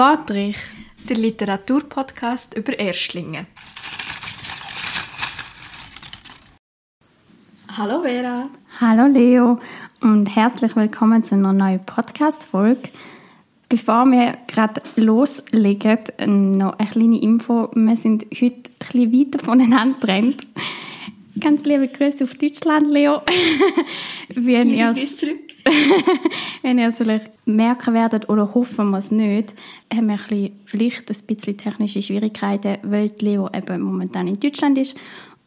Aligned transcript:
Wortrich, 0.00 0.56
der 1.10 1.18
Literaturpodcast 1.18 2.56
über 2.56 2.78
Erstlinge. 2.78 3.44
Hallo 7.76 8.00
Vera. 8.00 8.48
Hallo 8.80 9.06
Leo 9.12 9.58
und 10.00 10.34
herzlich 10.34 10.74
willkommen 10.74 11.22
zu 11.22 11.34
einer 11.34 11.52
neuen 11.52 11.84
Podcast-Folge. 11.84 12.88
Bevor 13.68 14.06
wir 14.06 14.38
gerade 14.46 14.80
loslegen, 14.96 15.98
noch 16.56 16.78
eine 16.78 16.88
kleine 16.88 17.20
Info. 17.20 17.70
Wir 17.74 17.96
sind 17.96 18.24
heute 18.40 18.54
ein 18.54 18.62
bisschen 18.78 19.12
weiter 19.12 19.44
voneinander 19.44 19.98
getrennt. 20.00 20.46
Ganz 21.38 21.64
liebe 21.64 21.86
Grüße 21.86 22.24
auf 22.24 22.34
Deutschland, 22.34 22.88
Leo. 22.88 23.20
Wenn 24.34 24.70
ihr 24.70 24.92
zurück. 24.94 25.38
Wenn 26.62 26.78
ihr 26.78 26.88
es 26.88 26.98
vielleicht 26.98 27.30
merken 27.46 27.94
werdet 27.94 28.28
oder 28.28 28.52
hoffen 28.54 28.90
wir 28.90 28.98
es 28.98 29.10
nicht, 29.10 29.54
haben 29.92 30.08
wir 30.08 30.14
ein 30.14 30.18
bisschen, 30.18 30.60
vielleicht 30.64 31.10
ein 31.10 31.26
bisschen 31.26 31.56
technische 31.56 32.02
Schwierigkeiten, 32.02 32.78
weil 32.82 33.12
Leo 33.20 33.48
eben 33.54 33.80
momentan 33.82 34.26
in 34.26 34.40
Deutschland 34.40 34.78
ist 34.78 34.96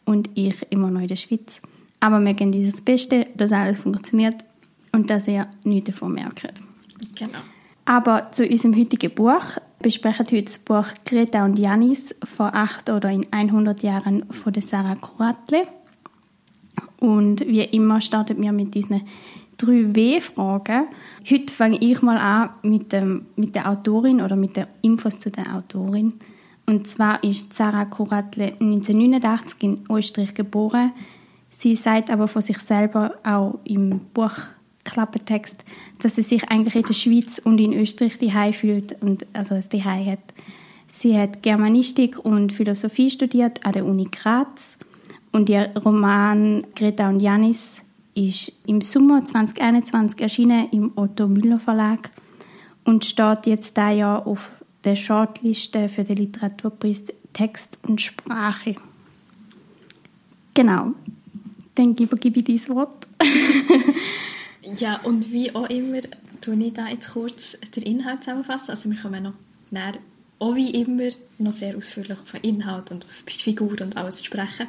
und 0.05 0.29
ich 0.35 0.55
immer 0.69 0.89
noch 0.89 1.01
in 1.01 1.07
der 1.07 1.15
Schweiz. 1.15 1.61
Aber 1.99 2.19
wir 2.19 2.33
geben 2.33 2.51
dieses 2.51 2.81
Beste, 2.81 3.27
dass 3.35 3.51
alles 3.51 3.79
funktioniert 3.79 4.35
und 4.91 5.09
dass 5.09 5.27
ihr 5.27 5.47
nichts 5.63 5.91
davon 5.91 6.13
merkt. 6.13 6.47
Genau. 7.15 7.39
Aber 7.85 8.31
zu 8.31 8.47
unserem 8.47 8.77
heutigen 8.77 9.13
Buch 9.13 9.57
besprechen 9.83 10.25
heute 10.25 10.43
das 10.43 10.57
Buch 10.57 10.87
Greta 11.05 11.45
und 11.45 11.59
Janis 11.59 12.15
vor 12.23 12.55
acht 12.55 12.89
oder 12.89 13.11
in 13.11 13.27
100 13.29 13.83
Jahren 13.83 14.25
von 14.31 14.51
der 14.51 14.63
Sarah 14.63 14.95
Kuratle. 14.95 15.67
Und 16.99 17.41
wie 17.41 17.61
immer 17.61 18.01
starten 18.01 18.41
wir 18.41 18.53
mit 18.53 18.75
unseren 18.75 19.03
drei 19.57 19.93
W-Fragen. 19.93 20.87
Heute 21.29 21.53
fange 21.53 21.77
ich 21.79 22.01
mal 22.01 22.17
an 22.17 22.49
mit, 22.63 22.91
dem, 22.93 23.27
mit 23.35 23.55
der 23.55 23.69
Autorin 23.69 24.21
oder 24.21 24.35
mit 24.35 24.55
den 24.55 24.65
Infos 24.81 25.19
zu 25.19 25.29
der 25.29 25.53
Autorin. 25.53 26.13
Und 26.65 26.87
zwar 26.87 27.23
ist 27.23 27.53
Sarah 27.53 27.85
Kuratle 27.85 28.53
1989 28.59 29.63
in 29.63 29.83
Österreich 29.91 30.33
geboren. 30.33 30.93
Sie 31.49 31.75
sagt 31.75 32.09
aber 32.09 32.27
von 32.27 32.41
sich 32.41 32.57
selber 32.59 33.15
auch 33.23 33.59
im 33.65 33.99
Buch 34.13 34.37
Klappentext, 34.83 35.63
dass 35.99 36.15
sie 36.15 36.21
sich 36.21 36.49
eigentlich 36.49 36.75
in 36.75 36.83
der 36.83 36.93
Schweiz 36.93 37.39
und 37.39 37.59
in 37.59 37.73
Österreich 37.73 38.17
die 38.17 38.53
fühlt 38.53 39.01
und 39.01 39.25
also 39.33 39.55
es 39.55 39.69
die 39.69 39.83
hat. 39.83 40.19
Sie 40.87 41.17
hat 41.17 41.41
Germanistik 41.41 42.23
und 42.23 42.51
Philosophie 42.51 43.09
studiert 43.09 43.65
an 43.65 43.73
der 43.73 43.85
Uni 43.85 44.07
Graz 44.11 44.77
und 45.31 45.49
ihr 45.49 45.71
Roman 45.83 46.65
Greta 46.75 47.09
und 47.09 47.19
Janis 47.19 47.81
ist 48.15 48.51
im 48.67 48.81
Sommer 48.81 49.25
2021 49.25 50.21
erschienen 50.21 50.69
im 50.71 50.91
Otto 50.95 51.27
Müller 51.27 51.59
Verlag 51.59 52.11
und 52.83 53.05
steht 53.05 53.47
jetzt 53.47 53.77
da 53.77 53.91
ja 53.91 54.19
auf 54.19 54.51
der 54.83 54.95
Shortliste 54.95 55.89
für 55.89 56.03
den 56.03 56.17
Literaturpreis 56.17 57.05
Text 57.33 57.77
und 57.87 57.99
Sprache. 57.99 58.75
Genau. 60.53 60.91
Dann 61.75 61.95
gebe 61.95 62.15
ich 62.21 62.43
das 62.43 62.69
Wort. 62.69 63.07
Ja, 64.77 65.01
und 65.01 65.31
wie 65.31 65.53
auch 65.53 65.69
immer, 65.69 66.01
tue 66.41 66.55
ich 66.55 66.73
da 66.73 66.87
jetzt 66.87 67.11
kurz 67.11 67.57
den 67.75 67.83
Inhalt 67.83 68.23
zusammenfassen. 68.23 68.71
Also 68.71 68.89
wir 68.89 68.97
kommen 68.97 69.23
noch 69.23 69.33
näher, 69.71 69.95
auch 70.39 70.55
wie 70.55 70.71
immer, 70.71 71.09
noch 71.37 71.51
sehr 71.51 71.77
ausführlich 71.77 72.17
auf 72.17 72.31
den 72.31 72.41
Inhalt 72.41 72.91
und 72.91 73.05
auf 73.05 73.23
die 73.27 73.33
Figur 73.33 73.79
und 73.81 73.97
alles 73.97 74.23
sprechen. 74.23 74.67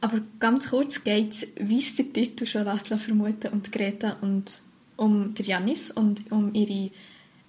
Aber 0.00 0.20
ganz 0.38 0.70
kurz 0.70 1.02
geht 1.02 1.32
es, 1.32 1.48
wie 1.58 1.78
es 1.78 1.94
der 1.94 2.12
Titel 2.12 2.46
schon 2.46 2.66
vermuten, 2.66 3.52
um 3.52 3.62
Greta 3.62 4.16
und 4.20 4.60
um 4.96 5.34
der 5.34 5.44
Janis 5.44 5.90
und 5.90 6.30
um 6.30 6.54
ihre 6.54 6.90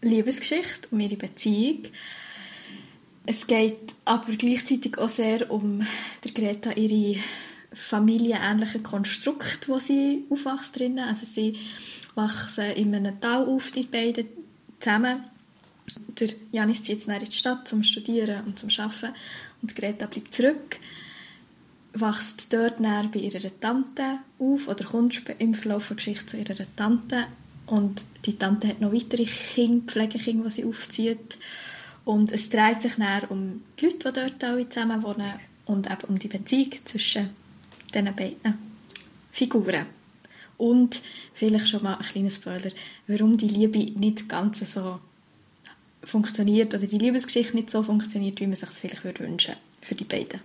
Liebesgeschichte, 0.01 0.89
um 0.91 0.99
ihre 0.99 1.15
Beziehung. 1.15 1.83
Es 3.25 3.45
geht 3.45 3.93
aber 4.05 4.33
gleichzeitig 4.33 4.97
auch 4.97 5.09
sehr 5.09 5.51
um 5.51 5.85
der 6.23 6.31
Greta 6.31 6.71
ihre 6.71 7.19
familienähnlichen 7.73 8.83
Konstrukt, 8.83 9.67
wo 9.67 9.79
sie 9.79 10.25
aufwachsen 10.29 10.73
drinnen. 10.73 11.07
Also 11.07 11.25
sie 11.25 11.57
wachsen 12.15 12.71
in 12.71 12.95
einem 12.95 13.19
Tal 13.19 13.45
auf, 13.45 13.71
die 13.71 13.83
beiden 13.83 14.27
zusammen. 14.79 15.23
Der 16.19 16.29
Janis 16.51 16.83
zieht 16.83 16.99
jetzt 16.99 17.07
in 17.07 17.19
die 17.19 17.31
Stadt 17.31 17.67
zum 17.67 17.83
Studieren 17.83 18.45
und 18.45 18.59
zum 18.59 18.69
Arbeiten 18.77 19.13
und 19.61 19.75
Greta 19.75 20.05
bleibt 20.05 20.33
zurück, 20.33 20.79
wächst 21.93 22.51
dort 22.53 22.81
bei 22.81 23.19
ihrer 23.19 23.59
Tante 23.59 24.19
auf 24.39 24.67
oder 24.67 24.85
kommt 24.85 25.21
im 25.39 25.53
Verlauf 25.53 25.87
der 25.87 25.97
Geschichte 25.97 26.25
zu 26.25 26.37
ihrer 26.37 26.65
Tante 26.75 27.25
und 27.65 28.03
die 28.25 28.37
Tante 28.37 28.67
hat 28.67 28.81
noch 28.81 28.93
weitere 28.93 29.25
Kinder, 29.25 29.91
Pflegekinder, 29.91 30.45
die 30.45 30.51
sie 30.51 30.65
aufzieht 30.65 31.37
und 32.05 32.31
es 32.31 32.49
dreht 32.49 32.81
sich 32.81 32.93
um 33.29 33.63
die 33.79 33.85
Leute, 33.85 34.11
die 34.11 34.19
dort 34.19 34.43
alle 34.43 34.69
zusammen 34.69 35.03
wohnen 35.03 35.33
und 35.65 35.87
eben 35.87 36.03
um 36.07 36.19
die 36.19 36.29
Beziehung 36.29 36.71
zwischen 36.85 37.29
diesen 38.01 38.15
beiden 38.15 38.57
Figuren. 39.31 39.85
Und 40.57 41.01
vielleicht 41.33 41.67
schon 41.67 41.83
mal 41.83 41.95
ein 41.95 42.05
kleiner 42.05 42.31
Spoiler, 42.31 42.71
warum 43.07 43.37
die 43.37 43.47
Liebe 43.47 43.77
nicht 43.99 44.27
ganz 44.27 44.59
so 44.73 44.99
funktioniert 46.03 46.73
oder 46.73 46.87
die 46.87 46.97
Liebesgeschichte 46.97 47.55
nicht 47.55 47.69
so 47.69 47.83
funktioniert, 47.83 48.39
wie 48.39 48.47
man 48.47 48.55
sich 48.55 48.69
es 48.69 48.79
vielleicht 48.79 49.03
wünschen 49.03 49.19
würde 49.19 49.57
für 49.81 49.95
die 49.95 50.05
beiden. 50.05 50.39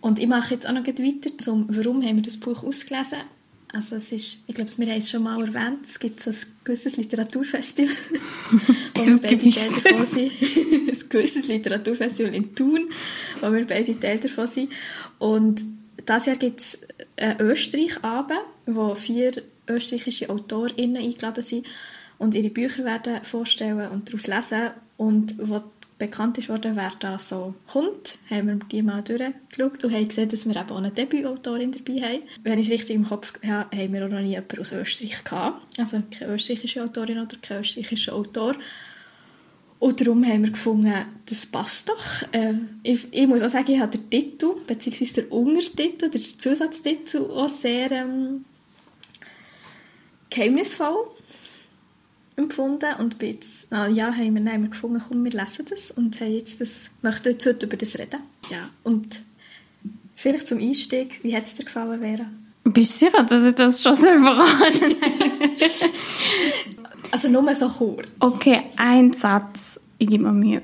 Und 0.00 0.18
ich 0.18 0.26
mache 0.26 0.54
jetzt 0.54 0.66
auch 0.68 0.72
noch 0.72 0.86
weiter 0.86 1.38
zum, 1.38 1.66
warum 1.68 2.02
haben 2.02 2.16
wir 2.16 2.22
das 2.22 2.36
Buch 2.36 2.62
ausgelesen. 2.62 3.18
Also 3.72 3.96
es 3.96 4.12
ist, 4.12 4.38
ich 4.46 4.54
glaube, 4.54 4.70
wir 4.76 4.86
haben 4.86 4.98
es 4.98 5.10
schon 5.10 5.22
mal 5.22 5.40
erwähnt, 5.40 5.86
es 5.86 5.98
gibt 5.98 6.20
so 6.20 6.30
ein 6.30 6.36
gewisses 6.62 6.96
Literaturfestival, 6.98 7.94
wo 8.94 9.06
wir 9.06 9.18
beide 9.18 9.50
Teil 9.50 9.70
davon 9.82 10.06
sind. 10.06 10.32
ein 10.42 11.08
gewisses 11.08 11.48
Literaturfestival 11.48 12.34
in 12.34 12.54
Thun, 12.54 12.90
wo 13.40 13.50
wir 13.50 13.66
beide 13.66 13.98
Teil 13.98 14.18
davon 14.18 14.46
sind. 14.46 14.72
Und 15.18 15.64
dieses 16.08 16.26
Jahr 16.26 16.36
gibt 16.36 16.60
es 16.60 16.80
einen 17.16 17.40
Österreich-Abend, 17.40 18.40
wo 18.66 18.94
vier 18.94 19.32
österreichische 19.68 20.30
AutorInnen 20.30 21.02
eingeladen 21.02 21.42
sind 21.42 21.66
und 22.18 22.34
ihre 22.34 22.50
Bücher 22.50 22.84
werden 22.84 23.22
vorstellen 23.22 23.90
und 23.90 24.08
daraus 24.08 24.26
lesen. 24.26 24.70
Und 24.96 25.34
wo 25.38 25.62
bekannt 25.98 26.36
ist 26.38 26.48
worden, 26.48 26.74
wer 26.74 26.90
da 26.98 27.18
so 27.18 27.54
kommt, 27.68 28.18
haben 28.28 28.48
wir 28.48 28.54
die 28.56 28.82
mal 28.82 29.02
durchgeschaut 29.02 29.84
und 29.84 29.92
haben 29.92 30.08
gesehen, 30.08 30.28
dass 30.28 30.46
wir 30.46 30.56
eben 30.56 30.70
auch 30.70 30.78
eine 30.78 30.90
Debütautorin 30.90 31.72
dabei 31.72 32.00
haben. 32.00 32.22
Wenn 32.42 32.58
ich 32.58 32.66
es 32.66 32.72
richtig 32.72 32.96
im 32.96 33.04
Kopf 33.04 33.32
habe, 33.46 33.76
haben 33.76 33.92
wir 33.92 34.04
auch 34.04 34.10
noch 34.10 34.20
nie 34.20 34.30
jemanden 34.30 34.60
aus 34.60 34.72
Österreich 34.72 35.22
gehabt. 35.22 35.78
Also 35.78 36.02
keine 36.10 36.34
österreichische 36.34 36.82
Autorin 36.82 37.18
oder 37.18 37.36
kein 37.40 37.60
österreichischer 37.60 38.14
Autor. 38.14 38.56
Und 39.82 40.00
darum 40.00 40.24
haben 40.24 40.44
wir 40.44 40.52
gefunden, 40.52 40.94
das 41.26 41.44
passt 41.44 41.88
doch. 41.88 42.22
Äh, 42.30 42.54
ich, 42.84 43.08
ich, 43.10 43.26
muss 43.26 43.42
auch 43.42 43.48
sagen, 43.48 43.72
ich 43.72 43.80
habe 43.80 43.98
den 43.98 44.08
Titel, 44.08 44.52
beziehungsweise 44.64 45.22
den 45.22 45.32
Untertitel, 45.32 46.08
den 46.08 46.22
Zusatztitel 46.38 47.18
auch 47.18 47.48
sehr 47.48 47.90
ähm, 47.90 48.44
geheimnisvoll 50.30 51.08
empfunden. 52.36 52.94
Und 53.00 53.18
bin 53.18 53.30
jetzt, 53.30 53.72
ah, 53.72 53.88
ja, 53.88 54.14
haben 54.14 54.36
wir, 54.36 54.52
haben 54.52 54.62
wir 54.62 54.70
gefunden, 54.70 55.02
komm, 55.04 55.24
wir 55.24 55.32
lesen 55.32 55.66
das 55.68 55.90
und 55.90 56.20
haben 56.20 56.32
jetzt 56.32 56.60
das, 56.60 56.88
möchten 57.02 57.30
jetzt 57.30 57.44
heute 57.44 57.66
über 57.66 57.76
das 57.76 57.98
reden. 57.98 58.20
Ja, 58.52 58.70
und 58.84 59.20
vielleicht 60.14 60.46
zum 60.46 60.60
Einstieg, 60.60 61.18
wie 61.24 61.36
hat 61.36 61.46
es 61.46 61.56
dir 61.56 61.64
gefallen, 61.64 61.98
Vera? 61.98 62.26
Bist 62.62 63.02
du 63.02 63.06
sicher, 63.06 63.24
dass 63.24 63.42
ich 63.42 63.56
das 63.56 63.82
schon 63.82 63.94
selber 63.94 64.46
Also 67.12 67.28
nur 67.28 67.54
so 67.54 67.68
kurz. 67.68 68.08
Okay, 68.18 68.62
ein 68.78 69.12
Satz. 69.12 69.78
Ich 69.98 70.08
gebe 70.08 70.24
mir 70.24 70.32
Mühe. 70.32 70.62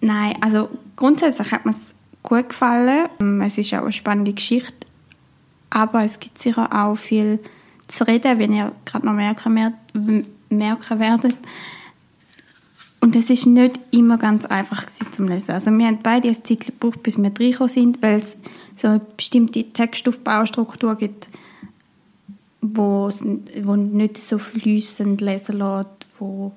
Nein, 0.00 0.36
also 0.40 0.68
grundsätzlich 0.94 1.50
hat 1.50 1.64
mir 1.64 1.72
es 1.72 1.94
gut 2.22 2.50
gefallen. 2.50 3.40
Es 3.42 3.58
ist 3.58 3.74
auch 3.74 3.82
eine 3.82 3.92
spannende 3.92 4.32
Geschichte. 4.32 4.86
Aber 5.70 6.04
es 6.04 6.20
gibt 6.20 6.38
sicher 6.38 6.68
auch 6.72 6.96
viel 6.96 7.40
zu 7.88 8.06
reden, 8.06 8.38
wenn 8.38 8.52
ihr 8.52 8.72
gerade 8.84 9.06
noch 9.06 9.14
merken, 9.14 9.72
merken 10.50 11.00
werdet. 11.00 11.36
Und 13.00 13.16
es 13.16 13.30
ist 13.30 13.46
nicht 13.46 13.80
immer 13.90 14.18
ganz 14.18 14.44
einfach 14.44 14.84
zum 15.12 15.28
Lesen. 15.28 15.52
Also 15.52 15.70
wir 15.70 15.86
haben 15.86 16.00
beide 16.02 16.28
ein 16.28 16.44
Zeit 16.44 16.66
gebraucht, 16.66 17.02
bis 17.02 17.16
wir 17.16 17.24
reingekommen 17.24 17.68
sind, 17.68 18.02
weil 18.02 18.18
es 18.18 18.36
so 18.76 18.88
eine 18.88 19.00
bestimmte 19.16 19.64
Textaufbaustruktur 19.72 20.94
gibt, 20.96 21.28
wo, 22.74 23.10
wo 23.62 23.76
nicht 23.76 24.20
so 24.20 24.38
flüssend 24.38 25.20
lesen 25.20 25.58
lässt, 25.58 26.06
wo 26.18 26.52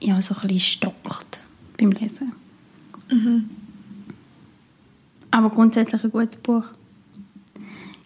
ja, 0.00 0.20
so 0.20 0.34
ein 0.34 0.40
bisschen 0.42 0.60
stockt 0.60 1.40
beim 1.78 1.90
Lesen. 1.90 2.32
Mhm. 3.10 3.50
Aber 5.30 5.50
grundsätzlich 5.50 6.02
ein 6.04 6.10
gutes 6.10 6.36
Buch. 6.36 6.64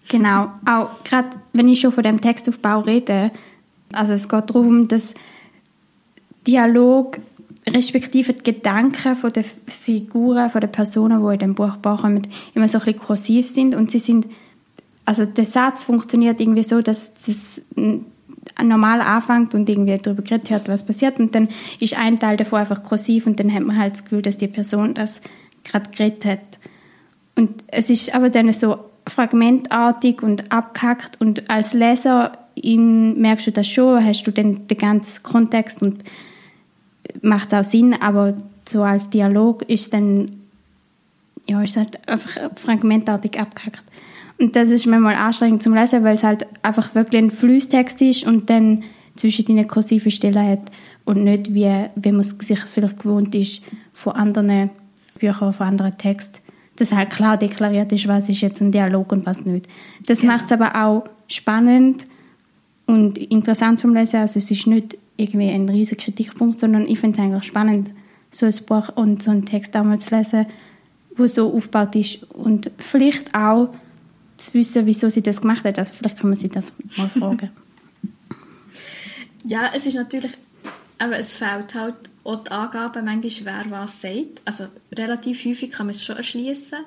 Genau, 0.09 0.51
auch 0.67 1.05
gerade 1.05 1.31
wenn 1.53 1.69
ich 1.69 1.81
schon 1.81 1.93
von 1.93 2.03
dem 2.03 2.21
Textaufbau 2.21 2.81
rede, 2.81 3.31
also 3.93 4.13
es 4.13 4.29
geht 4.29 4.51
darum, 4.51 4.89
dass 4.89 5.15
Dialog 6.47 7.21
respektive 7.69 8.33
die 8.33 8.53
Gedanken 8.53 9.15
von 9.15 9.33
der 9.33 9.45
Figuren, 9.45 10.51
von 10.51 10.61
den 10.61 10.73
Personen, 10.73 11.25
die 11.25 11.35
in 11.35 11.39
dem 11.39 11.55
Buch 11.55 11.77
vorkommen, 11.83 12.27
immer 12.55 12.67
so 12.67 12.79
ein 12.79 12.85
bisschen 12.85 13.01
kursiv 13.01 13.47
sind 13.47 13.75
und 13.75 13.91
sie 13.91 13.99
sind 13.99 14.27
also 15.05 15.25
der 15.25 15.45
Satz 15.45 15.85
funktioniert 15.85 16.41
irgendwie 16.41 16.63
so, 16.63 16.83
dass 16.83 17.13
das 17.27 17.63
normal 18.63 19.01
anfängt 19.01 19.55
und 19.55 19.69
irgendwie 19.69 19.99
darüber 19.99 20.23
geredet 20.23 20.51
hat, 20.51 20.69
was 20.69 20.85
passiert 20.85 21.19
und 21.19 21.35
dann 21.35 21.49
ist 21.79 21.99
ein 21.99 22.19
Teil 22.19 22.37
davon 22.37 22.61
einfach 22.61 22.83
kursiv 22.83 23.27
und 23.27 23.41
dann 23.41 23.53
hat 23.53 23.63
man 23.63 23.79
halt 23.79 23.95
das 23.95 24.05
Gefühl, 24.05 24.23
dass 24.23 24.39
die 24.39 24.49
Person 24.49 24.95
das 24.95 25.21
gerade 25.65 25.91
geredet 25.91 26.25
hat. 26.25 26.59
Und 27.37 27.65
es 27.69 27.91
ist 27.91 28.15
aber 28.15 28.31
dann 28.31 28.53
so 28.53 28.79
fragmentartig 29.07 30.23
und 30.23 30.53
abgehackt 30.53 31.21
und 31.21 31.49
als 31.51 31.73
Leser 31.73 32.39
in, 32.55 33.21
merkst 33.21 33.47
du 33.47 33.53
das 33.53 33.67
schon, 33.67 34.05
hast 34.05 34.25
du 34.25 34.31
dann 34.31 34.67
den 34.69 34.79
ganzen 34.79 35.23
Kontext 35.23 35.81
und 35.83 36.05
macht 37.23 37.55
auch 37.55 37.65
Sinn, 37.65 37.95
aber 37.95 38.35
so 38.69 38.83
als 38.83 39.11
Dialog 39.11 39.63
ist 39.63 39.93
dann 39.95 40.41
ja, 41.49 41.63
ist 41.63 41.77
halt 41.77 42.09
einfach 42.09 42.31
fragmentartig 42.57 43.39
abgehackt. 43.41 43.83
Und 44.41 44.57
das 44.57 44.71
ist 44.71 44.87
manchmal 44.87 45.17
anstrengend 45.17 45.63
zum 45.63 45.75
Lesen, 45.75 46.03
weil 46.03 46.15
es 46.15 46.23
halt 46.23 46.47
einfach 46.63 46.95
wirklich 46.95 47.23
ein 47.23 47.31
Fließtext 47.31 48.01
ist 48.01 48.27
und 48.27 48.49
dann 48.49 48.85
zwischen 49.15 49.45
den 49.45 49.69
kursive 49.69 50.11
Stellen 50.11 50.47
hat 50.47 50.71
und 51.05 51.25
nicht 51.25 51.53
wie, 51.53 51.87
wenn 51.95 52.15
man 52.15 52.23
sich 52.23 52.59
vielleicht 52.61 53.01
gewohnt 53.01 53.35
ist 53.35 53.61
von 53.93 54.15
anderen 54.15 54.71
Büchern, 55.19 55.53
von 55.53 55.67
anderen 55.67 55.99
Texten, 55.99 56.39
dass 56.77 56.93
halt 56.93 57.11
klar 57.11 57.37
deklariert 57.37 57.93
ist, 57.93 58.09
was 58.09 58.31
ist 58.31 58.41
jetzt 58.41 58.63
ein 58.63 58.73
Dialog 58.73 59.13
und 59.13 59.27
was 59.27 59.45
nicht. 59.45 59.69
Das 60.07 60.21
genau. 60.21 60.33
macht 60.33 60.47
es 60.47 60.53
aber 60.53 60.75
auch 60.75 61.05
spannend 61.29 62.07
und 62.87 63.19
interessant 63.19 63.79
zum 63.79 63.95
Lesen. 63.95 64.21
Also 64.21 64.39
es 64.39 64.51
ist 64.51 64.67
nicht 64.67 64.97
irgendwie 65.19 65.51
ein 65.51 65.69
riesiger 65.69 66.03
Kritikpunkt, 66.03 66.61
sondern 66.61 66.87
ich 66.87 66.99
finde 66.99 67.19
es 67.19 67.25
eigentlich 67.25 67.45
spannend, 67.45 67.91
so 68.31 68.47
ein 68.47 68.55
Buch 68.67 68.89
und 68.97 69.23
so 69.23 69.33
einen 69.33 69.45
Text 69.45 69.75
mal 69.75 69.99
zu 69.99 70.15
lesen, 70.15 70.47
wo 71.15 71.27
so 71.27 71.53
aufgebaut 71.53 71.95
ist 71.97 72.23
und 72.33 72.71
vielleicht 72.79 73.35
auch 73.35 73.69
zu 74.41 74.55
wissen, 74.55 74.87
wieso 74.87 75.09
sie 75.09 75.23
das 75.23 75.41
gemacht 75.41 75.65
hat. 75.65 75.79
Also 75.79 75.95
vielleicht 75.95 76.19
kann 76.19 76.31
man 76.31 76.37
sie 76.37 76.49
das 76.49 76.73
mal 76.97 77.09
fragen. 77.19 77.51
ja, 79.45 79.71
es 79.75 79.87
ist 79.87 79.95
natürlich, 79.95 80.33
aber 80.99 81.19
es 81.19 81.35
fehlt 81.35 81.75
halt 81.75 82.11
auch 82.25 82.45
die 82.45 82.51
Angaben 82.51 83.05
manchmal, 83.05 83.65
wer 83.65 83.71
was 83.71 84.01
sagt. 84.01 84.43
Also 84.45 84.67
relativ 84.93 85.45
häufig 85.45 85.71
kann 85.71 85.87
man 85.87 85.95
es 85.95 86.05
schon 86.05 86.17
erschließen, 86.17 86.79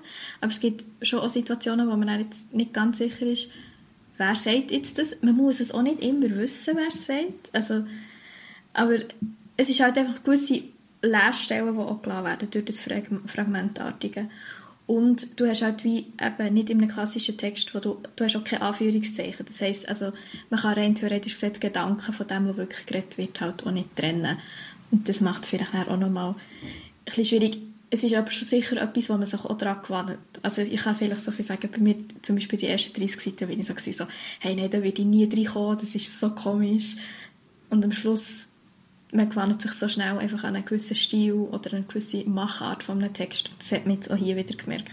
aber 0.41 0.51
es 0.51 0.59
gibt 0.59 0.83
schon 1.01 1.19
auch 1.19 1.29
Situationen, 1.29 1.89
wo 1.89 1.95
man 1.95 2.19
jetzt 2.19 2.53
nicht 2.53 2.73
ganz 2.73 2.97
sicher 2.97 3.25
ist, 3.25 3.49
wer 4.17 4.35
sagt 4.35 4.71
jetzt 4.71 4.97
das. 4.99 5.17
Man 5.21 5.35
muss 5.35 5.59
es 5.59 5.71
auch 5.71 5.81
nicht 5.81 5.99
immer 6.01 6.29
wissen, 6.29 6.75
wer 6.77 6.87
es 6.87 7.05
sagt. 7.05 7.49
Also, 7.53 7.85
aber 8.73 8.95
es 9.57 9.69
ist 9.69 9.79
halt 9.79 9.97
einfach 9.97 10.23
gewisse 10.23 10.63
Leerstellen, 11.01 11.73
die 11.73 11.79
auch 11.79 12.01
gelassen 12.01 12.25
werden 12.25 12.49
durch 12.49 12.65
das 12.65 12.79
Fragmentartige. 12.79 14.29
Und 14.85 15.39
du 15.39 15.47
hast 15.47 15.61
halt 15.61 15.83
wie 15.83 16.07
eben 16.21 16.53
nicht 16.53 16.69
in 16.69 16.79
einem 16.79 16.89
klassischen 16.89 17.37
Text, 17.37 17.73
wo 17.73 17.79
du, 17.79 18.01
du 18.15 18.25
hast 18.25 18.35
auch 18.35 18.43
kein 18.43 18.61
Anführungszeichen. 18.61 19.45
Das 19.45 19.61
heisst, 19.61 19.87
also, 19.87 20.11
man 20.49 20.59
kann 20.59 20.73
rein 20.73 20.95
theoretisch 20.95 21.35
gesagt 21.35 21.61
Gedanken 21.61 22.13
von 22.13 22.27
dem, 22.27 22.49
was 22.49 22.57
wirklich 22.57 22.85
geredet 22.85 23.17
wird, 23.17 23.39
halt 23.39 23.65
auch 23.65 23.71
nicht 23.71 23.95
trennen. 23.95 24.37
Und 24.91 25.07
das 25.07 25.21
macht 25.21 25.43
es 25.43 25.49
vielleicht 25.49 25.73
auch 25.73 25.97
nochmal 25.97 26.31
ein 26.31 26.35
bisschen 27.05 27.25
schwierig. 27.25 27.59
Es 27.89 28.03
ist 28.03 28.15
aber 28.15 28.31
schon 28.31 28.47
sicher 28.47 28.81
etwas, 28.81 29.09
wo 29.09 29.13
man 29.13 29.25
sich 29.25 29.45
auch 29.45 29.57
daran 29.57 29.81
gewöhnt. 29.81 30.19
Also 30.41 30.61
ich 30.61 30.81
kann 30.81 30.95
vielleicht 30.95 31.23
so 31.23 31.31
viel 31.31 31.45
sagen, 31.45 31.69
bei 31.71 31.77
mir 31.77 31.95
zum 32.21 32.35
Beispiel 32.35 32.59
die 32.59 32.67
ersten 32.67 32.99
30 32.99 33.21
Seiten 33.21 33.47
bin 33.47 33.59
ich 33.59 33.67
so, 33.67 33.73
so 33.75 34.05
hey, 34.39 34.55
nein, 34.55 34.69
da 34.69 34.83
würde 34.83 35.01
ich 35.01 35.07
nie 35.07 35.25
reinkommen, 35.25 35.77
das 35.77 35.95
ist 35.95 36.19
so 36.19 36.31
komisch. 36.31 36.95
Und 37.69 37.85
am 37.85 37.91
Schluss 37.91 38.47
man 39.13 39.29
gewöhnt 39.29 39.61
sich 39.61 39.71
so 39.73 39.87
schnell 39.87 40.17
einfach 40.17 40.43
an 40.43 40.55
einen 40.55 40.65
gewissen 40.65 40.95
Stil 40.95 41.33
oder 41.33 41.73
eine 41.73 41.83
gewisse 41.83 42.27
Machart 42.27 42.83
von 42.83 42.99
einem 42.99 43.13
Text. 43.13 43.51
Das 43.57 43.71
hat 43.71 43.85
man 43.85 43.95
jetzt 43.95 44.11
auch 44.11 44.17
hier 44.17 44.35
wieder 44.35 44.55
gemerkt. 44.55 44.91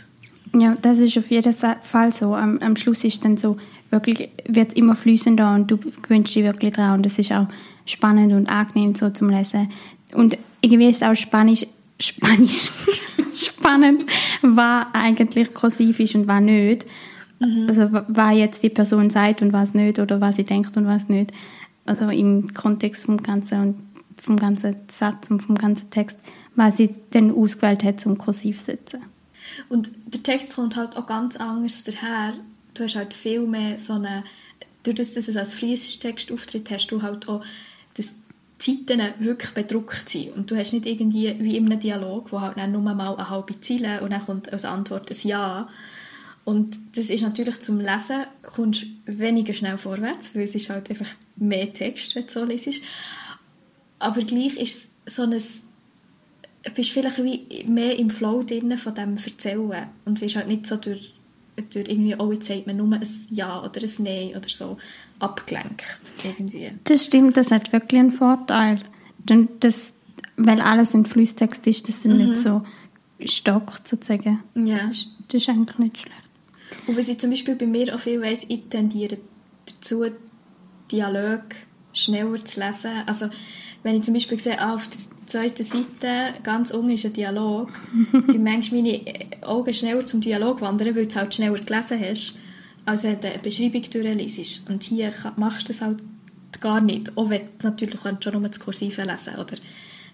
Ja, 0.52 0.74
das 0.82 0.98
ist 0.98 1.16
auf 1.16 1.30
jeden 1.30 1.52
Fall 1.52 2.12
so. 2.12 2.34
Am, 2.34 2.58
am 2.58 2.76
Schluss 2.76 3.04
ist 3.04 3.24
dann 3.24 3.36
so, 3.36 3.56
wirklich 3.90 4.30
wird 4.48 4.72
immer 4.74 4.96
fließender 4.96 5.54
und 5.54 5.70
du 5.70 5.76
gewöhnst 5.76 6.34
dich 6.34 6.44
wirklich 6.44 6.74
dran 6.74 6.94
und 6.94 7.06
das 7.06 7.18
ist 7.18 7.32
auch 7.32 7.46
spannend 7.86 8.32
und 8.32 8.48
angenehm 8.48 8.94
so 8.94 9.10
zum 9.10 9.30
Lesen. 9.30 9.70
Und 10.12 10.38
irgendwie 10.60 10.90
ist 10.90 11.04
auch 11.04 11.14
Spanisch, 11.14 11.66
Spanisch, 12.00 12.70
spannend, 13.32 14.06
was 14.42 14.86
eigentlich 14.92 15.54
kursiv 15.54 16.00
ist 16.00 16.14
und 16.14 16.26
was 16.26 16.40
nicht. 16.40 16.86
Mhm. 17.38 17.66
Also 17.68 17.88
was 18.08 18.36
jetzt 18.36 18.62
die 18.62 18.70
Person 18.70 19.10
sagt 19.10 19.42
und 19.42 19.52
was 19.52 19.74
nicht 19.74 19.98
oder 19.98 20.20
was 20.20 20.36
sie 20.36 20.44
denkt 20.44 20.76
und 20.76 20.86
was 20.86 21.08
nicht. 21.08 21.32
Also 21.86 22.08
im 22.08 22.52
Kontext 22.54 23.06
vom 23.06 23.22
Ganzen 23.22 23.60
und 23.60 23.89
vom 24.20 24.36
ganzen 24.36 24.76
Satz 24.88 25.30
und 25.30 25.40
vom 25.40 25.56
ganzen 25.56 25.90
Text, 25.90 26.18
was 26.54 26.76
sie 26.76 26.94
dann 27.10 27.34
ausgewählt 27.34 27.84
hat 27.84 28.00
zum 28.00 28.18
Kursiv 28.18 28.60
setzen. 28.60 29.00
Und 29.68 29.90
der 30.06 30.22
Text 30.22 30.54
kommt 30.54 30.76
halt 30.76 30.96
auch 30.96 31.06
ganz 31.06 31.36
anders 31.36 31.84
daher. 31.84 32.34
Du 32.74 32.84
hast 32.84 32.96
halt 32.96 33.14
viel 33.14 33.46
mehr 33.46 33.78
so 33.78 33.94
eine, 33.94 34.24
durch 34.82 34.96
das, 34.96 35.14
dass 35.14 35.28
es 35.28 35.36
als 35.36 35.54
Fließtext 35.54 36.30
auftritt, 36.32 36.70
hast 36.70 36.88
du 36.88 37.02
halt 37.02 37.28
auch, 37.28 37.44
dass 37.94 38.14
die 38.64 38.86
Zeiten 38.86 39.02
wirklich 39.18 39.50
bedruckt 39.52 40.08
sind. 40.08 40.34
Und 40.36 40.50
du 40.50 40.56
hast 40.56 40.72
nicht 40.72 40.86
irgendwie 40.86 41.34
wie 41.38 41.56
in 41.56 41.66
einem 41.66 41.80
Dialog, 41.80 42.32
wo 42.32 42.40
halt 42.40 42.58
dann 42.58 42.72
nur 42.72 42.82
mal 42.82 43.14
eine 43.14 43.30
halbe 43.30 43.60
Zeile 43.60 44.02
und 44.02 44.10
dann 44.10 44.24
kommt 44.24 44.52
als 44.52 44.64
Antwort 44.64 45.10
ein 45.10 45.28
Ja. 45.28 45.68
Und 46.44 46.78
das 46.96 47.10
ist 47.10 47.22
natürlich 47.22 47.60
zum 47.60 47.80
Lesen, 47.80 48.24
kommst 48.42 48.86
weniger 49.04 49.52
schnell 49.52 49.78
vorwärts, 49.78 50.34
weil 50.34 50.44
es 50.44 50.54
ist 50.54 50.70
halt 50.70 50.90
einfach 50.90 51.06
mehr 51.36 51.72
Text, 51.72 52.14
wenn 52.14 52.26
du 52.26 52.32
so 52.32 52.44
liest. 52.44 52.82
Aber 54.00 54.22
gleich 54.22 54.56
ist 54.56 54.90
es 55.04 55.16
so 55.16 55.22
ein 55.22 55.40
bist 56.74 56.90
vielleicht 56.90 57.22
wie 57.22 57.64
mehr 57.66 57.98
im 57.98 58.10
Flow 58.10 58.42
drin 58.42 58.76
von 58.76 58.94
dem 58.94 59.16
Erzählen 59.16 59.88
und 60.04 60.20
bist 60.20 60.36
halt 60.36 60.48
nicht 60.48 60.66
so 60.66 60.76
durch, 60.76 61.14
durch 61.56 61.88
irgendwie, 61.88 62.14
oh, 62.18 62.32
jetzt 62.32 62.46
sagt 62.46 62.66
man 62.66 62.76
nur 62.76 62.92
ein 62.92 63.06
Ja 63.30 63.62
oder 63.62 63.80
ein 63.82 63.90
Nein 63.98 64.36
oder 64.36 64.48
so 64.48 64.76
abgelenkt 65.18 66.00
irgendwie. 66.22 66.72
Das 66.84 67.04
stimmt, 67.04 67.36
das 67.36 67.50
hat 67.50 67.72
wirklich 67.72 68.00
einen 68.00 68.12
Vorteil. 68.12 68.82
Denn 69.18 69.48
das, 69.60 69.98
weil 70.36 70.60
alles 70.60 70.94
in 70.94 71.06
Flüsstext 71.06 71.66
ist, 71.66 71.88
das 71.88 72.04
mhm. 72.04 72.16
nicht 72.16 72.36
so 72.36 72.62
stockt 73.24 73.88
sozusagen. 73.88 74.42
Ja. 74.54 74.86
Das, 74.86 75.08
das 75.28 75.42
ist 75.42 75.48
eigentlich 75.48 75.78
nicht 75.78 75.98
schlecht. 75.98 76.16
Und 76.86 76.96
was 76.96 77.08
ich 77.08 77.18
zum 77.18 77.30
Beispiel 77.30 77.56
bei 77.56 77.66
mir 77.66 77.94
auch 77.94 78.00
viel 78.00 78.20
weiss, 78.20 78.40
ich 78.48 78.64
tendiere 78.68 79.18
dazu, 79.66 80.04
Dialog 80.90 81.42
schneller 81.92 82.44
zu 82.44 82.60
lesen. 82.60 82.90
Also 83.06 83.28
wenn 83.82 83.96
ich 83.96 84.02
zum 84.02 84.14
Beispiel 84.14 84.38
sehe, 84.38 84.60
ah, 84.60 84.74
auf 84.74 84.88
der 84.88 84.98
zweiten 85.26 85.64
Seite 85.64 86.34
ganz 86.42 86.70
unten 86.70 86.90
ist 86.90 87.06
ein 87.06 87.12
Dialog, 87.12 87.70
dann 88.12 88.42
manchmal 88.42 88.82
meine 88.82 89.02
Augen 89.42 89.72
schneller 89.72 90.04
zum 90.04 90.20
Dialog 90.20 90.60
wandern, 90.60 90.88
weil 90.88 91.04
du 91.04 91.08
es 91.08 91.16
halt 91.16 91.34
schneller 91.34 91.58
gelesen 91.58 92.00
hast, 92.00 92.34
als 92.84 93.04
wenn 93.04 93.20
du 93.20 93.28
eine 93.28 93.38
Beschreibung 93.38 93.82
durchliest. 93.82 94.68
Und 94.68 94.82
hier 94.82 95.12
machst 95.36 95.68
du 95.68 95.72
das 95.72 95.80
halt 95.80 95.98
gar 96.60 96.80
nicht. 96.80 97.16
Auch 97.16 97.30
wenn 97.30 97.42
du 97.58 97.66
natürlich 97.68 98.00
schon 98.00 98.32
nur 98.32 98.48
das 98.48 98.60
Kursive 98.60 99.02
lesen 99.02 99.34
oder 99.36 99.56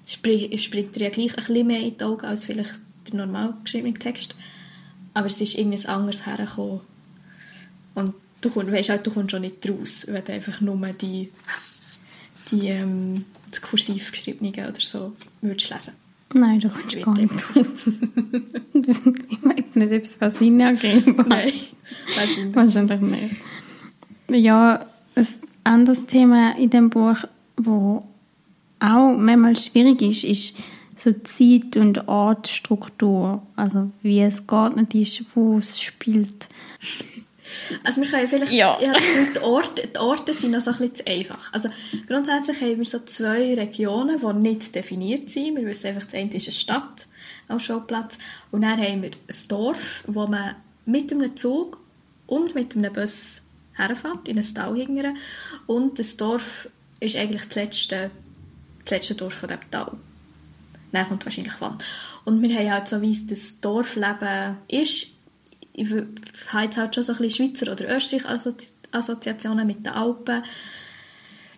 es 0.02 0.12
springt, 0.12 0.60
springt 0.60 0.94
dir 0.94 1.04
ja 1.04 1.10
gleich 1.10 1.30
ein 1.30 1.44
bisschen 1.44 1.66
mehr 1.66 1.80
in 1.80 1.96
die 1.96 2.04
Augen 2.04 2.26
als 2.26 2.44
vielleicht 2.44 2.80
der 3.08 3.16
normal 3.16 3.54
geschriebene 3.64 3.94
Text. 3.94 4.36
Aber 5.14 5.26
es 5.26 5.40
ist 5.40 5.56
irgendwas 5.56 5.86
anderes 5.86 6.26
hergekommen. 6.26 6.80
Und 7.94 8.12
du 8.42 8.50
kommst, 8.50 8.70
weißt 8.70 8.90
halt, 8.90 9.06
du 9.06 9.10
kommst 9.10 9.30
schon 9.30 9.42
nicht 9.42 9.68
raus, 9.68 10.04
wenn 10.06 10.24
du 10.24 10.32
einfach 10.32 10.60
nur 10.60 10.76
die, 10.92 11.32
die 12.50 12.68
ähm, 12.68 13.24
das 13.50 13.60
kursiv 13.62 14.10
geschriebene 14.12 14.50
oder 14.50 14.80
so 14.80 15.12
würdest 15.40 15.70
lesen. 15.70 15.92
Nein, 16.34 16.60
das 16.60 16.76
ist 16.78 17.02
gar 17.02 17.14
nicht 17.16 17.30
Ich 18.74 19.44
weiß 19.44 19.74
nicht, 19.74 19.92
ob 19.92 20.02
es 20.02 20.20
was 20.20 20.38
hineingeben 20.38 21.16
Nein, 21.28 21.52
wahrscheinlich. 22.16 22.54
wahrscheinlich 22.56 23.00
nicht. 23.00 23.36
Ja, 24.30 24.86
ein 25.14 25.26
anderes 25.64 26.06
Thema 26.06 26.56
in 26.58 26.70
dem 26.70 26.90
Buch, 26.90 27.18
wo 27.56 28.04
auch 28.80 29.16
manchmal 29.16 29.56
schwierig 29.56 30.02
ist, 30.02 30.24
ist 30.24 30.56
so 30.96 31.12
Zeit- 31.12 31.76
und 31.76 32.08
Ortstruktur. 32.08 33.42
Also 33.54 33.90
wie 34.02 34.20
es 34.20 34.46
geordnet 34.46 34.94
ist, 34.94 35.22
wo 35.34 35.58
es 35.58 35.80
spielt. 35.80 36.48
Also 37.84 38.00
wir 38.00 38.08
können 38.08 38.28
vielleicht, 38.28 38.52
ja. 38.52 38.76
ich 38.80 38.88
habe 38.88 39.00
die 39.34 39.40
Orte, 39.40 39.88
die 39.88 39.98
Orte 39.98 40.34
sind 40.34 40.52
noch 40.52 40.60
so 40.60 40.70
ein 40.70 40.78
bisschen 40.78 40.94
zu 40.96 41.06
einfach. 41.06 41.52
Also 41.52 41.68
grundsätzlich 42.06 42.60
haben 42.60 42.78
wir 42.78 42.84
so 42.84 43.00
zwei 43.00 43.54
Regionen, 43.54 44.20
die 44.20 44.48
nicht 44.48 44.74
definiert 44.74 45.30
sind. 45.30 45.56
Wir 45.56 45.66
wissen 45.66 45.88
einfach, 45.88 46.04
das 46.04 46.14
eine 46.14 46.34
ist 46.34 46.46
eine 46.46 46.52
Stadt 46.54 47.06
als 47.48 47.64
Schauplatz 47.64 48.18
und 48.50 48.62
dann 48.62 48.80
haben 48.80 49.02
wir 49.02 49.10
ein 49.10 49.48
Dorf, 49.48 50.04
wo 50.06 50.26
man 50.26 50.56
mit 50.84 51.12
einem 51.12 51.36
Zug 51.36 51.78
und 52.26 52.54
mit 52.54 52.76
einem 52.76 52.92
Bus 52.92 53.42
herfährt, 53.74 54.26
in 54.26 54.38
ein 54.38 54.54
Tal 54.54 54.74
hingern. 54.74 55.16
Und 55.66 55.98
das 55.98 56.16
Dorf 56.16 56.68
ist 57.00 57.16
eigentlich 57.16 57.44
das 57.44 57.54
letzte, 57.54 58.10
das 58.84 58.90
letzte 58.90 59.14
Dorf 59.14 59.34
von 59.34 59.48
diesem 59.48 59.70
Tal. 59.70 59.92
Dann 60.92 61.08
kommt 61.08 61.24
wahrscheinlich 61.24 61.60
Wand. 61.60 61.84
Und 62.24 62.42
wir 62.42 62.56
haben 62.56 62.70
halt 62.70 62.88
so, 62.88 63.02
wie 63.02 63.12
es 63.12 63.26
das 63.26 63.60
Dorfleben 63.60 64.56
ist, 64.68 65.08
ich 65.76 65.90
jetzt 65.90 66.76
halt 66.76 66.94
schon 66.94 67.04
so 67.04 67.12
ein 67.12 67.18
bisschen 67.18 67.48
Schweizer 67.48 67.72
oder 67.72 67.94
Österreich 67.94 68.24
Assoziationen 68.92 69.66
mit 69.66 69.84
den 69.84 69.92
Alpen, 69.92 70.42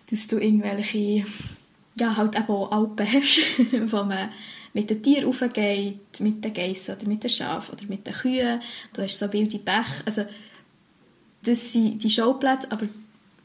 dass 0.09 0.27
du 0.27 0.37
irgendwelche, 0.37 1.25
ja, 1.95 2.17
halt 2.17 2.35
eben 2.35 2.49
auch 2.49 2.71
Alpen 2.71 3.07
hast, 3.13 3.39
wo 3.91 4.03
man 4.03 4.29
mit 4.73 4.89
den 4.89 5.01
Tieren 5.01 5.25
raufgeht, 5.25 6.19
mit 6.19 6.43
den 6.43 6.53
Geissen 6.53 6.95
oder 6.95 7.07
mit 7.07 7.23
den 7.23 7.29
Schafen 7.29 7.73
oder 7.73 7.85
mit 7.87 8.05
den 8.05 8.13
Kühen. 8.13 8.61
Du 8.93 9.01
hast 9.01 9.17
so 9.17 9.31
wilde 9.31 9.57
Bäche. 9.57 10.03
Also, 10.05 10.25
das 11.43 11.71
sind 11.71 12.03
die 12.03 12.09
Schauplätze, 12.09 12.71
aber 12.71 12.87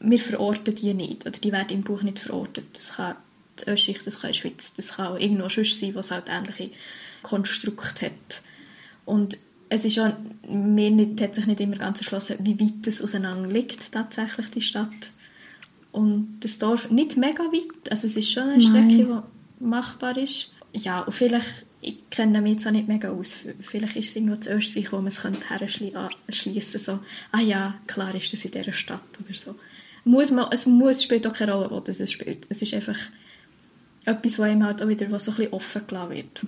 wir 0.01 0.19
verorten 0.19 0.75
die 0.75 0.93
nicht, 0.93 1.25
oder 1.25 1.39
die 1.39 1.51
werden 1.51 1.69
im 1.69 1.83
Buch 1.83 2.03
nicht 2.03 2.19
verortet. 2.19 2.65
Das 2.73 2.95
kann 2.95 3.15
in 3.65 3.73
Österreich, 3.73 4.03
das 4.03 4.19
kann 4.19 4.31
der 4.31 4.37
Schweiz, 4.37 4.73
das 4.73 4.89
kann 4.89 5.07
auch 5.07 5.19
irgendwo 5.19 5.47
sonst 5.47 5.79
sein, 5.79 5.95
was 5.95 6.11
halt 6.11 6.25
ähnliche 6.29 6.71
Konstrukte 7.23 8.07
hat. 8.07 8.41
Und 9.05 9.37
es 9.69 9.85
ist 9.85 9.99
auch, 9.99 10.13
mir 10.47 10.91
nicht, 10.91 11.19
hat 11.21 11.35
sich 11.35 11.47
nicht 11.47 11.59
immer 11.59 11.77
ganz 11.77 11.99
erschlossen, 11.99 12.37
wie 12.41 12.59
weit 12.59 12.85
es 12.85 13.01
auseinander 13.01 13.49
liegt, 13.49 13.91
tatsächlich, 13.91 14.51
die 14.51 14.61
Stadt. 14.61 14.89
Und 15.91 16.39
das 16.41 16.57
Dorf 16.57 16.91
nicht 16.91 17.17
mega 17.17 17.43
weit, 17.43 17.91
also 17.91 18.07
es 18.07 18.17
ist 18.17 18.31
schon 18.31 18.49
eine 18.49 18.61
Strecke, 18.61 18.87
die 18.89 19.63
machbar 19.63 20.17
ist. 20.17 20.51
Ja, 20.73 21.01
und 21.01 21.13
vielleicht, 21.13 21.65
ich 21.81 22.09
kenne 22.09 22.41
mich 22.41 22.55
jetzt 22.55 22.67
auch 22.67 22.71
nicht 22.71 22.87
mega 22.87 23.09
aus, 23.09 23.37
vielleicht 23.61 23.95
ist 23.95 24.09
es 24.09 24.15
irgendwo 24.15 24.35
in 24.35 24.57
Österreich, 24.57 24.91
wo 24.91 24.97
man 24.97 25.07
es 25.07 25.23
herschließen 25.23 26.79
so, 26.79 26.99
ah 27.31 27.39
ja, 27.39 27.75
klar 27.87 28.13
ist 28.13 28.33
das 28.33 28.45
in 28.45 28.51
dieser 28.51 28.73
Stadt 28.73 29.01
oder 29.23 29.33
so. 29.33 29.55
Muss 30.03 30.31
man, 30.31 30.51
es 30.51 30.65
muss, 30.65 31.01
spielt 31.01 31.25
auch 31.25 31.33
keine 31.33 31.53
Rolle, 31.53 31.71
wo 31.71 31.79
das 31.79 32.11
spielt. 32.11 32.45
Es 32.49 32.61
ist 32.61 32.73
einfach 32.73 32.97
etwas, 34.05 34.37
was 34.37 34.49
einem 34.49 34.63
halt 34.63 34.83
auch 34.83 34.87
wieder 34.87 35.09
was 35.11 35.25
so 35.25 35.31
ein 35.31 35.37
bisschen 35.37 35.53
offen 35.53 35.87
gelassen 35.87 36.11
wird. 36.11 36.41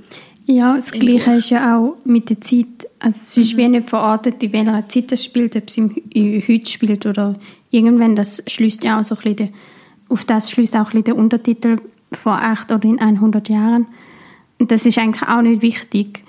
Ja, 0.49 0.77
das 0.77 0.93
Gleiche 0.93 1.31
ist 1.31 1.49
ja 1.49 1.77
auch 1.77 1.97
mit 2.05 2.29
der 2.29 2.39
Zeit. 2.39 2.87
Also 2.99 3.19
es 3.21 3.37
ist 3.37 3.53
mhm. 3.53 3.57
wie 3.57 3.67
nicht 3.67 3.89
verortet, 3.89 4.41
in 4.41 4.53
welcher 4.53 4.87
Zeit 4.87 5.11
das 5.11 5.23
spielt, 5.23 5.57
ob 5.57 5.67
es 5.67 5.77
im, 5.77 5.93
heute 5.93 6.69
spielt 6.69 7.05
oder 7.05 7.35
irgendwann. 7.69 8.15
Das 8.15 8.41
schließt 8.47 8.81
ja 8.85 8.97
auch 8.97 9.03
so 9.03 9.15
ein 9.15 9.21
bisschen, 9.21 9.53
auf 10.07 10.23
das 10.23 10.49
schließt 10.49 10.75
auch 10.75 10.79
ein 10.79 10.85
bisschen 10.85 11.03
der 11.03 11.17
Untertitel 11.17 11.77
vor 12.13 12.31
acht 12.31 12.71
oder 12.71 12.85
in 12.85 12.97
100 12.97 13.49
Jahren. 13.49 13.87
Und 14.57 14.71
das 14.71 14.85
ist 14.85 14.97
eigentlich 14.97 15.27
auch 15.27 15.41
nicht 15.41 15.61
wichtig. 15.61 16.23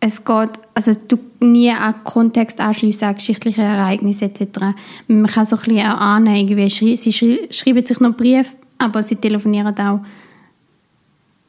Es 0.00 0.24
geht, 0.24 0.52
also 0.72 0.92
du 1.08 1.18
nie 1.40 1.70
an 1.70 2.02
Kontext 2.04 2.60
anschliessen, 2.60 3.08
an 3.08 3.16
geschichtliche 3.16 3.60
Ereignisse 3.60 4.24
etc. 4.24 4.74
Man 5.06 5.26
kann 5.26 5.44
so 5.44 5.56
ein 5.56 5.62
bisschen 5.62 5.76
erahnen, 5.76 6.34
irgendwie, 6.34 6.96
sie 6.96 7.12
schreiben 7.50 7.84
sich 7.84 8.00
noch 8.00 8.16
Briefe, 8.16 8.54
aber 8.78 9.02
sie 9.02 9.16
telefonieren 9.16 9.78
auch 9.78 10.00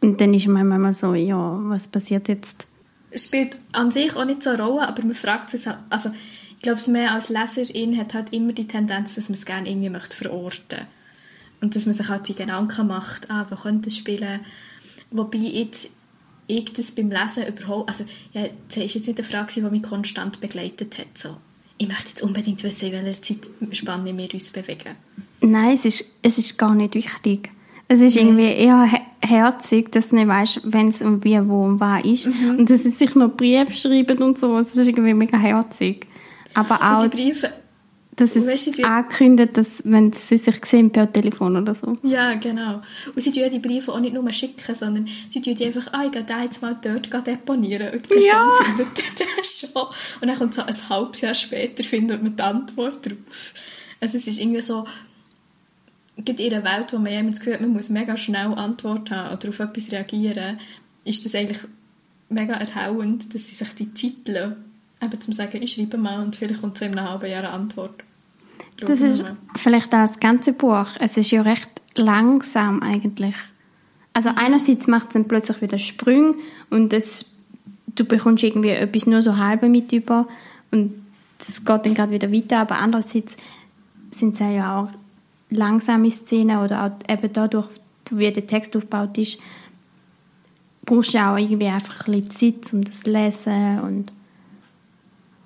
und 0.01 0.19
dann 0.19 0.33
ist 0.33 0.47
man 0.47 0.67
manchmal 0.67 0.93
so, 0.93 1.13
ja, 1.13 1.59
was 1.63 1.87
passiert 1.87 2.27
jetzt? 2.27 2.67
Es 3.11 3.25
spielt 3.25 3.57
an 3.71 3.91
sich 3.91 4.15
auch 4.15 4.25
nicht 4.25 4.43
so 4.43 4.49
eine 4.49 4.63
Rolle, 4.63 4.87
aber 4.87 5.03
man 5.03 5.15
fragt 5.15 5.51
sich, 5.51 5.65
also 5.89 6.09
ich 6.51 6.61
glaube, 6.61 6.81
mehr 6.91 7.13
als 7.13 7.29
Leserin 7.29 7.97
hat 7.97 8.13
halt 8.13 8.33
immer 8.33 8.53
die 8.53 8.67
Tendenz, 8.67 9.15
dass 9.15 9.29
man 9.29 9.35
es 9.35 9.45
gerne 9.45 9.69
irgendwie 9.69 9.89
möchte 9.89 10.15
verorten 10.15 10.87
und 11.61 11.75
dass 11.75 11.85
man 11.85 11.95
sich 11.95 12.09
halt 12.09 12.27
die 12.27 12.35
Gedanken 12.35 12.87
macht, 12.87 13.29
ah, 13.29 13.45
wo 13.49 13.55
könnte 13.55 13.89
es 13.89 13.97
spielen, 13.97 14.41
wobei 15.11 15.37
jetzt 15.37 15.89
ich 16.47 16.73
das 16.73 16.91
beim 16.91 17.09
Lesen 17.11 17.47
überhaupt, 17.47 17.89
also 17.89 18.05
ja, 18.33 18.47
das 18.67 18.77
ist 18.77 18.95
jetzt 18.95 19.07
nicht 19.07 19.19
eine 19.19 19.27
Frage, 19.27 19.53
die 19.53 19.61
mich 19.61 19.83
konstant 19.83 20.39
begleitet 20.39 20.97
hat, 20.97 21.17
so. 21.17 21.37
Ich 21.77 21.87
möchte 21.87 22.09
jetzt 22.09 22.21
unbedingt 22.21 22.63
wissen, 22.63 22.91
in 22.91 23.05
welcher 23.05 23.21
Zeitspanne 23.21 24.15
wir 24.15 24.33
uns 24.33 24.51
bewegen. 24.51 24.95
Nein, 25.41 25.73
es 25.73 25.85
ist, 25.85 26.05
es 26.21 26.37
ist 26.37 26.57
gar 26.59 26.75
nicht 26.75 26.93
wichtig. 26.93 27.51
Es 27.91 27.99
ist 27.99 28.15
irgendwie 28.15 28.53
eher 28.53 28.89
herzig, 29.21 29.91
dass 29.91 30.09
du 30.09 30.15
nicht 30.15 30.29
weißt, 30.29 30.61
wenn 30.63 30.87
es 30.87 31.01
um 31.01 31.21
wie, 31.25 31.37
wo 31.45 31.65
und 31.65 31.81
was 31.81 32.05
ist. 32.05 32.27
Mhm. 32.27 32.59
Und 32.59 32.69
dass 32.69 32.83
sie 32.83 32.89
sich 32.89 33.15
noch 33.15 33.35
Briefe 33.35 33.75
schreiben 33.75 34.19
und 34.19 34.39
so. 34.39 34.57
Es 34.57 34.77
ist 34.77 34.87
irgendwie 34.87 35.13
mega 35.13 35.37
herzig. 35.37 36.07
Aber 36.53 36.75
auch, 36.81 37.05
Briefe, 37.09 37.51
dass 38.15 38.37
es 38.37 38.47
weißt 38.47 38.77
du, 38.77 38.83
ankündigt, 38.85 39.57
dass, 39.57 39.81
wenn 39.83 40.13
sie 40.13 40.37
sich 40.37 40.63
sehen 40.63 40.89
per 40.89 41.11
Telefon 41.11 41.57
oder 41.57 41.75
so. 41.75 41.97
Ja, 42.03 42.33
genau. 42.35 42.81
Und 43.13 43.21
sie 43.21 43.29
tun 43.33 43.49
die 43.51 43.59
Briefe 43.59 43.91
auch 43.91 43.99
nicht 43.99 44.13
nur 44.13 44.31
schicken, 44.31 44.73
sondern 44.73 45.09
sie 45.29 45.41
tun 45.41 45.55
die 45.55 45.65
einfach, 45.65 45.91
ah, 45.91 46.05
ich 46.05 46.13
gehe 46.13 46.23
da 46.23 46.43
jetzt 46.43 46.61
mal 46.61 46.77
dort 46.81 47.27
deponieren. 47.27 47.89
Und 47.93 48.05
die 48.05 48.07
Person 48.07 48.25
ja. 48.25 48.51
findet 48.63 49.03
das 49.37 49.59
schon. 49.59 49.81
Und 50.21 50.29
dann 50.29 50.37
kommt 50.37 50.53
so 50.53 50.61
ein 50.61 50.89
halbes 50.89 51.19
Jahr 51.19 51.33
später, 51.33 51.83
findet 51.83 52.23
man 52.23 52.37
die 52.37 52.41
Antwort 52.41 53.05
drauf. 53.05 53.53
Also 53.99 54.17
es 54.17 54.27
ist 54.27 54.39
irgendwie 54.39 54.61
so, 54.61 54.85
in 56.29 56.53
einer 56.53 56.63
Welt, 56.63 56.93
wo 56.93 56.97
man 56.97 57.11
immer 57.11 57.29
das 57.29 57.39
Gefühl 57.39 57.53
hat, 57.53 57.61
man 57.61 57.73
muss 57.73 57.89
mega 57.89 58.17
schnell 58.17 58.53
Antwort 58.53 59.11
haben 59.11 59.35
oder 59.35 59.49
auf 59.49 59.59
etwas 59.59 59.91
reagieren, 59.91 60.59
ist 61.03 61.25
das 61.25 61.35
eigentlich 61.35 61.59
mega 62.29 62.53
erhellend, 62.53 63.33
dass 63.33 63.47
sie 63.47 63.55
sich 63.55 63.73
die 63.75 63.93
Zeit 63.93 64.27
lassen, 64.27 64.55
eben 65.01 65.21
zum 65.21 65.33
sagen, 65.33 65.61
ich 65.61 65.73
schreibe 65.73 65.97
mal 65.97 66.21
und 66.23 66.35
vielleicht 66.35 66.61
kommt 66.61 66.77
so 66.77 66.85
in 66.85 66.97
einem 66.97 67.09
halben 67.09 67.29
Jahr 67.29 67.39
eine 67.39 67.51
Antwort. 67.51 68.03
Schauen 68.79 68.89
das 68.89 69.01
ist 69.01 69.23
mal. 69.23 69.37
vielleicht 69.55 69.93
auch 69.93 70.01
das 70.01 70.19
ganze 70.19 70.53
Buch. 70.53 70.87
Es 70.99 71.17
ist 71.17 71.31
ja 71.31 71.41
recht 71.41 71.69
langsam 71.95 72.81
eigentlich. 72.81 73.35
Also 74.13 74.29
einerseits 74.35 74.87
macht 74.87 75.07
es 75.07 75.13
dann 75.13 75.27
plötzlich 75.27 75.61
wieder 75.61 75.79
Sprünge 75.79 76.35
und 76.69 76.91
das, 76.91 77.25
du 77.95 78.05
bekommst 78.05 78.43
irgendwie 78.43 78.69
etwas 78.69 79.05
nur 79.05 79.21
so 79.21 79.37
halb 79.37 79.63
mit 79.63 79.91
über 79.91 80.27
und 80.71 80.93
es 81.39 81.63
geht 81.63 81.85
dann 81.85 81.93
gerade 81.93 82.11
wieder 82.11 82.31
weiter, 82.31 82.59
aber 82.59 82.77
andererseits 82.77 83.37
sind 84.11 84.33
es 84.33 84.39
ja 84.39 84.79
auch 84.79 84.89
langsame 85.51 86.09
Szenen 86.09 86.57
oder 86.57 86.85
auch 86.85 87.11
eben 87.11 87.31
dadurch, 87.31 87.67
wie 88.09 88.31
der 88.31 88.47
Text 88.47 88.75
aufgebaut 88.75 89.17
ist, 89.17 89.37
brauchst 90.85 91.13
du 91.13 91.19
auch 91.19 91.37
irgendwie 91.37 91.67
einfach 91.67 92.07
ein 92.07 92.21
bisschen 92.21 92.61
Zeit, 92.61 92.73
um 92.73 92.83
das 92.83 93.01
zu 93.01 93.11
lesen 93.11 93.79
und 93.81 94.11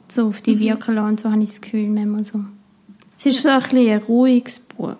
so 0.07 0.27
auf 0.27 0.41
die 0.41 0.55
mhm. 0.55 0.59
wirken 0.59 0.95
lassen. 0.95 1.09
Und 1.09 1.19
so 1.19 1.31
habe 1.31 1.43
ich 1.43 1.49
das 1.49 1.61
Gefühl 1.61 1.89
manchmal 1.89 2.23
so. 2.25 2.45
Es 3.17 3.25
ist 3.25 3.43
ja. 3.43 3.59
so 3.59 3.65
ein, 3.65 3.69
bisschen 3.69 3.89
ein 3.89 4.03
ruhiges 4.03 4.59
Buch. 4.59 4.95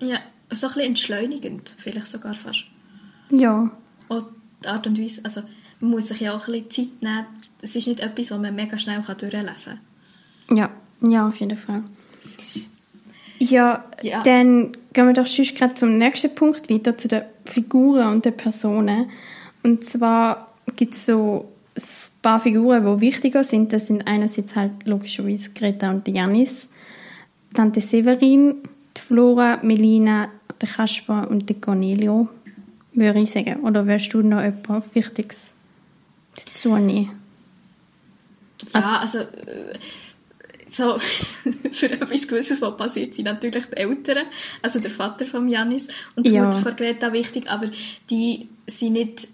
Ja, 0.00 0.18
so 0.50 0.66
ein 0.66 0.72
bisschen 0.72 0.80
entschleunigend, 0.80 1.74
vielleicht 1.76 2.06
sogar 2.06 2.34
fast. 2.34 2.64
Ja. 3.30 3.70
Und 4.08 4.24
die 4.62 4.68
Art 4.68 4.86
und 4.86 5.00
Weise, 5.00 5.24
also 5.24 5.42
man 5.80 5.90
muss 5.90 6.08
sich 6.08 6.20
ja 6.20 6.34
auch 6.34 6.48
ein 6.48 6.64
bisschen 6.64 6.70
Zeit 6.70 7.02
nehmen. 7.02 7.26
Es 7.60 7.74
ist 7.76 7.86
nicht 7.86 8.00
etwas, 8.00 8.30
was 8.30 8.38
man 8.38 8.54
mega 8.54 8.78
schnell 8.78 9.02
durchlesen 9.02 9.78
kann. 10.48 10.56
Ja, 10.56 10.70
ja, 11.00 11.28
auf 11.28 11.36
jeden 11.36 11.56
Fall. 11.56 11.84
Ja, 13.38 13.84
ja, 14.02 14.22
dann 14.24 14.72
gehen 14.92 15.06
wir 15.06 15.12
doch 15.12 15.26
schon 15.26 15.44
gerade 15.44 15.74
zum 15.74 15.96
nächsten 15.96 16.34
Punkt 16.34 16.68
weiter, 16.68 16.98
zu 16.98 17.08
den 17.08 17.22
Figuren 17.44 18.08
und 18.08 18.24
den 18.24 18.36
Personen. 18.36 19.10
Und 19.62 19.84
zwar 19.84 20.52
gibt 20.76 20.94
es 20.94 21.06
so 21.06 21.48
ein 21.76 21.82
paar 22.20 22.40
Figuren, 22.40 22.84
die 22.84 23.00
wichtiger 23.00 23.44
sind. 23.44 23.72
Das 23.72 23.86
sind 23.86 24.06
einerseits 24.06 24.56
halt 24.56 24.72
logischerweise 24.86 25.50
Greta 25.50 25.90
und 25.90 26.08
Janis, 26.08 26.68
Tante 27.54 27.80
Severin, 27.80 28.56
die 28.96 29.00
Flora, 29.00 29.60
Melina, 29.62 30.28
der 30.60 30.68
Kasper 30.68 31.28
und 31.30 31.48
der 31.48 31.56
Cornelio, 31.56 32.28
würde 32.92 33.20
ich 33.20 33.30
sagen. 33.30 33.60
Oder 33.60 33.86
wirst 33.86 34.12
du 34.12 34.22
noch 34.22 34.40
etwas 34.40 34.84
Wichtiges 34.94 35.54
dazu 36.34 36.76
nehmen? 36.76 37.12
Ja, 38.74 38.98
also... 38.98 39.18
also 39.18 39.30
so 40.70 40.98
für 41.72 41.90
etwas 41.90 42.28
Gewisses, 42.28 42.60
was 42.60 42.76
passiert, 42.76 43.14
sind 43.14 43.24
natürlich 43.24 43.66
die 43.66 43.76
Eltern, 43.76 44.26
also 44.62 44.78
der 44.78 44.90
Vater 44.90 45.26
von 45.26 45.48
Janis 45.48 45.86
und 46.14 46.26
die 46.26 46.32
ja. 46.32 46.44
Mutter 46.44 46.58
von 46.58 46.76
Greta 46.76 47.12
wichtig, 47.12 47.50
aber 47.50 47.70
die 48.10 48.48
sind 48.66 48.94
nicht 48.94 49.28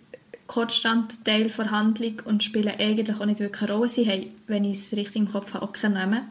konstant 0.46 1.24
Teil 1.24 1.50
der 1.50 1.70
Handlung 1.70 2.22
und 2.24 2.42
spielen 2.42 2.74
eigentlich 2.78 3.18
auch 3.18 3.26
nicht 3.26 3.40
wirklich 3.40 3.62
eine 3.62 3.72
Rolle. 3.72 3.88
Sie 3.88 4.08
haben, 4.08 4.26
wenn 4.46 4.64
ich 4.64 4.78
es 4.78 4.92
richtig 4.92 5.16
im 5.16 5.28
Kopf 5.28 5.54
habe, 5.54 5.64
auch 5.64 5.72
keinen 5.72 5.94
Namen. 5.94 6.22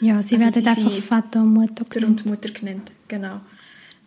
Ja, 0.00 0.22
sie 0.22 0.36
also 0.36 0.46
werden 0.46 0.62
sie 0.62 0.68
einfach 0.68 1.02
Vater 1.02 1.40
und 1.40 1.54
Mutter 1.54 1.84
genannt. 1.84 2.24
und 2.24 2.26
Mutter 2.26 2.50
genannt, 2.50 2.92
genau. 3.08 3.40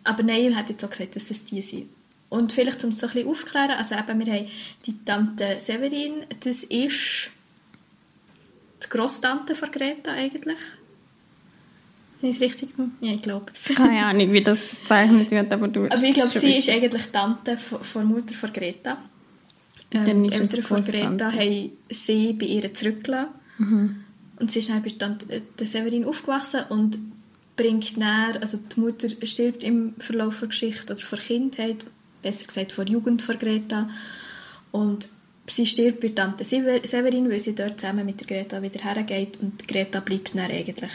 Aber 0.04 0.22
nein, 0.22 0.50
ich 0.50 0.56
hätte 0.56 0.72
jetzt 0.72 0.84
auch 0.84 0.90
gesagt, 0.90 1.16
dass 1.16 1.26
das 1.26 1.44
die 1.44 1.62
sind. 1.62 1.88
Und 2.28 2.52
vielleicht, 2.52 2.84
um 2.84 2.90
es 2.90 3.00
so 3.00 3.06
ein 3.06 3.14
bisschen 3.14 3.28
aufzuklären, 3.28 3.70
also 3.70 3.94
eben, 3.94 4.26
wir 4.26 4.32
haben 4.32 4.46
die 4.86 5.04
Tante 5.04 5.56
Severin, 5.58 6.26
das 6.40 6.62
ist 6.62 7.30
die 8.88 8.96
Grosstante 8.96 9.54
von 9.54 9.70
Greta 9.70 10.12
eigentlich. 10.12 10.58
Wenn 12.20 12.30
ich 12.30 12.40
richtig 12.40 12.70
Ja, 13.00 13.12
ich 13.12 13.22
glaube 13.22 13.46
es. 13.52 13.74
Keine 13.76 14.04
Ahnung, 14.04 14.32
wie 14.32 14.42
das 14.42 14.74
bezeichnet 14.76 15.30
wird, 15.30 15.52
aber 15.52 15.68
du... 15.68 15.84
Aber 15.90 16.02
ich 16.02 16.14
glaube, 16.14 16.30
sie 16.30 16.58
ist 16.58 16.68
eigentlich 16.68 17.06
Tante 17.12 17.56
von 17.56 18.06
Mutter 18.06 18.34
von 18.34 18.52
Greta. 18.52 18.98
Ähm, 19.92 20.24
die 20.24 20.32
Eltern 20.32 20.62
von 20.62 20.80
Greta 20.82 21.32
haben 21.32 21.70
sie 21.88 22.32
bei 22.32 22.46
ihr 22.46 22.74
zurückgelassen. 22.74 23.30
Mhm. 23.58 24.04
Und 24.40 24.50
sie 24.50 24.58
ist 24.60 24.68
dann 24.68 24.82
bei 24.82 24.90
Tante 24.90 25.42
Severin 25.66 26.04
aufgewachsen 26.04 26.62
und 26.68 26.98
bringt 27.56 27.96
näher, 27.96 28.34
also 28.40 28.58
die 28.58 28.80
Mutter 28.80 29.08
stirbt 29.24 29.64
im 29.64 29.94
Verlauf 29.98 30.38
der 30.40 30.48
Geschichte 30.48 30.92
oder 30.92 31.02
vor 31.02 31.18
Kindheit, 31.18 31.86
besser 32.22 32.46
gesagt 32.46 32.72
vor 32.72 32.84
Jugend 32.84 33.22
von 33.22 33.38
Greta. 33.38 33.88
Und 34.70 35.08
sie 35.50 35.66
stirbt 35.66 36.00
bei 36.00 36.08
Tante 36.08 36.44
Severin, 36.44 37.30
weil 37.30 37.40
sie 37.40 37.54
dort 37.54 37.80
zusammen 37.80 38.06
mit 38.06 38.20
der 38.20 38.26
Greta 38.26 38.62
wieder 38.62 38.82
hergeht 38.82 39.38
und 39.40 39.66
Greta 39.66 40.00
bleibt 40.00 40.34
dann 40.34 40.50
eigentlich 40.50 40.90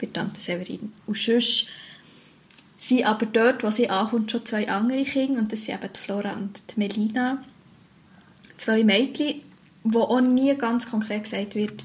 bei 0.00 0.08
Tante 0.12 0.40
Severin. 0.40 0.92
Und 1.06 1.16
sonst 1.16 1.66
sind 2.78 3.04
aber 3.04 3.26
dort, 3.26 3.62
wo 3.62 3.70
sie 3.70 3.88
ankommt, 3.90 4.30
schon 4.30 4.44
zwei 4.46 4.68
andere 4.68 5.04
Kinder 5.04 5.40
und 5.40 5.52
das 5.52 5.64
sind 5.64 5.74
eben 5.74 5.92
die 5.94 6.00
Flora 6.00 6.32
und 6.32 6.62
die 6.70 6.80
Melina. 6.80 7.42
Zwei 8.56 8.84
Mädchen, 8.84 9.40
wo 9.84 10.00
auch 10.00 10.20
nie 10.20 10.54
ganz 10.56 10.90
konkret 10.90 11.24
gesagt 11.24 11.54
wird, 11.54 11.84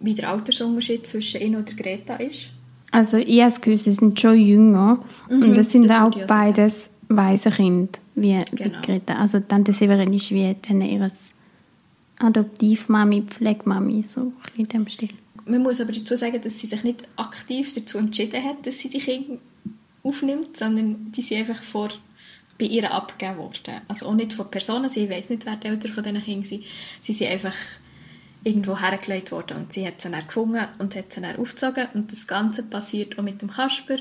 wie 0.00 0.14
der 0.14 0.30
Altersunterschied 0.30 1.06
zwischen 1.06 1.40
ihnen 1.40 1.56
und 1.56 1.68
der 1.68 1.76
Greta 1.76 2.16
ist. 2.16 2.50
Also 2.90 3.16
ich 3.16 3.40
habe 3.42 3.54
Gefühl, 3.54 3.76
sie 3.76 3.90
sind 3.90 4.18
schon 4.18 4.38
jünger 4.40 5.04
mhm, 5.28 5.42
und 5.42 5.54
das 5.56 5.72
sind 5.72 5.88
das 5.88 5.98
auch 5.98 6.26
beides 6.26 6.90
weise 7.08 7.50
Kinder, 7.50 7.98
wie 8.14 8.38
genau. 8.54 8.80
Greta. 8.80 9.16
Also 9.16 9.40
Tante 9.40 9.72
Severin 9.72 10.12
ist 10.12 10.30
wie 10.30 10.56
dann 10.66 10.80
ihres 10.80 11.34
Adoptivmami, 12.18 13.22
Pflegmami, 13.22 14.02
so 14.02 14.20
ein 14.20 14.32
in 14.56 14.66
dem 14.66 14.88
Stil. 14.88 15.10
Man 15.46 15.62
muss 15.62 15.80
aber 15.80 15.92
dazu 15.92 16.16
sagen, 16.16 16.40
dass 16.40 16.58
sie 16.58 16.66
sich 16.66 16.84
nicht 16.84 17.08
aktiv 17.16 17.74
dazu 17.74 17.98
entschieden 17.98 18.42
hat, 18.44 18.66
dass 18.66 18.78
sie 18.78 18.90
die 18.90 18.98
Kinder 18.98 19.38
aufnimmt, 20.02 20.56
sondern 20.56 21.10
die 21.12 21.22
sind 21.22 21.38
einfach 21.38 21.62
vor 21.62 21.88
bei 22.58 22.66
ihr 22.66 22.92
abgegeben 22.92 23.38
worden. 23.38 23.80
Also 23.86 24.06
auch 24.06 24.14
nicht 24.14 24.32
von 24.32 24.50
Personen, 24.50 24.90
sie 24.90 25.08
weiß 25.08 25.28
nicht, 25.30 25.46
wer 25.46 25.56
die 25.56 25.68
Eltern 25.68 25.92
von 25.92 26.02
diesen 26.02 26.22
Kindern 26.22 26.44
sind. 26.44 26.64
Sie 27.02 27.12
sind 27.12 27.30
einfach 27.30 27.54
irgendwo 28.44 28.78
hergelegt 28.78 29.32
worden 29.32 29.58
und 29.58 29.72
sie 29.72 29.86
hat 29.86 30.00
sie 30.00 30.10
dann 30.10 30.26
gefunden 30.26 30.66
und 30.78 30.94
hat 30.96 31.12
sie 31.12 31.20
dann 31.20 31.36
aufgezogen 31.36 31.86
und 31.94 32.12
das 32.12 32.26
Ganze 32.26 32.62
passiert 32.64 33.18
auch 33.18 33.22
mit 33.22 33.42
dem 33.42 33.50
Kasper. 33.50 33.96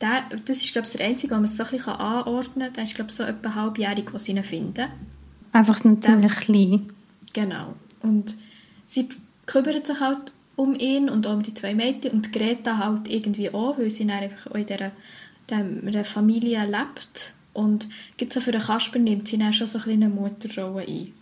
Der, 0.00 0.24
das 0.44 0.56
ist, 0.58 0.72
glaube 0.72 0.86
ich, 0.86 0.92
der 0.92 1.06
einzige, 1.06 1.34
den 1.34 1.42
man 1.42 1.50
so 1.50 1.62
ein 1.62 1.70
bisschen 1.70 1.92
anordnen 1.92 2.66
kann. 2.66 2.72
Der 2.74 2.84
ist, 2.84 2.94
glaube 2.94 3.10
ich, 3.10 3.16
so 3.16 3.22
etwa 3.22 3.54
halbjährig, 3.54 4.12
was 4.12 4.24
sie 4.24 4.32
ihn 4.32 4.42
finden. 4.42 4.86
Einfach 5.52 5.82
nur 5.84 6.00
ziemlich 6.00 6.34
klein. 6.36 6.90
Genau. 7.32 7.74
Und 8.02 8.36
sie 8.86 9.08
kümmert 9.46 9.86
sich 9.86 10.00
halt 10.00 10.32
um 10.56 10.74
ihn 10.74 11.08
und 11.08 11.26
um 11.26 11.42
die 11.42 11.54
zwei 11.54 11.74
Mädchen 11.74 12.12
und 12.12 12.32
Greta 12.32 12.76
halt 12.78 13.08
irgendwie 13.08 13.52
auch, 13.52 13.78
weil 13.78 13.90
sie 13.90 14.06
dann 14.06 14.18
einfach 14.18 14.52
in 14.54 14.66
dieser, 14.66 14.92
dieser 15.50 16.04
Familie 16.04 16.64
lebt. 16.64 17.34
Und 17.52 17.88
gibt 18.16 18.32
so 18.32 18.40
für 18.40 18.52
den 18.52 18.60
Kasper 18.60 18.98
nimmt 18.98 19.26
sie 19.26 19.38
dann 19.38 19.52
schon 19.52 19.66
so 19.66 19.78
ein 19.78 19.84
bisschen 19.84 20.02
eine 20.04 20.14
Mutterrolle 20.14 20.86
ein. 20.86 21.12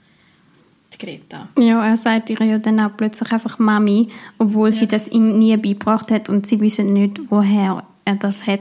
Die 0.93 0.99
Greta. 0.99 1.49
Ja, 1.59 1.87
er 1.87 1.97
sagt 1.97 2.31
ihr 2.31 2.41
ja 2.43 2.59
dann 2.59 2.81
auch 2.81 2.97
plötzlich 2.97 3.31
einfach 3.31 3.59
Mami, 3.59 4.09
obwohl 4.39 4.71
ja. 4.71 4.75
sie 4.75 4.87
das 4.87 5.09
ihm 5.09 5.39
nie 5.39 5.57
beigebracht 5.57 6.11
hat 6.11 6.29
und 6.29 6.47
sie 6.47 6.61
wissen 6.61 6.87
nicht, 6.87 7.21
woher 7.31 7.85
er 8.05 8.17
das 8.17 8.47
hat, 8.47 8.61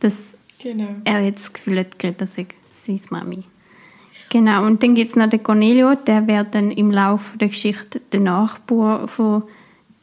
dass 0.00 0.36
genau. 0.58 0.88
er 1.04 1.24
jetzt 1.24 1.46
das 1.46 1.52
Gefühl 1.54 1.80
hat, 1.80 1.98
Greta 1.98 2.26
sei 2.26 2.46
seine 2.70 3.00
Mami. 3.10 3.44
Genau, 4.30 4.64
und 4.66 4.82
dann 4.82 4.94
gibt 4.94 5.10
es 5.10 5.16
noch 5.16 5.28
den 5.28 5.42
Cornelio, 5.42 5.94
der 5.94 6.26
wird 6.26 6.54
dann 6.54 6.70
im 6.70 6.90
Laufe 6.90 7.38
der 7.38 7.48
Geschichte 7.48 8.00
der 8.12 8.20
Nachbar 8.20 9.06
von 9.06 9.44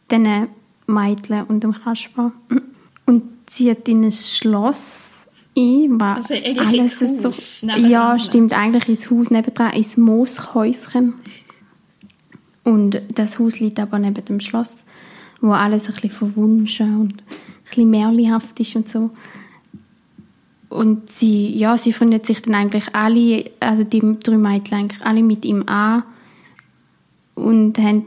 diesen 0.09 0.47
Mädchen 0.87 1.43
und 1.43 1.63
dem 1.63 1.73
Kasper 1.73 2.31
und 3.05 3.23
zieht 3.45 3.87
in 3.87 4.03
ein 4.03 4.11
Schloss 4.11 5.27
ein, 5.57 5.99
war 5.99 6.17
also 6.17 6.33
alles 6.33 7.01
ins 7.01 7.25
Haus 7.25 7.59
so, 7.59 7.67
Ja, 7.67 8.17
stimmt, 8.17 8.57
eigentlich 8.57 8.87
ins 8.87 9.11
Haus 9.11 9.29
nebendran, 9.29 9.73
ins 9.73 9.97
Mooshäuschen. 9.97 11.15
Und 12.63 13.01
das 13.15 13.39
Haus 13.39 13.59
liegt 13.59 13.79
aber 13.79 13.99
neben 13.99 14.23
dem 14.23 14.39
Schloss, 14.39 14.83
wo 15.41 15.51
alles 15.51 15.87
ein 15.87 15.93
bisschen 15.93 16.11
verwunschen 16.11 17.01
und 17.01 17.13
ein 17.13 17.25
bisschen 17.65 17.89
märchenhaft 17.89 18.59
ist 18.59 18.75
und 18.75 18.87
so. 18.87 19.09
Und 20.71 21.11
sie, 21.11 21.57
ja, 21.57 21.77
sie 21.77 21.91
freundet 21.91 22.25
sich 22.25 22.41
dann 22.43 22.55
eigentlich 22.55 22.95
alle, 22.95 23.51
also 23.59 23.83
die 23.83 23.99
drei 24.23 24.37
Mädchen 24.37 24.77
eigentlich 24.77 25.01
alle 25.01 25.21
mit 25.21 25.43
ihm 25.43 25.63
an 25.67 26.03
und 27.35 27.77
haben 27.77 28.05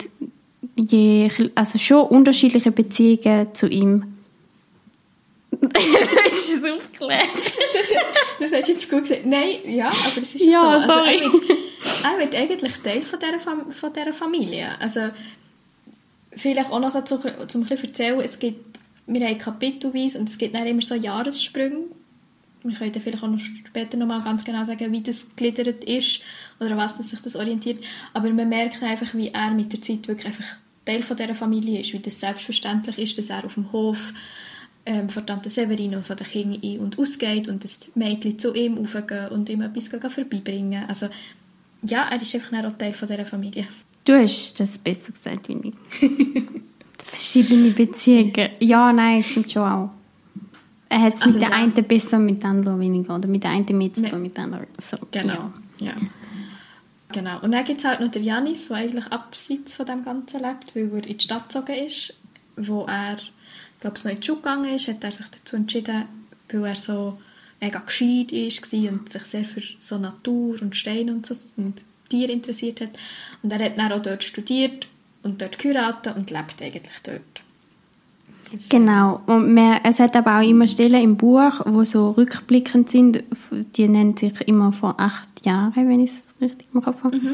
je, 0.81 1.31
also 1.55 1.79
schon 1.79 2.07
unterschiedliche 2.07 2.73
Beziehungen 2.73 3.49
zu 3.53 3.69
ihm. 3.69 4.15
ist 6.33 6.57
es 6.57 6.65
aufgeklärt? 6.65 7.29
das, 7.35 8.39
das 8.41 8.53
hast 8.53 8.69
du 8.69 8.73
jetzt 8.73 8.91
gut 8.91 9.03
gesagt. 9.03 9.27
Nein, 9.27 9.57
ja, 9.67 9.89
aber 9.89 10.17
es 10.17 10.35
ist 10.35 10.47
ja, 10.47 10.61
so. 10.61 10.67
Also, 10.67 10.89
sorry. 10.89 11.21
Er, 12.03 12.19
wird, 12.19 12.33
er 12.33 12.49
wird 12.49 12.63
eigentlich 12.63 12.81
Teil 12.83 13.03
von 13.03 13.19
dieser, 13.19 13.41
Fam 13.41 13.73
von 13.73 13.93
dieser 13.93 14.15
Familie. 14.15 14.69
Also, 14.81 15.01
vielleicht 16.35 16.71
auch 16.71 16.81
noch 16.81 16.91
so 16.91 17.03
zum, 17.03 17.21
zum 17.47 17.63
ein 17.63 17.69
bisschen 17.69 17.89
erzählen, 17.89 18.21
es 18.21 18.39
gibt, 18.39 18.79
wir 19.07 19.27
haben 19.27 19.37
kapitelweise 19.37 20.19
und 20.19 20.31
es 20.31 20.39
gibt 20.39 20.55
dann 20.55 20.67
immer 20.67 20.81
so 20.81 20.95
Jahressprünge. 20.95 21.89
Wir 22.65 22.75
können 22.75 22.95
vielleicht 22.95 23.23
auch 23.23 23.29
noch 23.29 23.41
später 23.41 23.99
noch 23.99 24.07
mal 24.07 24.23
ganz 24.23 24.45
genau 24.45 24.65
sagen, 24.65 24.91
wie 24.91 25.03
das 25.03 25.29
gegliedert 25.37 25.85
ist 25.85 26.23
oder 26.59 26.77
was 26.77 26.97
das 26.97 27.11
sich 27.11 27.21
das 27.21 27.37
orientiert. 27.37 27.85
Aber 28.15 28.31
man 28.31 28.49
merkt 28.49 28.83
einfach, 28.83 29.15
wie 29.15 29.29
er 29.29 29.51
mit 29.51 29.73
der 29.73 29.83
Zeit 29.83 30.09
wirklich 30.09 30.27
einfach 30.27 30.47
Teil 30.85 31.03
von 31.03 31.17
dieser 31.17 31.35
Familie 31.35 31.81
ist, 31.81 31.93
wie 31.93 31.99
das 31.99 32.21
selbstverständlich 32.21 32.99
ist, 32.99 33.19
dass 33.19 33.31
er 33.31 33.45
auf 33.45 33.55
dem 33.55 33.71
Hof 33.73 34.15
ähm, 34.87 35.09
von 35.09 35.27
Tante 35.27 35.51
Severine 35.51 35.99
und 35.99 36.07
von 36.07 36.17
den 36.17 36.27
Kindern 36.27 36.61
ein- 36.63 36.79
und 36.79 36.99
ausgeht 36.99 37.49
und 37.49 37.65
die 37.65 37.99
Mädchen 37.99 38.39
zu 38.39 38.55
ihm 38.55 38.79
raufgehen 38.79 39.29
und 39.29 39.49
ihm 39.49 39.63
etwas 39.63 39.89
vorbeibringen. 39.89 40.85
Also 40.89 41.09
ja, 41.83 42.09
er 42.09 42.21
ist 42.21 42.35
einfach 42.35 42.65
auch 42.65 42.79
Teil 42.79 42.93
von 42.93 43.09
dieser 43.09 43.27
Familie. 43.27 43.67
Du 44.05 44.13
hast 44.13 44.59
das 44.59 44.79
besser 44.79 45.13
gesagt 45.13 45.49
wie 45.49 45.69
ich. 45.69 45.75
Verschiedene 47.05 47.71
Beziehungen. 47.71 48.51
Ja, 48.61 48.93
nein, 48.93 49.23
stimmt 49.23 49.53
schon 49.53 49.63
auch. 49.63 49.91
Er 50.89 51.01
hat 51.01 51.15
es 51.15 51.23
also, 51.23 51.39
mit 51.39 51.43
der 51.43 51.57
ja. 51.57 51.63
einen 51.63 51.73
besser, 51.73 52.19
mit 52.19 52.43
der 52.43 52.51
anderen 52.51 52.81
weniger. 52.81 53.17
Oder 53.17 53.29
mit 53.29 53.43
der 53.43 53.51
einen 53.51 53.79
mehr 53.79 53.93
zu 53.93 54.01
mit 54.01 54.37
der 54.37 54.45
anderen. 54.45 54.67
So, 54.81 54.97
genau, 55.11 55.53
ja. 55.81 55.87
ja. 55.87 55.95
Genau. 57.13 57.39
Und 57.41 57.53
dann 57.53 57.65
gibt 57.65 57.81
es 57.81 57.85
halt 57.87 58.01
noch 58.01 58.11
den 58.11 58.25
Janis, 58.25 58.69
der 58.69 58.79
eigentlich 58.79 59.07
abseits 59.07 59.75
von 59.75 59.87
dem 59.87 60.05
Ganzen 60.05 60.41
lebt, 60.41 60.75
weil 60.75 60.91
er 60.91 61.07
in 61.07 61.17
die 61.17 61.25
Stadt 61.25 61.49
gezogen 61.49 61.75
ist, 61.75 62.15
wo 62.57 62.87
er, 62.87 63.17
glaube 63.81 63.97
ich, 63.97 64.05
noch 64.05 64.11
in 64.11 64.21
die 64.21 64.27
Schule 64.27 64.39
gegangen 64.39 64.75
ist, 64.75 64.89
hat 64.89 65.05
er 65.05 65.13
sich 65.13 65.27
dazu 65.29 65.57
entschieden, 65.57 66.05
weil 66.49 66.65
er 66.65 66.75
so 66.75 67.19
mega 67.61 67.79
gescheit 67.79 68.33
ist 68.33 68.73
und 68.73 69.13
sich 69.13 69.23
sehr 69.23 69.45
für 69.45 69.63
so 69.79 69.99
Natur 69.99 70.61
und 70.61 70.75
Steine 70.75 71.13
und, 71.13 71.25
so, 71.25 71.37
und 71.57 71.83
Tiere 72.09 72.33
interessiert 72.33 72.81
hat. 72.81 72.91
Und 73.43 73.53
er 73.53 73.65
hat 73.65 73.79
dann 73.79 73.93
auch 73.93 74.03
dort 74.03 74.25
studiert 74.25 74.89
und 75.23 75.41
dort 75.41 75.59
geheiratet 75.59 76.17
und 76.17 76.31
lebt 76.31 76.61
eigentlich 76.61 77.01
dort. 77.05 77.44
Genau. 78.69 79.21
Und 79.27 79.55
man, 79.55 79.81
es 79.85 80.01
hat 80.01 80.17
aber 80.17 80.39
auch 80.39 80.49
immer 80.49 80.67
Stellen 80.67 81.03
im 81.03 81.17
Buch, 81.17 81.61
wo 81.67 81.85
so 81.85 82.11
rückblickend 82.11 82.91
sind. 82.91 83.23
Die 83.77 83.89
nennt 83.89 84.19
sich 84.19 84.41
immer 84.43 84.73
vor 84.73 84.95
acht 84.99 85.45
Jahren, 85.45 85.73
wenn 85.75 86.01
ich 86.01 86.11
es 86.11 86.35
richtig 86.41 86.69
im 86.73 86.83
Kopf 86.83 87.03
habe. 87.03 87.17
Mhm. 87.17 87.33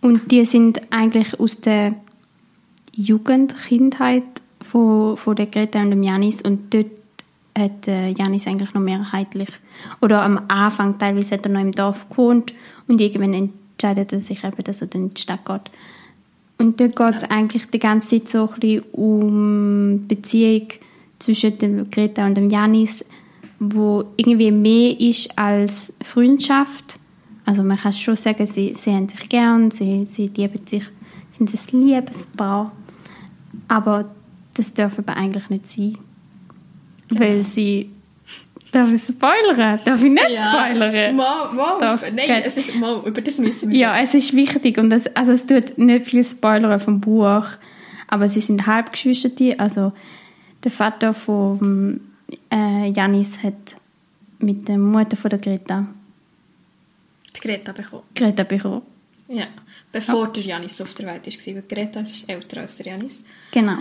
Und 0.00 0.30
die 0.30 0.44
sind 0.44 0.80
eigentlich 0.90 1.38
aus 1.40 1.60
der 1.60 1.94
Jugend, 2.92 3.54
Kindheit 3.56 4.24
von, 4.60 5.16
von 5.16 5.36
der 5.36 5.46
Greta 5.46 5.80
und 5.80 5.90
dem 5.90 6.02
Janis. 6.02 6.42
Und 6.42 6.72
dort 6.74 6.90
hat 7.56 7.88
äh, 7.88 8.10
Janis 8.10 8.46
eigentlich 8.46 8.74
noch 8.74 8.82
mehrheitlich, 8.82 9.48
oder 10.00 10.22
am 10.22 10.42
Anfang 10.48 10.98
teilweise 10.98 11.34
hat 11.34 11.46
er 11.46 11.52
noch 11.52 11.60
im 11.60 11.72
Dorf 11.72 12.08
gewohnt 12.08 12.52
und 12.88 13.00
irgendwann 13.00 13.34
entscheidet 13.34 14.12
er 14.12 14.20
sich 14.20 14.44
eben, 14.44 14.64
dass 14.64 14.80
er 14.80 14.88
dann 14.88 15.04
in 15.04 15.14
die 15.14 15.20
Stadt 15.20 15.44
geht. 15.44 15.70
Und 16.58 16.80
dort 16.80 16.96
geht 16.96 17.14
es 17.14 17.22
ja. 17.22 17.30
eigentlich 17.30 17.66
die 17.70 17.78
ganze 17.78 18.18
Zeit 18.18 18.28
so 18.28 18.48
ein 18.48 18.60
bisschen 18.60 18.82
um 18.92 20.08
die 20.08 20.14
Beziehung 20.14 20.68
zwischen 21.18 21.58
dem 21.58 21.90
Greta 21.90 22.26
und 22.26 22.36
dem 22.36 22.50
Janis, 22.50 23.04
wo 23.58 24.04
irgendwie 24.16 24.50
mehr 24.50 24.98
ist 25.00 25.36
als 25.38 25.94
Freundschaft. 26.02 26.98
Also 27.44 27.62
man 27.62 27.76
kann 27.76 27.92
schon 27.92 28.16
sagen, 28.16 28.46
sie, 28.46 28.74
sie 28.74 28.92
haben 28.92 29.08
sich 29.08 29.28
gern, 29.28 29.70
sie, 29.70 30.06
sie 30.06 30.28
lieben 30.28 30.66
sich, 30.66 30.84
sind 31.30 31.50
ein 31.52 31.80
Liebespaar. 31.80 32.72
Aber 33.68 34.10
das 34.54 34.72
darf 34.74 34.98
aber 34.98 35.16
eigentlich 35.16 35.50
nicht 35.50 35.68
sein. 35.68 35.98
Genau. 37.08 37.20
Weil 37.20 37.42
sie 37.42 37.90
Darf 38.74 38.90
ich 38.90 39.02
spoilern? 39.04 39.78
Darf 39.84 40.02
ich 40.02 40.10
nicht 40.10 40.30
ja. 40.30 40.50
spoilern? 40.50 41.14
Mal, 41.14 41.52
mal. 41.52 41.78
Darf, 41.78 42.02
Nein, 42.10 42.42
es 42.44 42.56
ist, 42.56 42.74
mal, 42.74 43.00
über 43.06 43.20
das 43.20 43.38
müssen 43.38 43.70
wir. 43.70 43.78
Ja, 43.78 44.00
es 44.00 44.14
ist 44.14 44.34
wichtig 44.34 44.78
und 44.78 44.90
das, 44.90 45.06
also 45.14 45.30
es 45.30 45.46
tut 45.46 45.78
nicht 45.78 46.06
viel 46.06 46.24
spoilern 46.24 46.80
vom 46.80 47.00
Buch, 47.00 47.46
aber 48.08 48.26
sie 48.26 48.40
sind 48.40 48.66
Halbgeschwister, 48.66 49.30
also 49.58 49.92
der 50.64 50.72
Vater 50.72 51.14
von 51.14 52.00
äh, 52.52 52.90
Janis 52.90 53.44
hat 53.44 53.76
mit 54.40 54.66
der 54.66 54.78
Mutter 54.78 55.16
von 55.16 55.30
der 55.30 55.38
Greta 55.38 55.86
die 57.36 57.40
Greta 57.40 57.70
bekommen. 57.70 58.02
Greta 58.12 58.42
bekommen. 58.42 58.82
Ja, 59.28 59.46
bevor 59.92 60.24
ja. 60.24 60.30
der 60.32 60.42
Janis 60.42 60.80
auf 60.80 60.96
der 60.96 61.06
Welt 61.06 61.26
war, 61.26 61.54
weil 61.54 61.62
Greta 61.62 62.00
ist 62.00 62.28
älter 62.28 62.62
als 62.62 62.76
der 62.78 62.86
Janis. 62.86 63.22
Genau. 63.52 63.78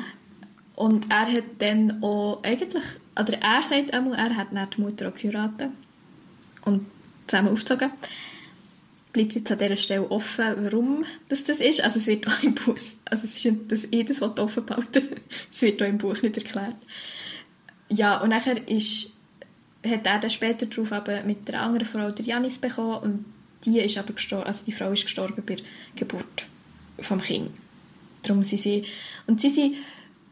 Und 0.75 1.09
er 1.09 1.31
hat 1.31 1.45
dann 1.59 2.01
auch 2.03 2.41
eigentlich, 2.43 2.83
oder 3.19 3.37
er 3.41 3.61
sagt 3.61 3.93
einmal, 3.93 4.17
er 4.17 4.35
hat 4.35 4.47
dann 4.51 4.69
die 4.75 4.81
Mutter 4.81 5.09
auch 5.09 5.13
geheiratet 5.13 5.69
und 6.65 6.85
zusammen 7.27 7.49
aufgezogen. 7.49 7.91
Bleibt 9.11 9.35
jetzt 9.35 9.51
an 9.51 9.59
dieser 9.59 9.75
Stelle 9.75 10.09
offen, 10.09 10.55
warum 10.57 11.05
das, 11.29 11.43
das 11.43 11.59
ist. 11.59 11.81
Also 11.83 11.99
es 11.99 12.07
wird 12.07 12.27
auch 12.27 12.41
im 12.41 12.55
Buch, 12.55 12.77
also 13.05 13.25
es 13.25 13.35
ist 13.35 13.45
nicht, 13.45 13.71
dass 13.71 13.87
jedes 13.91 14.19
das 14.19 14.39
offen 14.39 14.65
behalten 14.65 15.03
es 15.51 15.61
wird 15.61 15.81
auch 15.81 15.87
im 15.87 15.99
Buch 15.99 16.19
nicht 16.23 16.37
erklärt. 16.37 16.75
Ja, 17.89 18.17
und 18.21 18.29
nachher 18.29 18.67
ist, 18.67 19.13
hat 19.85 20.07
er 20.07 20.19
dann 20.19 20.29
später 20.31 20.65
darauf 20.65 20.91
eben 20.91 21.27
mit 21.27 21.47
der 21.47 21.61
anderen 21.61 21.85
Frau, 21.85 22.09
der 22.09 22.25
Janis, 22.25 22.57
bekommen 22.57 22.97
und 23.03 23.25
die 23.65 23.79
ist 23.79 23.97
aber 23.99 24.13
gestorben, 24.13 24.47
also 24.47 24.65
die 24.65 24.71
Frau 24.71 24.91
ist 24.91 25.03
gestorben 25.03 25.43
bei 25.45 25.55
der 25.55 25.65
Geburt 25.95 26.45
vom 26.99 27.21
Kind. 27.21 27.51
Darum 28.23 28.43
sind 28.43 28.61
sie, 28.61 28.85
und 29.27 29.39
sie 29.39 29.49
sind 29.49 29.75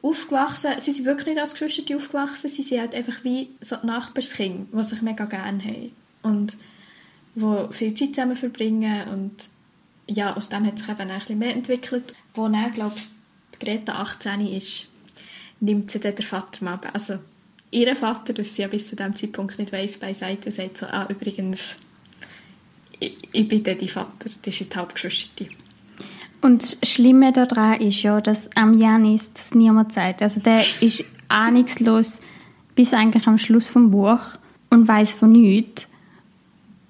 aufgewachsen, 0.02 0.72
sie 0.80 0.92
sind 0.92 1.06
wirklich 1.06 1.28
nicht 1.28 1.40
als 1.40 1.54
Geschwister 1.54 1.96
aufgewachsen, 1.96 2.50
sie 2.50 2.64
sind 2.64 2.80
halt 2.80 2.96
einfach 2.96 3.24
wie 3.24 3.50
so 3.62 3.78
Nachbarskinder, 3.84 4.66
die 4.72 4.84
sich 4.84 5.02
mega 5.02 5.26
gerne 5.26 5.64
haben. 5.64 5.92
Und 6.24 6.58
die 7.36 7.74
viel 7.74 7.94
Zeit 7.94 8.16
zusammen 8.16 8.36
verbringen. 8.36 9.08
Und 9.10 9.50
ja, 10.08 10.36
aus 10.36 10.50
dem 10.50 10.66
hat 10.66 10.80
sich 10.80 10.90
eben 10.90 11.10
ein 11.10 11.20
bisschen 11.20 11.40
mehr 11.40 11.54
entwickelt. 11.54 12.14
Wo 12.34 12.48
dann, 12.48 12.74
glaube 12.74 12.96
ich, 12.98 13.10
Greta 13.60 13.94
18 14.02 14.48
ist, 14.48 14.90
nimmt 15.60 15.92
sie 15.92 16.00
dann 16.00 16.16
der 16.16 16.26
Vater 16.26 16.64
mal, 16.64 16.80
also 16.94 17.20
ihr 17.70 17.96
Vater, 17.96 18.34
das 18.34 18.56
sie 18.56 18.64
ja 18.64 18.68
bis 18.68 18.88
zu 18.88 18.96
diesem 18.96 19.14
Zeitpunkt 19.14 19.60
nicht 19.60 19.72
weiss, 19.72 19.98
beiseite 19.98 20.48
und 20.48 20.56
sagt 20.56 20.78
so, 20.78 20.88
ah, 20.88 21.08
übrigens, 21.10 21.78
ich, 23.00 23.18
ich 23.32 23.48
bin 23.48 23.64
dann 23.64 23.78
die 23.78 23.88
Vater, 23.88 24.30
das 24.42 24.58
sind 24.58 24.74
die 24.74 24.78
Hauptgeschwister. 24.78 25.46
Und 26.42 26.64
das 26.64 26.90
Schlimme 26.90 27.32
daran 27.32 27.80
ist 27.82 28.02
ja, 28.02 28.20
dass 28.20 28.50
am 28.56 28.80
Janis 28.80 29.34
das 29.34 29.54
niemand 29.54 29.94
sagt. 29.94 30.22
Also 30.22 30.40
der 30.40 30.60
ist 30.82 31.06
ahnungslos, 31.28 32.22
bis 32.76 32.94
eigentlich 32.94 33.28
am 33.28 33.38
Schluss 33.38 33.70
vom 33.70 33.92
Buch 33.92 34.20
und 34.70 34.88
weiß 34.88 35.16
von 35.16 35.32
nichts. 35.32 35.88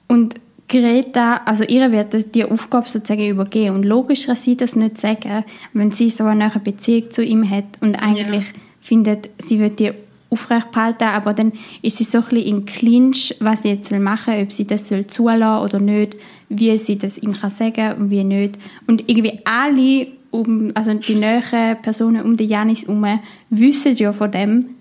Und 0.08 0.36
Greta, 0.72 1.42
also 1.46 1.66
ihr 1.66 1.92
wird 1.92 2.34
die 2.34 2.46
Aufgabe 2.46 2.88
sozusagen 2.88 3.28
übergeben. 3.28 3.76
Und 3.76 3.84
logisch 3.84 4.28
kann 4.28 4.38
sie 4.38 4.56
das 4.56 4.76
nicht 4.78 4.98
sagen, 4.98 5.44
wenn 5.74 5.92
sie 5.92 6.10
so 6.10 6.24
eine 6.24 6.50
Beziehung 6.64 7.12
zu 7.12 7.24
ihm 7.24 7.50
hat 7.50 7.66
und 7.82 8.02
eigentlich 8.02 8.48
ja. 8.48 8.60
findet, 8.80 9.30
sie 9.38 9.60
wird 9.60 9.80
die 9.80 9.92
aufrecht 10.30 10.72
behalten, 10.72 11.04
aber 11.04 11.34
dann 11.34 11.52
ist 11.82 11.98
sie 11.98 12.06
so 12.06 12.20
ein 12.20 12.24
bisschen 12.24 12.48
im 12.48 12.66
Clinch, 12.66 13.36
was 13.42 13.64
sie 13.64 13.70
jetzt 13.70 13.92
machen 13.92 14.34
soll, 14.34 14.44
ob 14.44 14.54
sie 14.54 14.66
das 14.66 14.88
soll 14.88 15.06
zulassen 15.08 15.66
oder 15.66 15.80
nicht, 15.80 16.16
wie 16.52 16.78
sie 16.78 16.98
das 16.98 17.18
ihm 17.18 17.34
kann 17.34 17.50
sagen 17.50 17.94
und 17.94 18.10
wie 18.10 18.24
nicht. 18.24 18.58
Und 18.88 19.10
irgendwie 19.10 19.40
alle, 19.46 20.08
um, 20.32 20.72
also 20.76 20.94
die 20.94 21.16
näheren 21.16 21.82
Personen 21.82 22.24
um 22.24 22.36
den 22.36 22.50
Janis 22.50 22.84
herum, 22.84 23.20
wissen 23.50 23.96
ja 23.96 24.12
von 24.12 24.32
dem, 24.32 24.76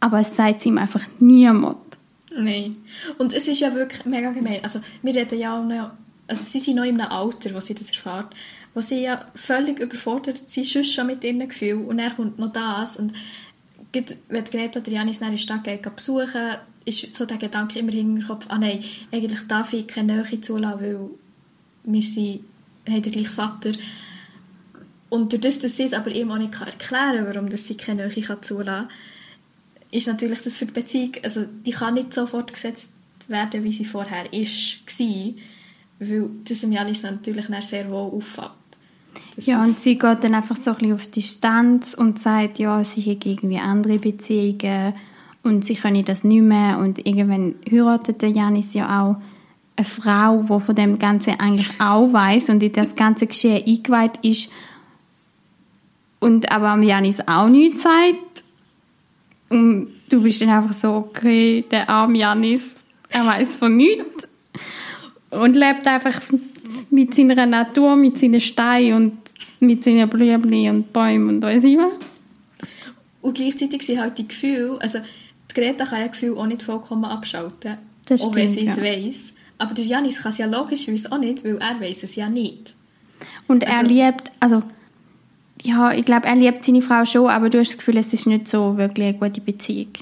aber 0.00 0.20
es 0.20 0.36
sagt 0.36 0.66
ihm 0.66 0.78
einfach 0.78 1.02
niemand. 1.18 1.78
Nein. 2.36 2.76
Und 3.16 3.32
es 3.32 3.48
ist 3.48 3.60
ja 3.60 3.74
wirklich 3.74 4.04
mega 4.04 4.30
gemein. 4.30 4.60
Also 4.62 4.80
wir 5.02 5.14
reden 5.14 5.38
ja 5.38 5.58
auch 5.58 5.64
noch, 5.64 5.92
also 6.26 6.42
sie 6.42 6.60
sind 6.60 6.76
noch 6.76 6.84
in 6.84 7.00
einem 7.00 7.10
Alter, 7.10 7.54
wo 7.54 7.60
sie 7.60 7.74
das 7.74 7.90
erfahren, 7.90 8.26
wo 8.74 8.82
sie 8.82 9.00
ja 9.00 9.24
völlig 9.34 9.80
überfordert 9.80 10.50
sind, 10.50 10.66
schon 10.66 11.06
mit 11.06 11.24
ihren 11.24 11.48
Gefühlen 11.48 11.86
und 11.86 11.96
dann 11.96 12.14
kommt 12.14 12.38
noch 12.38 12.52
das 12.52 12.96
und 12.96 13.14
wenn 14.28 14.44
Greta 14.44 14.80
Janis 14.86 15.22
in 15.22 15.30
der 15.30 15.38
Stadt 15.38 15.64
geht, 15.64 15.96
besuchen, 15.96 16.56
ist 16.86 17.14
so 17.14 17.26
der 17.26 17.36
Gedanke 17.36 17.80
immer 17.80 17.92
in 17.92 18.14
meinem 18.14 18.26
Kopf, 18.26 18.46
ah 18.48 18.58
nein, 18.58 18.82
eigentlich 19.12 19.46
darf 19.48 19.72
ich 19.72 19.86
keine 19.86 20.22
Nähe 20.22 20.40
zulassen, 20.40 20.80
weil 20.80 21.10
wir 21.84 22.02
sind, 22.02 22.40
haben 22.88 23.02
den 23.02 23.12
gleichen 23.12 23.26
Vater. 23.26 23.72
Und 25.10 25.32
durch 25.32 25.42
das, 25.42 25.58
dass 25.58 25.76
sie 25.76 25.82
es 25.82 25.92
aber 25.92 26.10
ihm 26.12 26.30
auch 26.30 26.38
nicht 26.38 26.58
erklären 26.58 27.24
kann, 27.24 27.26
warum 27.26 27.50
sie 27.50 27.76
keine 27.76 28.06
Nähe 28.06 28.40
zulassen 28.40 28.64
kann, 28.64 28.88
ist 29.90 30.06
natürlich 30.06 30.42
das 30.42 30.56
für 30.56 30.66
die 30.66 30.72
Beziehung, 30.72 31.12
also 31.22 31.44
die 31.44 31.70
kann 31.70 31.94
nicht 31.94 32.14
so 32.14 32.26
fortgesetzt 32.26 32.90
werden, 33.28 33.64
wie 33.64 33.72
sie 33.72 33.84
vorher 33.84 34.32
ist, 34.32 34.80
war, 34.98 35.34
weil 35.98 36.30
das 36.44 36.62
im 36.62 36.72
Janis 36.72 37.02
natürlich 37.02 37.46
sehr 37.64 37.90
wohl 37.90 38.12
auffällt. 38.12 38.50
Ja, 39.38 39.62
und 39.62 39.78
sie 39.78 39.98
geht 39.98 40.24
dann 40.24 40.34
einfach 40.34 40.56
so 40.56 40.70
ein 40.70 40.76
bisschen 40.76 40.94
auf 40.94 41.06
Distanz 41.08 41.94
und 41.94 42.18
sagt, 42.18 42.58
ja, 42.58 42.82
sie 42.84 43.02
hat 43.10 43.26
irgendwie 43.26 43.58
andere 43.58 43.98
Beziehungen 43.98 44.94
und 45.46 45.64
sie 45.64 45.76
können 45.76 46.04
das 46.04 46.24
nicht 46.24 46.42
mehr 46.42 46.78
und 46.78 47.06
irgendwann 47.06 47.54
heiratet 47.70 48.20
der 48.20 48.30
Janis 48.30 48.74
ja 48.74 49.02
auch 49.02 49.16
eine 49.76 49.84
Frau, 49.86 50.42
die 50.42 50.64
von 50.64 50.74
dem 50.74 50.98
Ganzen 50.98 51.38
eigentlich 51.38 51.80
auch 51.80 52.12
weiß 52.12 52.50
und 52.50 52.62
in 52.62 52.72
das 52.72 52.96
ganze 52.96 53.26
Geschehen 53.26 53.64
eingeweiht 53.64 54.18
ist 54.22 54.50
und 56.18 56.50
aber 56.50 56.68
am 56.70 56.82
Janis 56.82 57.20
auch 57.26 57.48
nichts 57.48 57.82
sagt. 57.82 58.16
Und 59.48 59.92
du 60.08 60.22
bist 60.22 60.40
dann 60.40 60.48
einfach 60.48 60.72
so, 60.72 60.94
okay, 60.94 61.64
der 61.70 61.88
arme 61.88 62.18
Janis, 62.18 62.84
er 63.10 63.24
weiß 63.24 63.56
von 63.56 63.76
nichts 63.76 64.28
und 65.30 65.54
lebt 65.54 65.86
einfach 65.86 66.20
mit 66.90 67.14
seiner 67.14 67.46
Natur, 67.46 67.94
mit 67.96 68.18
seinen 68.18 68.40
Steinen 68.40 68.94
und 68.94 69.18
mit 69.60 69.84
seinen 69.84 70.08
Blümchen 70.08 70.74
und 70.74 70.92
Bäumen 70.92 71.28
und 71.28 71.42
weiss 71.42 71.64
ich 71.64 71.78
was. 71.78 71.92
Und 73.20 73.36
gleichzeitig 73.36 73.82
sind 73.82 74.00
halt 74.00 74.18
die 74.18 74.26
Gefühle, 74.26 74.78
also 74.80 74.98
Greta 75.56 75.86
kann 75.86 76.00
ja 76.00 76.06
Gefühle 76.08 76.36
auch 76.36 76.46
nicht 76.46 76.62
vollkommen 76.62 77.04
abschalten, 77.04 77.78
das 78.04 78.20
auch 78.20 78.34
wenn 78.34 78.46
sie 78.46 78.66
es 78.66 78.76
ja. 78.76 78.82
weiss. 78.82 79.34
Aber 79.58 79.72
der 79.72 79.86
Janis 79.86 80.22
kann 80.22 80.32
es 80.32 80.38
ja 80.38 80.46
logischerweise 80.46 81.10
auch 81.10 81.18
nicht, 81.18 81.42
weil 81.44 81.56
er 81.56 81.80
weiß 81.80 82.02
es 82.02 82.14
ja 82.14 82.28
nicht. 82.28 82.74
Und 83.48 83.62
er 83.62 83.78
also, 83.78 83.88
liebt, 83.88 84.32
also 84.38 84.62
ja, 85.62 85.92
ich 85.92 86.04
glaube, 86.04 86.26
er 86.26 86.36
liebt 86.36 86.64
seine 86.64 86.82
Frau 86.82 87.04
schon, 87.04 87.30
aber 87.30 87.48
du 87.48 87.58
hast 87.58 87.70
das 87.70 87.78
Gefühl, 87.78 87.96
es 87.96 88.12
ist 88.12 88.26
nicht 88.26 88.48
so 88.48 88.76
wirklich 88.76 89.08
eine 89.08 89.18
gute 89.18 89.40
Beziehung. 89.40 89.92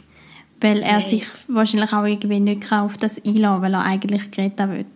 Weil 0.60 0.78
er 0.78 0.98
Nein. 0.98 1.02
sich 1.02 1.24
wahrscheinlich 1.46 1.92
auch 1.92 2.04
irgendwie 2.04 2.40
nicht 2.40 2.72
auf 2.72 2.96
das 2.96 3.24
einlassen 3.24 3.62
weil 3.62 3.74
er 3.74 3.82
eigentlich 3.82 4.30
Greta 4.30 4.68
will. 4.68 4.86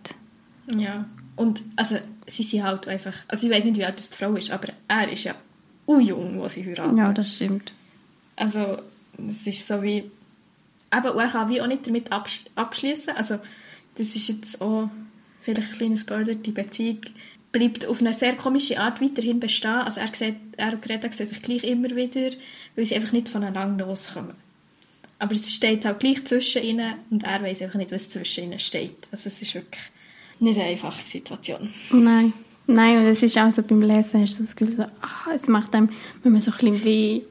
Ja, 0.77 1.05
und 1.35 1.61
also 1.75 1.95
sie 2.27 2.43
sind 2.43 2.63
halt 2.63 2.87
einfach, 2.87 3.13
also 3.27 3.47
ich 3.47 3.53
weiß 3.53 3.63
nicht, 3.63 3.77
wie 3.77 3.85
alt 3.85 3.97
das 3.97 4.09
die 4.09 4.17
Frau 4.17 4.33
ist, 4.33 4.51
aber 4.51 4.69
er 4.87 5.09
ist 5.09 5.23
ja 5.23 5.35
jung, 5.87 6.41
als 6.41 6.53
sie 6.53 6.65
heiraten. 6.65 6.97
Ja, 6.97 7.13
das 7.13 7.35
stimmt. 7.35 7.73
Also 8.35 8.77
es 9.27 9.47
ist 9.47 9.67
so 9.67 9.81
wie, 9.81 10.09
aber 10.89 11.15
er 11.15 11.29
kann 11.29 11.49
wie 11.49 11.61
auch 11.61 11.67
nicht 11.67 11.87
damit 11.87 12.11
absch 12.11 12.41
abschließen. 12.55 13.15
Also 13.15 13.39
das 13.95 14.15
ist 14.15 14.27
jetzt 14.27 14.61
auch 14.61 14.89
vielleicht 15.41 15.69
ein 15.69 15.77
kleines 15.77 16.01
Spoiler, 16.01 16.35
die 16.35 16.51
Beziehung 16.51 17.01
bleibt 17.51 17.85
auf 17.87 18.01
eine 18.01 18.13
sehr 18.13 18.35
komische 18.35 18.79
Art 18.79 19.01
weiterhin 19.01 19.39
bestehen. 19.39 19.71
Also 19.71 19.99
er, 19.99 20.13
sieht, 20.13 20.35
er 20.57 20.73
und 20.73 20.81
Greta 20.81 21.11
sehen 21.11 21.27
sich 21.27 21.41
gleich 21.41 21.63
immer 21.63 21.89
wieder, 21.95 22.31
weil 22.75 22.85
sie 22.85 22.95
einfach 22.95 23.11
nicht 23.11 23.29
voneinander 23.29 23.85
loskommen. 23.85 24.35
Aber 25.17 25.33
es 25.33 25.53
steht 25.53 25.83
halt 25.83 25.99
gleich 25.99 26.23
zwischen 26.25 26.63
ihnen 26.63 26.93
und 27.09 27.23
er 27.23 27.41
weiß 27.41 27.61
einfach 27.61 27.79
nicht, 27.79 27.91
was 27.91 28.09
zwischen 28.09 28.45
ihnen 28.45 28.59
steht. 28.59 29.07
Also 29.11 29.27
es 29.27 29.41
ist 29.41 29.55
wirklich 29.55 29.83
nicht 30.39 30.59
eine 30.59 30.69
einfache 30.69 31.05
Situation. 31.07 31.73
Nein. 31.91 32.33
Nein, 32.71 32.99
und 32.99 33.05
es 33.07 33.23
ist 33.23 33.35
auch 33.35 33.51
so 33.51 33.63
beim 33.63 33.81
Lesen, 33.81 34.21
hast 34.21 34.37
du 34.37 34.43
das 34.43 34.55
Gefühl, 34.55 34.75
so, 34.75 34.83
ah, 34.83 35.33
es 35.33 35.47
macht 35.47 35.73
einem 35.73 35.89
immer 36.23 36.39
so 36.39 36.51
ein 36.51 36.57
bisschen 36.57 36.83
weh. 36.83 37.21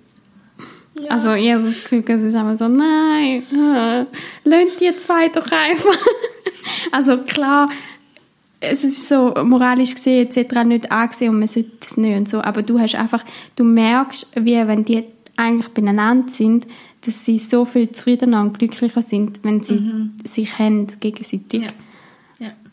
Ja. 1.02 1.11
Also 1.11 1.30
Gefühl, 1.30 2.04
es 2.06 2.22
ist 2.22 2.34
immer 2.34 2.56
so, 2.56 2.68
nein, 2.68 3.44
äh, 3.52 4.04
lönt 4.44 4.80
die 4.80 4.96
zwei 4.96 5.28
doch 5.28 5.50
einfach. 5.50 5.98
also 6.92 7.18
klar, 7.18 7.68
es 8.61 8.84
ist 8.84 9.08
so 9.08 9.34
moralisch 9.44 9.94
gesehen 9.94 10.26
etc. 10.26 10.64
nicht 10.64 10.90
angesehen 10.90 11.30
und 11.30 11.38
man 11.38 11.48
sollte 11.48 11.70
es 11.82 11.96
nicht 11.96 12.16
und 12.16 12.28
so, 12.28 12.40
aber 12.40 12.62
du 12.62 12.78
hast 12.80 12.96
einfach, 12.96 13.24
du 13.56 13.64
merkst, 13.64 14.26
wie 14.34 14.56
wenn 14.56 14.84
die 14.84 15.04
eigentlich 15.37 15.68
beieinander 15.68 16.28
sind, 16.28 16.66
dass 17.06 17.24
sie 17.24 17.38
so 17.38 17.64
viel 17.64 17.92
zufriedener 17.92 18.40
und 18.40 18.58
glücklicher 18.58 19.02
sind, 19.02 19.44
wenn 19.44 19.62
sie 19.62 19.74
mhm. 19.74 20.12
sich 20.24 20.58
haben 20.58 20.88
gegenseitig. 20.98 21.62
Ja 21.62 21.68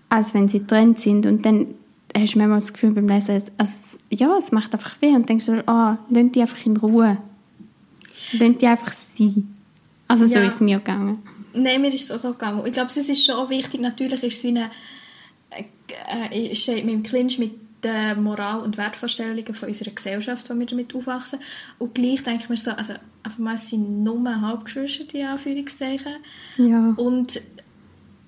als 0.09 0.33
wenn 0.33 0.47
sie 0.47 0.59
getrennt 0.59 0.99
sind. 0.99 1.25
Und 1.25 1.45
dann 1.45 1.67
hast 2.15 2.35
du 2.35 2.39
manchmal 2.39 2.59
das 2.59 2.73
Gefühl 2.73 2.91
beim 2.91 3.07
Lesen, 3.07 3.41
also, 3.57 3.97
ja, 4.09 4.37
es 4.37 4.51
macht 4.51 4.73
einfach 4.73 5.01
weh 5.01 5.13
und 5.13 5.27
denkst 5.27 5.45
du, 5.45 5.67
ah, 5.67 5.93
oh, 5.93 6.05
lass 6.09 6.31
die 6.31 6.41
einfach 6.41 6.65
in 6.65 6.77
Ruhe. 6.77 7.17
Lass 8.33 8.57
die 8.57 8.67
einfach 8.67 8.93
sein. 8.93 9.55
Also 10.07 10.25
so 10.25 10.35
ja. 10.35 10.45
ist 10.45 10.55
es 10.55 10.61
mir 10.61 10.77
gegangen. 10.77 11.23
Nein, 11.53 11.81
mir 11.81 11.87
ist 11.87 12.03
es 12.03 12.11
auch 12.11 12.19
so 12.19 12.31
gegangen. 12.31 12.65
Ich 12.65 12.73
glaube, 12.73 12.87
es 12.87 12.97
ist 12.97 13.25
schon 13.25 13.35
auch 13.35 13.49
wichtig, 13.49 13.81
natürlich 13.81 14.23
ist 14.23 14.37
es 14.37 14.43
wie 14.43 14.49
eine, 14.49 14.69
äh, 15.49 16.53
äh 16.53 16.83
mit 16.83 16.93
dem 16.93 17.03
Clinch 17.03 17.39
mit 17.39 17.53
den 17.83 18.23
Moral- 18.23 18.61
und 18.61 18.77
Wertvorstellungen 18.77 19.53
von 19.53 19.69
unserer 19.69 19.91
Gesellschaft, 19.91 20.49
wo 20.49 20.57
wir 20.57 20.65
damit 20.65 20.93
aufwachsen. 20.95 21.39
Und 21.77 21.93
gleich 21.93 22.23
denke 22.23 22.43
ich 22.43 22.49
mir 22.49 22.57
so, 22.57 22.71
also 22.71 22.93
einfach 23.23 23.39
mal, 23.39 23.55
es 23.55 23.69
sind 23.69 24.03
nur 24.03 24.41
Halbgeschwister, 24.41 25.15
in 25.15 25.27
Anführungszeichen. 25.27 26.15
Ja. 26.57 26.93
Und 26.97 27.41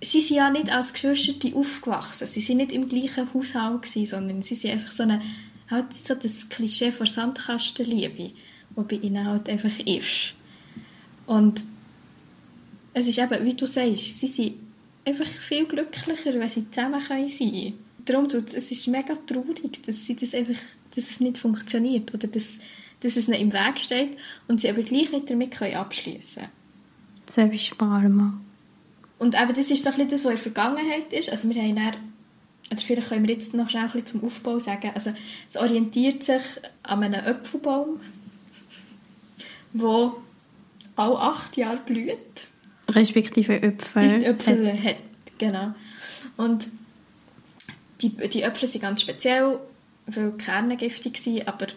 sie 0.02 0.22
sind 0.22 0.38
ja 0.38 0.50
nicht 0.50 0.72
als 0.72 0.94
Geschwister 0.94 1.50
aufgewachsen. 1.56 2.28
Sie 2.28 2.42
sind 2.42 2.58
nicht 2.58 2.72
im 2.72 2.88
gleichen 2.88 3.34
Haushalt 3.34 3.82
gewesen, 3.82 4.06
sondern 4.06 4.42
sie 4.44 4.56
sind 4.56 4.72
einfach 4.72 4.92
so 4.92 5.04
eine, 5.04 5.22
halt 5.70 5.92
so 5.92 6.14
das 6.14 6.50
Klischee 6.50 6.92
von 6.92 7.08
Sandkastenliebe, 7.08 8.32
wo 8.78 8.84
bei 8.84 8.96
ihnen 8.96 9.28
halt 9.28 9.50
einfach 9.50 9.78
ist. 9.86 10.36
Und 11.26 11.64
es 12.94 13.08
ist 13.08 13.18
eben, 13.18 13.44
wie 13.44 13.54
du 13.54 13.66
sagst, 13.66 14.20
sie 14.20 14.28
sind 14.28 14.54
einfach 15.04 15.26
viel 15.26 15.66
glücklicher, 15.66 16.40
wenn 16.40 16.50
sie 16.50 16.70
zusammen 16.70 17.02
sein 17.02 17.30
können. 17.38 17.74
Darum 18.06 18.30
tut 18.30 18.54
es 18.54 18.72
ist 18.72 18.88
mega 18.88 19.16
traurig, 19.16 19.82
dass, 19.86 20.06
sie 20.06 20.16
das 20.16 20.34
einfach, 20.34 20.56
dass 20.96 21.10
es 21.10 21.20
nicht 21.20 21.40
funktioniert 21.40 22.14
oder 22.14 22.28
dass, 22.28 22.60
dass 23.02 23.18
es 23.18 23.28
ihnen 23.28 23.42
im 23.42 23.54
Weg 23.54 23.80
steht 23.80 24.18
und 24.48 24.62
sie 24.62 24.70
aber 24.70 24.84
gleich 24.84 25.12
nicht 25.12 25.30
damit 25.30 25.62
abschließen 25.62 26.44
können. 26.44 27.52
Das 27.52 27.54
ist 27.54 27.66
Sparma. 27.66 28.40
Und 29.20 29.36
eben 29.36 29.54
das 29.54 29.72
ist 29.72 29.84
so 29.84 29.90
ein 29.90 30.08
das, 30.08 30.24
was 30.24 30.26
in 30.26 30.30
der 30.30 30.38
Vergangenheit 30.38 31.12
ist. 31.12 31.30
Also 31.30 31.50
wir 31.50 31.62
haben 31.62 31.76
dann, 31.76 31.96
oder 32.72 32.82
vielleicht 32.82 33.10
können 33.10 33.28
wir 33.28 33.34
jetzt 33.34 33.54
noch 33.54 33.70
schnell 33.70 33.84
ein 33.84 33.92
bisschen 33.92 34.06
zum 34.06 34.24
Aufbau 34.24 34.60
sagen, 34.60 34.92
also 34.94 35.14
es 35.50 35.58
orientiert 35.58 36.24
sich 36.24 36.44
an 36.84 37.04
einem 37.04 37.26
Apfelbaum, 37.26 38.00
der 39.78 40.14
alle 40.96 41.20
acht 41.20 41.58
Jahre 41.58 41.80
blüht. 41.86 42.48
Respektive 42.90 43.62
Äpfel. 43.62 44.20
Die 44.20 44.26
Äpfel 44.26 44.74
hat. 44.74 44.84
hat. 44.84 44.96
genau. 45.38 45.74
Und 46.38 46.68
die, 48.02 48.10
die 48.10 48.42
Äpfel 48.42 48.68
sind 48.68 48.82
ganz 48.82 49.02
speziell, 49.02 49.60
weil 50.06 50.32
die 50.32 50.44
Kerne 50.44 50.78
giftig 50.78 51.18
sind, 51.18 51.48
aber 51.48 51.68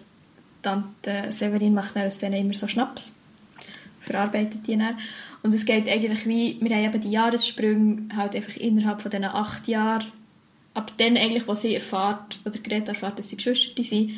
Tante 0.63 1.33
Severin 1.33 1.75
macht 1.75 1.97
aus 1.97 2.19
denen 2.19 2.35
immer 2.35 2.55
so 2.55 2.69
Schnaps. 2.69 3.13
Verarbeitet 4.01 4.67
die 4.67 4.77
dann. 4.77 4.99
Und 5.43 5.55
es 5.55 5.65
geht 5.65 5.89
eigentlich 5.89 6.27
wie, 6.27 6.59
wir 6.61 6.75
haben 6.77 6.85
eben 6.85 7.01
die 7.01 7.11
Jahressprünge 7.11 8.17
halt 8.17 8.35
einfach 8.35 8.57
innerhalb 8.57 9.03
von 9.03 9.11
diesen 9.11 9.25
acht 9.25 9.69
Jahren, 9.69 10.05
ab 10.75 10.93
dann 10.99 11.17
eigentlich, 11.17 11.49
wo 11.49 11.55
sie 11.55 11.75
erfahrt, 11.75 12.39
oder 12.45 12.59
Greta 12.59 12.93
erfahrt, 12.93 13.19
dass 13.19 13.31
sie 13.31 13.37
Geschwister 13.37 13.83
sind, 13.83 14.13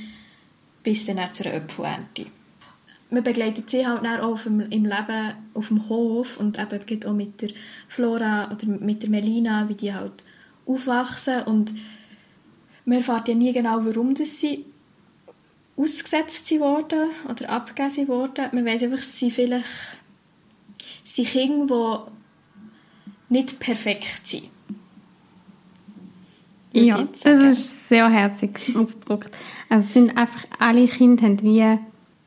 bis 0.82 1.06
dann 1.06 1.32
zu 1.32 1.44
einer 1.44 1.56
Apfelernte. 1.56 2.26
Man 3.12 3.22
begleitet 3.22 3.68
sie 3.68 3.87
halt 3.87 4.05
dann 4.05 4.20
auch 4.20 4.40
dem, 4.40 4.61
im 4.61 4.85
Leben 4.87 5.35
auf 5.53 5.68
dem 5.68 5.87
Hof 5.90 6.40
und 6.40 6.59
eben 6.59 6.87
geht 6.87 7.05
auch 7.05 7.12
mit 7.12 7.42
der 7.42 7.51
Flora 7.87 8.51
oder 8.51 8.66
mit 8.66 9.03
der 9.03 9.11
Melina, 9.11 9.68
wie 9.68 9.75
die 9.75 9.92
halt 9.92 10.25
aufwachsen 10.64 11.42
und 11.42 11.75
man 12.87 12.98
erfährt 12.98 13.29
ja 13.29 13.35
nie 13.35 13.53
genau, 13.53 13.85
warum 13.85 14.14
das 14.14 14.40
sie 14.40 14.64
ausgesetzt 15.77 16.51
wurden 16.53 17.11
oder 17.29 17.51
abgegeben 17.51 18.09
wurden. 18.09 18.46
Man 18.53 18.64
weiß 18.64 18.85
einfach, 18.85 19.03
sie 19.03 19.31
vielleicht 19.31 19.66
sind 21.05 21.29
Kinder, 21.29 22.11
die 23.29 23.35
nicht 23.35 23.59
perfekt 23.61 24.27
sind. 24.27 24.48
Ja, 26.72 27.07
das 27.22 27.38
ist 27.38 27.88
sehr 27.90 28.09
herzig 28.09 28.75
ausgedrückt. 28.75 29.37
Also 29.68 29.87
es 29.87 29.92
sind 29.92 30.16
einfach, 30.16 30.44
alle 30.59 30.87
Kinder 30.87 31.25
haben 31.25 31.42
wie 31.42 31.79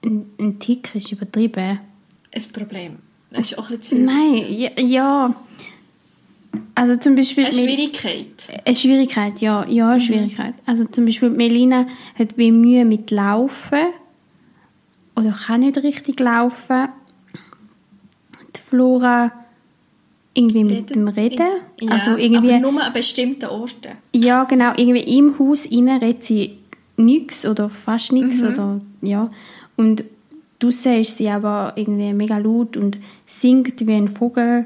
ein, 0.06 0.26
ein 0.40 0.60
Tick, 0.60 0.94
ist 0.96 1.12
übertrieben. 1.12 1.80
ein 2.34 2.44
Problem. 2.54 2.98
Das 3.32 3.52
ist 3.52 3.58
auch 3.58 3.70
ein 3.70 3.78
bisschen 3.78 3.82
zu 3.82 3.96
viel. 3.96 4.06
Nein, 4.06 4.46
ja, 4.50 4.70
ja. 4.82 5.36
Also 6.74 6.96
zum 6.98 7.16
Beispiel... 7.16 7.46
Eine 7.46 7.54
Schwierigkeit. 7.54 8.28
Eine 8.66 8.76
Schwierigkeit, 8.76 9.42
ja, 9.42 9.66
ja, 9.68 9.86
Mhm. 9.86 9.92
eine 9.92 10.02
Schwierigkeit. 10.02 10.54
Also 10.66 10.86
zum 10.86 11.06
Beispiel 11.06 11.30
Melina 11.30 11.86
hat 12.18 12.38
wie 12.38 12.52
Mühe 12.52 12.86
mit 12.86 13.12
Laufen 13.12 13.88
oder 15.16 15.32
kann 15.32 15.62
nicht 15.62 15.78
richtig 15.78 16.20
laufen. 16.20 16.90
Die 18.56 18.60
Flora 18.62 19.32
irgendwie 20.34 20.64
mit 20.66 20.74
Redet- 20.92 20.96
dem 20.96 21.08
Reden. 21.08 21.48
Ja, 21.82 21.92
also 21.92 22.16
irgendwie, 22.18 22.54
aber 22.54 22.72
nur 22.72 22.84
an 22.84 22.94
bestimmten 22.94 23.46
Orten. 23.46 23.92
ja 24.14 24.44
genau, 24.46 24.74
irgendwie 24.76 25.18
im 25.18 25.38
Haus 25.40 25.70
rein 25.72 25.88
redet 25.90 26.24
sie 26.24 26.58
nichts 26.98 27.46
oder 27.46 27.70
fast 27.70 28.12
nichts 28.12 28.42
Mhm. 28.42 28.48
oder 28.48 28.82
ja. 29.02 29.32
Und 29.76 30.04
draussen 30.60 31.02
ist 31.02 31.18
sie 31.18 31.30
aber 31.30 31.74
irgendwie 31.76 32.14
mega 32.14 32.38
laut 32.38 32.78
und 32.78 32.98
singt 33.26 33.86
wie 33.86 33.94
ein 33.94 34.10
Vogel, 34.10 34.66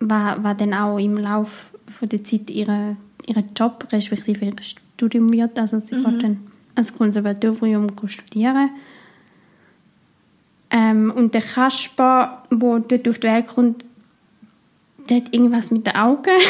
was, 0.00 0.42
was 0.42 0.56
dann 0.56 0.74
auch 0.74 0.98
im 0.98 1.16
Lauf 1.16 1.70
von 1.86 2.08
der 2.08 2.24
Zeit 2.24 2.50
ihre, 2.50 2.96
ihren 3.26 3.50
Job 3.56 3.86
respektive 3.92 4.44
ihr 4.44 4.54
Studium 4.62 5.32
wird. 5.32 5.58
Also 5.58 5.78
sie 5.78 5.96
Mhm. 5.96 6.18
dann 6.20 6.40
ans 6.74 6.96
Konservatorium 6.96 7.88
studieren. 8.06 8.70
Ähm, 10.70 11.12
und 11.14 11.34
der 11.34 11.42
Kasper, 11.42 12.42
der 12.50 12.78
dort 12.80 13.08
auf 13.08 13.18
die 13.18 13.26
Welt 13.26 13.46
kommt, 13.46 13.84
der 15.10 15.18
hat 15.18 15.34
irgendwas 15.34 15.70
mit 15.70 15.86
den 15.86 15.96
Augen. 15.96 16.30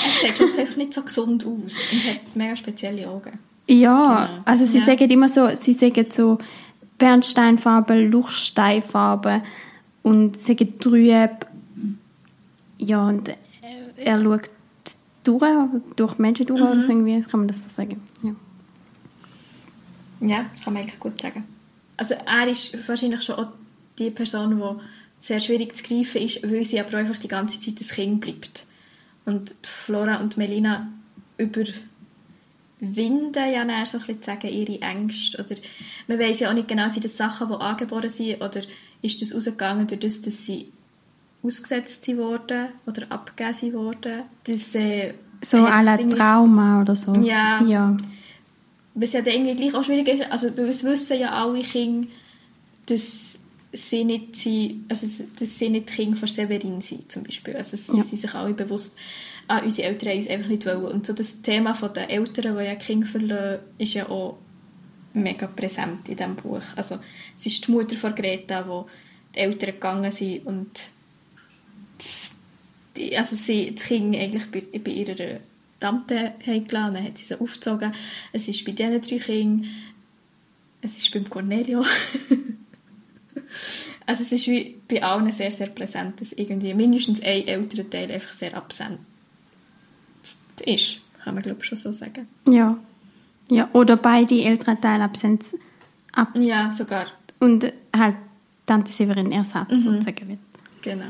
Er 0.00 0.30
sieht 0.30 0.40
ich, 0.40 0.58
einfach 0.60 0.76
nicht 0.76 0.94
so 0.94 1.02
gesund 1.02 1.44
aus 1.44 1.74
und 1.92 2.04
hat 2.06 2.36
mega 2.36 2.54
spezielle 2.54 3.08
Augen. 3.08 3.32
Ja, 3.68 4.26
Genau. 4.26 4.42
also 4.46 4.64
sie 4.64 4.78
Ja. 4.78 4.84
sagen 4.86 5.10
immer 5.10 5.28
so, 5.28 5.54
sie 5.54 5.72
sagen 5.74 6.06
so 6.10 6.38
Bernsteinfarbe, 6.98 8.00
Luchsteinfarbe 8.06 9.42
und 10.02 10.36
sagen 10.38 10.78
trüb. 10.80 11.46
Ja, 12.78 13.06
und 13.08 13.28
er- 13.98 14.20
schaut 14.22 14.48
durch, 15.24 15.40
durch 15.96 16.18
Menschen 16.18 16.46
durch, 16.46 16.60
oder 16.62 16.74
Mhm. 16.76 16.82
so 16.82 16.88
irgendwie, 16.92 17.20
kann 17.22 17.40
man 17.40 17.48
das 17.48 17.62
so 17.62 17.68
sagen. 17.68 18.00
Ja. 18.22 18.34
Ja, 20.20 20.46
kann 20.64 20.72
man 20.72 20.82
eigentlich 20.82 20.98
gut 20.98 21.20
sagen. 21.20 21.44
Also 21.96 22.14
er 22.14 22.48
ist 22.48 22.88
wahrscheinlich 22.88 23.22
schon 23.22 23.36
auch 23.36 23.48
die 23.98 24.10
Person, 24.10 24.56
die 24.56 24.80
sehr 25.20 25.40
schwierig 25.40 25.76
zu 25.76 25.82
greifen 25.84 26.22
ist, 26.22 26.42
weil 26.48 26.64
sie 26.64 26.80
aber 26.80 26.96
einfach 26.98 27.18
die 27.18 27.28
ganze 27.28 27.60
Zeit 27.60 27.78
das 27.80 27.88
Kind 27.90 28.20
bleibt. 28.20 28.66
Und 29.26 29.54
Flora 29.62 30.16
und 30.16 30.36
Melina 30.36 30.88
überwinden 32.80 33.52
ja 33.52 33.64
dann 33.64 33.86
so 33.86 33.98
ein 33.98 34.04
bisschen 34.06 34.22
zu 34.22 34.26
sagen, 34.26 34.48
ihre 34.48 34.80
Ängste. 34.80 35.42
Oder 35.44 35.56
man 36.06 36.18
weiß 36.18 36.40
ja 36.40 36.50
auch 36.50 36.54
nicht 36.54 36.68
genau, 36.68 36.88
sind 36.88 37.04
das 37.04 37.16
Sachen, 37.16 37.48
die 37.48 37.54
angeboren 37.54 38.10
sind, 38.10 38.42
oder 38.42 38.62
ist 39.02 39.20
das 39.22 39.34
rausgegangen 39.34 39.86
dadurch, 39.86 40.22
dass 40.22 40.46
sie 40.46 40.72
ausgesetzt 41.42 42.04
sind 42.04 42.18
worden 42.18 42.68
oder 42.86 43.02
abgegeben 43.10 43.54
sind 43.54 43.72
worden. 43.74 44.22
Das, 44.44 44.74
äh, 44.74 45.14
So 45.42 45.58
irgendwie- 45.58 46.16
Trauma 46.16 46.80
oder 46.82 46.96
so. 46.96 47.14
Ja. 47.14 47.62
ja. 47.64 47.96
was 48.94 49.12
ja 49.12 49.22
dann 49.22 49.34
irgendwie 49.34 49.54
gleich 49.54 49.74
auch 49.74 49.84
schwierig 49.84 50.08
ist, 50.08 50.22
also 50.32 50.48
es 50.48 50.82
wissen 50.82 51.20
ja 51.20 51.30
alle 51.30 51.60
Kinder, 51.60 52.08
dass 52.86 53.38
sie 53.72 54.02
nicht, 54.04 54.34
sind, 54.34 54.86
also 54.88 55.06
dass 55.38 55.56
sie 55.58 55.68
nicht 55.68 55.86
Kinder 55.86 56.16
von 56.16 56.26
Severin 56.26 56.80
sind, 56.80 57.12
zum 57.12 57.22
Beispiel. 57.22 57.54
Also 57.54 57.76
sie 57.76 57.96
Ja. 57.96 58.02
sind 58.02 58.20
sich 58.20 58.34
alle 58.34 58.54
bewusst, 58.54 58.96
ah, 59.48 59.58
unsere 59.58 59.88
Eltern 59.88 60.10
haben 60.10 60.18
uns 60.18 60.28
einfach 60.28 60.48
nicht 60.48 60.66
wollen. 60.66 60.84
Und 60.84 61.06
so 61.06 61.12
das 61.12 61.40
Thema 61.40 61.72
den 61.72 62.08
Eltern, 62.08 62.56
die 62.56 62.64
ja 62.64 62.74
Kinder 62.76 63.06
verlassen, 63.06 63.62
ist 63.78 63.94
ja 63.94 64.08
auch 64.08 64.38
mega 65.14 65.46
präsent 65.46 66.08
in 66.08 66.16
diesem 66.16 66.36
Buch. 66.36 66.62
Also 66.76 66.98
es 67.36 67.46
ist 67.46 67.66
die 67.66 67.72
Mutter 67.72 67.96
von 67.96 68.14
Greta, 68.14 68.68
wo 68.68 68.86
die 69.34 69.40
Eltern 69.40 69.72
gegangen 69.72 70.12
sind 70.12 70.46
und 70.46 70.90
das, 71.98 72.32
die, 72.96 73.16
also 73.16 73.34
sie, 73.34 73.74
das 73.74 73.84
Kind 73.84 74.14
eigentlich 74.14 74.50
bei, 74.50 74.78
bei 74.78 74.90
ihrer 74.90 75.40
Tante 75.80 76.34
haben 76.46 76.66
gelassen, 76.66 76.94
dann 76.94 77.04
hat 77.04 77.18
sie 77.18 77.24
sie 77.24 77.40
aufgezogen. 77.40 77.92
Es 78.32 78.48
ist 78.48 78.64
bei 78.64 78.72
diesen 78.72 79.00
drei 79.00 79.18
Kindern, 79.18 79.70
es 80.82 80.96
ist 80.96 81.12
beim 81.12 81.28
Cornelio. 81.28 81.80
also 84.06 84.22
es 84.22 84.32
ist 84.32 84.48
wie 84.48 84.76
bei 84.86 85.02
allen 85.02 85.32
sehr, 85.32 85.50
sehr 85.50 85.68
präsent, 85.68 86.20
dass 86.20 86.32
irgendwie 86.32 86.74
mindestens 86.74 87.22
ein 87.22 87.46
älterer 87.46 87.88
Teil 87.88 88.12
einfach 88.12 88.32
sehr 88.32 88.56
absent 88.56 88.98
ist, 90.60 91.00
kann 91.24 91.34
man 91.34 91.42
glaube 91.42 91.58
ich 91.60 91.66
schon 91.66 91.78
so 91.78 91.92
sagen. 91.92 92.26
Ja. 92.48 92.76
ja. 93.48 93.68
Oder 93.72 93.96
beide 93.96 94.42
älteren 94.42 94.80
Teile 94.80 95.04
absent 95.04 95.44
ab 96.12 96.28
Ja, 96.38 96.72
sogar. 96.72 97.06
und 97.40 97.72
halt 97.96 98.16
Tante 98.66 98.92
Severin 98.92 99.32
Ersatz 99.32 99.70
Mhm. 99.70 99.76
sozusagen 99.76 100.28
wird. 100.28 100.38
Genau. 100.82 101.04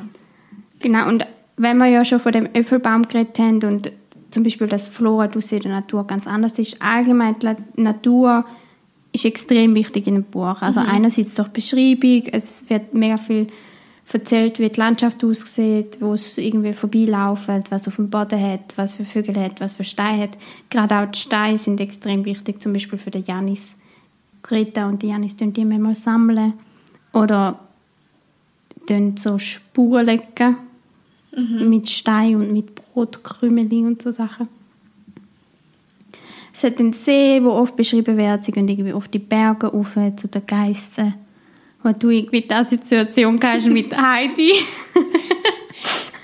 Genau, 0.81 1.09
und 1.09 1.27
wenn 1.57 1.77
wir 1.79 1.87
ja 1.87 2.05
schon 2.05 2.21
von 2.21 2.33
dem 2.33 2.47
Äpfelbaum 2.53 3.03
geredet 3.09 3.39
haben 3.39 3.63
und 3.65 3.91
zum 4.31 4.43
Beispiel, 4.45 4.67
dass 4.69 4.87
Flora 4.89 5.25
in 5.27 5.41
der 5.63 5.73
Natur 5.73 6.07
ganz 6.07 6.27
anders 6.27 6.59
ist, 6.59 6.81
allgemein 6.81 7.37
die 7.41 7.83
Natur 7.83 8.45
ist 9.13 9.25
extrem 9.25 9.75
wichtig 9.75 10.07
in 10.07 10.15
einem 10.17 10.25
Buch. 10.25 10.61
Also 10.61 10.81
einerseits 10.81 11.35
durch 11.35 11.49
Beschreibung, 11.49 12.23
es 12.31 12.69
wird 12.69 12.93
mega 12.95 13.17
viel 13.17 13.47
erzählt, 14.15 14.59
wie 14.59 14.69
die 14.69 14.81
Landschaft 14.81 15.23
aussieht, 15.23 15.99
wo 16.01 16.15
es 16.15 16.39
irgendwie 16.39 16.73
vorbeilaufen, 16.73 17.63
was 17.71 17.89
auf 17.89 17.97
dem 17.97 18.09
Boden 18.09 18.41
hat, 18.41 18.77
was 18.77 18.95
für 18.95 19.05
Vögel 19.05 19.37
hat, 19.39 19.61
was 19.61 19.75
für 19.75 19.85
Steine 19.85 20.23
hat. 20.23 20.39
Gerade 20.71 20.97
auch 20.97 21.11
die 21.11 21.19
Steine 21.19 21.59
sind 21.59 21.81
extrem 21.81 22.25
wichtig, 22.25 22.63
zum 22.63 22.73
Beispiel 22.73 22.99
für 22.99 23.11
den 23.11 23.25
Janis. 23.25 23.77
Greta 24.43 24.89
und 24.89 25.03
die 25.03 25.09
Janis 25.09 25.37
tun 25.37 25.53
die 25.53 25.65
manchmal 25.65 25.95
sammeln 25.95 26.55
oder 27.13 27.59
so 29.17 29.39
Spuren 29.39 30.07
legen 30.07 30.57
mit 31.61 31.91
Stein 31.91 32.37
und 32.37 32.53
mit 32.53 32.75
Brotkrümeln 32.75 33.87
und 33.87 34.01
so 34.01 34.11
Sachen. 34.11 34.49
Es 36.55 36.65
hat 36.65 36.81
einen 36.81 36.93
See, 36.93 37.43
wo 37.43 37.51
oft 37.51 37.77
beschrieben 37.77 38.17
wird, 38.17 38.45
sie 38.45 38.53
gehen 38.53 38.67
irgendwie 38.67 38.93
auf 38.93 39.09
die 39.09 39.19
Berge 39.19 39.67
rauf 39.69 39.95
zu 40.17 40.27
den 40.27 40.47
Geissen. 40.47 41.15
Wo 41.83 41.93
du 41.93 42.11
irgendwie 42.11 42.43
die 42.43 42.51
Assoziation 42.51 43.39
hast 43.43 43.69
mit 43.69 43.97
Heidi. 43.97 44.53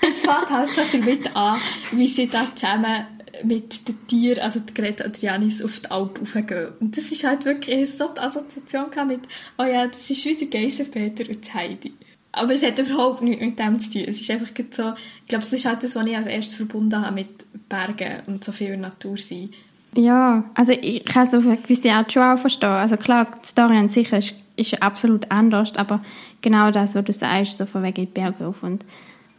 Es 0.01 0.21
fängt 0.21 0.49
halt 0.49 0.73
so 0.73 0.81
damit 0.91 1.35
an, 1.35 1.59
wie 1.91 2.07
sie 2.07 2.27
da 2.27 2.45
zusammen 2.55 3.07
mit 3.43 3.87
den 3.87 4.07
Tieren, 4.07 4.43
also 4.43 4.59
die 4.59 4.73
Greta 4.73 5.05
und 5.05 5.21
Janis, 5.21 5.63
auf 5.63 5.79
die 5.79 5.91
Alp 5.91 6.19
raufgehen. 6.21 6.73
Und 6.79 6.97
das 6.97 7.11
ist 7.11 7.23
halt 7.23 7.45
wirklich 7.45 7.89
so 7.91 8.07
die 8.07 8.19
Assoziation 8.19 8.89
mit, 9.07 9.21
oh 9.57 9.63
ja, 9.63 9.87
das 9.87 10.09
ist 10.09 10.25
wieder 10.25 10.45
Geisenpeter 10.45 11.29
und 11.29 11.53
Heidi. 11.53 11.93
Aber 12.31 12.53
es 12.53 12.63
hat 12.63 12.77
überhaupt 12.79 13.21
nichts 13.21 13.43
mit 13.43 13.57
dem 13.57 13.79
zu 13.79 13.89
tun. 13.89 14.03
Es 14.07 14.19
ist 14.19 14.29
einfach 14.29 14.47
so, 14.47 14.93
ich 15.21 15.27
glaube, 15.27 15.43
das 15.43 15.53
ist 15.53 15.65
halt 15.65 15.83
das, 15.83 15.95
was 15.95 16.05
ich 16.05 16.17
als 16.17 16.27
erstes 16.27 16.55
verbunden 16.55 17.01
habe 17.01 17.15
mit 17.15 17.45
Bergen 17.69 18.23
und 18.27 18.43
so 18.43 18.51
viel 18.51 18.75
Natur 18.75 19.17
sein. 19.17 19.49
Ja, 19.97 20.43
also 20.53 20.73
ich 20.73 21.05
kann 21.05 21.27
so 21.27 21.37
eine 21.37 21.57
gewisse 21.57 21.91
Art 21.91 22.11
schon 22.11 22.23
auch 22.23 22.39
verstehen. 22.39 22.69
Also 22.69 22.97
klar, 22.97 23.27
die 23.41 23.47
Story 23.47 23.77
an 23.77 23.89
sich 23.89 24.11
ist, 24.11 24.35
ist 24.55 24.81
absolut 24.81 25.31
anders, 25.31 25.75
aber 25.75 26.01
genau 26.41 26.71
das, 26.71 26.95
was 26.95 27.05
du 27.05 27.13
sagst, 27.13 27.57
so 27.57 27.65
von 27.65 27.83
wegen 27.83 28.05
in 28.05 28.11
Berge 28.11 28.47
auf 28.47 28.63
und 28.63 28.85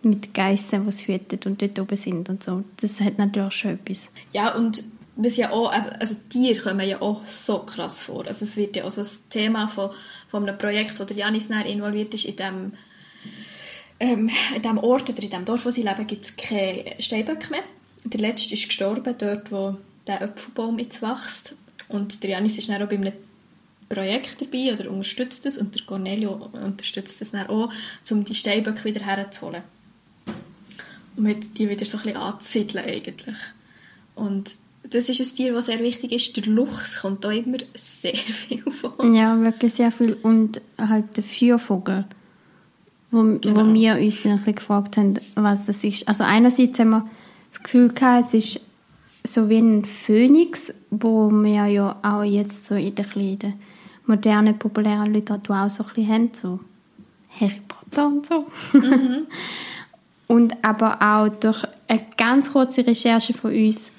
mit 0.03 0.35
Geissen, 0.35 0.83
die 0.83 0.89
es 0.89 1.07
hüten 1.07 1.41
und 1.47 1.61
dort 1.61 1.79
oben 1.79 1.97
sind 1.97 2.29
und 2.29 2.43
so, 2.43 2.65
das 2.81 3.01
hat 3.01 3.19
natürlich 3.19 3.55
schon 3.55 3.73
etwas. 3.73 4.11
Ja, 4.33 4.55
und 4.55 4.83
was 5.17 5.37
ja 5.37 5.51
auch, 5.51 5.75
eben, 5.75 5.89
also 5.99 6.15
Tiere 6.29 6.61
kommen 6.61 6.87
ja 6.87 7.01
auch 7.01 7.27
so 7.27 7.61
krass 7.61 8.03
vor. 8.03 8.27
Also 8.27 8.45
es 8.45 8.57
wird 8.57 8.77
ja 8.77 8.85
auch 8.85 8.91
so 8.91 9.01
das 9.01 9.27
Thema 9.29 9.67
von, 9.67 9.91
von 10.29 10.47
einem 10.47 10.59
Projekt, 10.59 10.99
wo 11.01 11.05
der 11.05 11.17
Janis 11.17 11.49
näher 11.49 11.67
involviert 11.67 12.13
ist, 12.15 12.27
in 12.27 12.37
dem, 12.37 12.73
ähm, 13.99 14.31
in 14.55 14.63
dem 14.63 14.79
Ort 14.79 15.09
oder 15.09 15.23
in 15.23 15.31
dem 15.31 15.45
Dorf, 15.45 15.65
wo 15.65 15.71
sie 15.71 15.83
leben, 15.83 16.07
gibt 16.07 16.25
es 16.27 16.37
keine 16.37 16.85
Steinböcke 16.99 17.51
mehr. 17.51 17.63
Der 18.05 18.21
letzte 18.21 18.55
ist 18.55 18.69
gestorben, 18.69 19.15
dort 19.19 19.51
wo 19.51 19.77
der 20.07 20.23
Apfelbaum 20.23 20.79
jetzt 20.79 21.03
wächst. 21.03 21.55
Und 21.89 22.23
der 22.23 22.31
Janis 22.31 22.59
ist 22.59 22.69
dann 22.69 22.83
auch 22.83 22.89
bei 22.89 22.97
einem 22.97 23.13
Projekt 23.89 24.41
dabei 24.41 24.73
oder 24.75 24.91
unterstützt 24.91 25.47
es 25.47 25.59
und 25.59 25.75
der 25.75 25.83
Cornelio 25.87 26.51
unterstützt 26.53 27.23
es 27.23 27.31
dann 27.31 27.47
auch, 27.49 27.73
um 28.11 28.25
die 28.25 28.35
Steinböcke 28.35 28.85
wieder 28.85 29.01
herzuholen. 29.05 29.63
Und 31.17 31.23
mit 31.23 31.59
die 31.59 31.69
wieder 31.69 31.87
so 31.87 31.99
ein 31.99 32.03
bisschen 32.05 32.21
anzusiedeln 32.21 32.85
eigentlich. 32.85 33.37
Und 34.17 34.57
das 34.91 35.09
ist 35.09 35.21
ein 35.21 35.37
Tier, 35.37 35.53
das 35.53 35.67
sehr 35.67 35.79
wichtig 35.81 36.13
ist. 36.13 36.37
Der 36.37 36.45
Luchs 36.47 37.01
kommt 37.01 37.25
da 37.25 37.31
immer 37.31 37.59
sehr 37.75 38.15
viel 38.17 38.63
vor. 38.73 38.95
Ja, 39.13 39.41
wirklich 39.41 39.75
sehr 39.75 39.93
viel. 39.93 40.15
Und 40.15 40.61
halt 40.79 41.17
der 41.17 41.25
Feuervogel, 41.25 42.05
wo, 43.11 43.23
Genau. 43.23 43.57
wo 43.69 43.73
wir 43.75 43.97
uns 43.99 44.23
dann 44.23 44.33
ein 44.33 44.39
bisschen 44.39 44.55
gefragt 44.57 44.97
haben, 44.97 45.15
was 45.35 45.67
das 45.67 45.85
ist. 45.85 46.07
Also 46.09 46.25
einerseits 46.25 46.79
haben 46.79 46.91
wir 46.91 47.09
das 47.53 47.63
Gefühl 47.63 47.89
gehabt, 47.89 48.27
es 48.27 48.35
ist 48.35 48.61
so 49.27 49.49
wie 49.49 49.59
ein 49.59 49.85
Phönix, 49.85 50.75
wo 50.91 51.31
wir 51.31 51.67
ja 51.67 51.99
auch 52.03 52.23
jetzt 52.23 52.65
so 52.65 52.75
in 52.75 52.95
der, 52.95 53.07
modernen, 54.07 54.59
populären 54.59 55.13
Literatur 55.13 55.65
auch 55.65 55.71
so 55.71 55.85
ein 55.85 55.89
bisschen 55.95 56.09
haben, 56.09 56.31
so 56.33 56.61
Harry 57.41 57.61
Potter 57.67 58.07
und 58.07 58.27
so. 58.27 58.47
und 60.29 60.65
aber 60.65 61.03
auch 61.03 61.29
durch 61.29 61.65
eine 61.89 62.07
ganz 62.17 62.53
kurze 62.53 62.87
Recherche 62.87 63.35
von 63.35 63.53
uns 63.53 63.91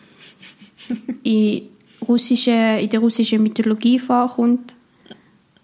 in, 1.23 1.63
russische, 2.07 2.51
in 2.51 2.89
der 2.89 2.99
russischen 2.99 3.43
Mythologie 3.43 3.99
vorkommt. 3.99 4.75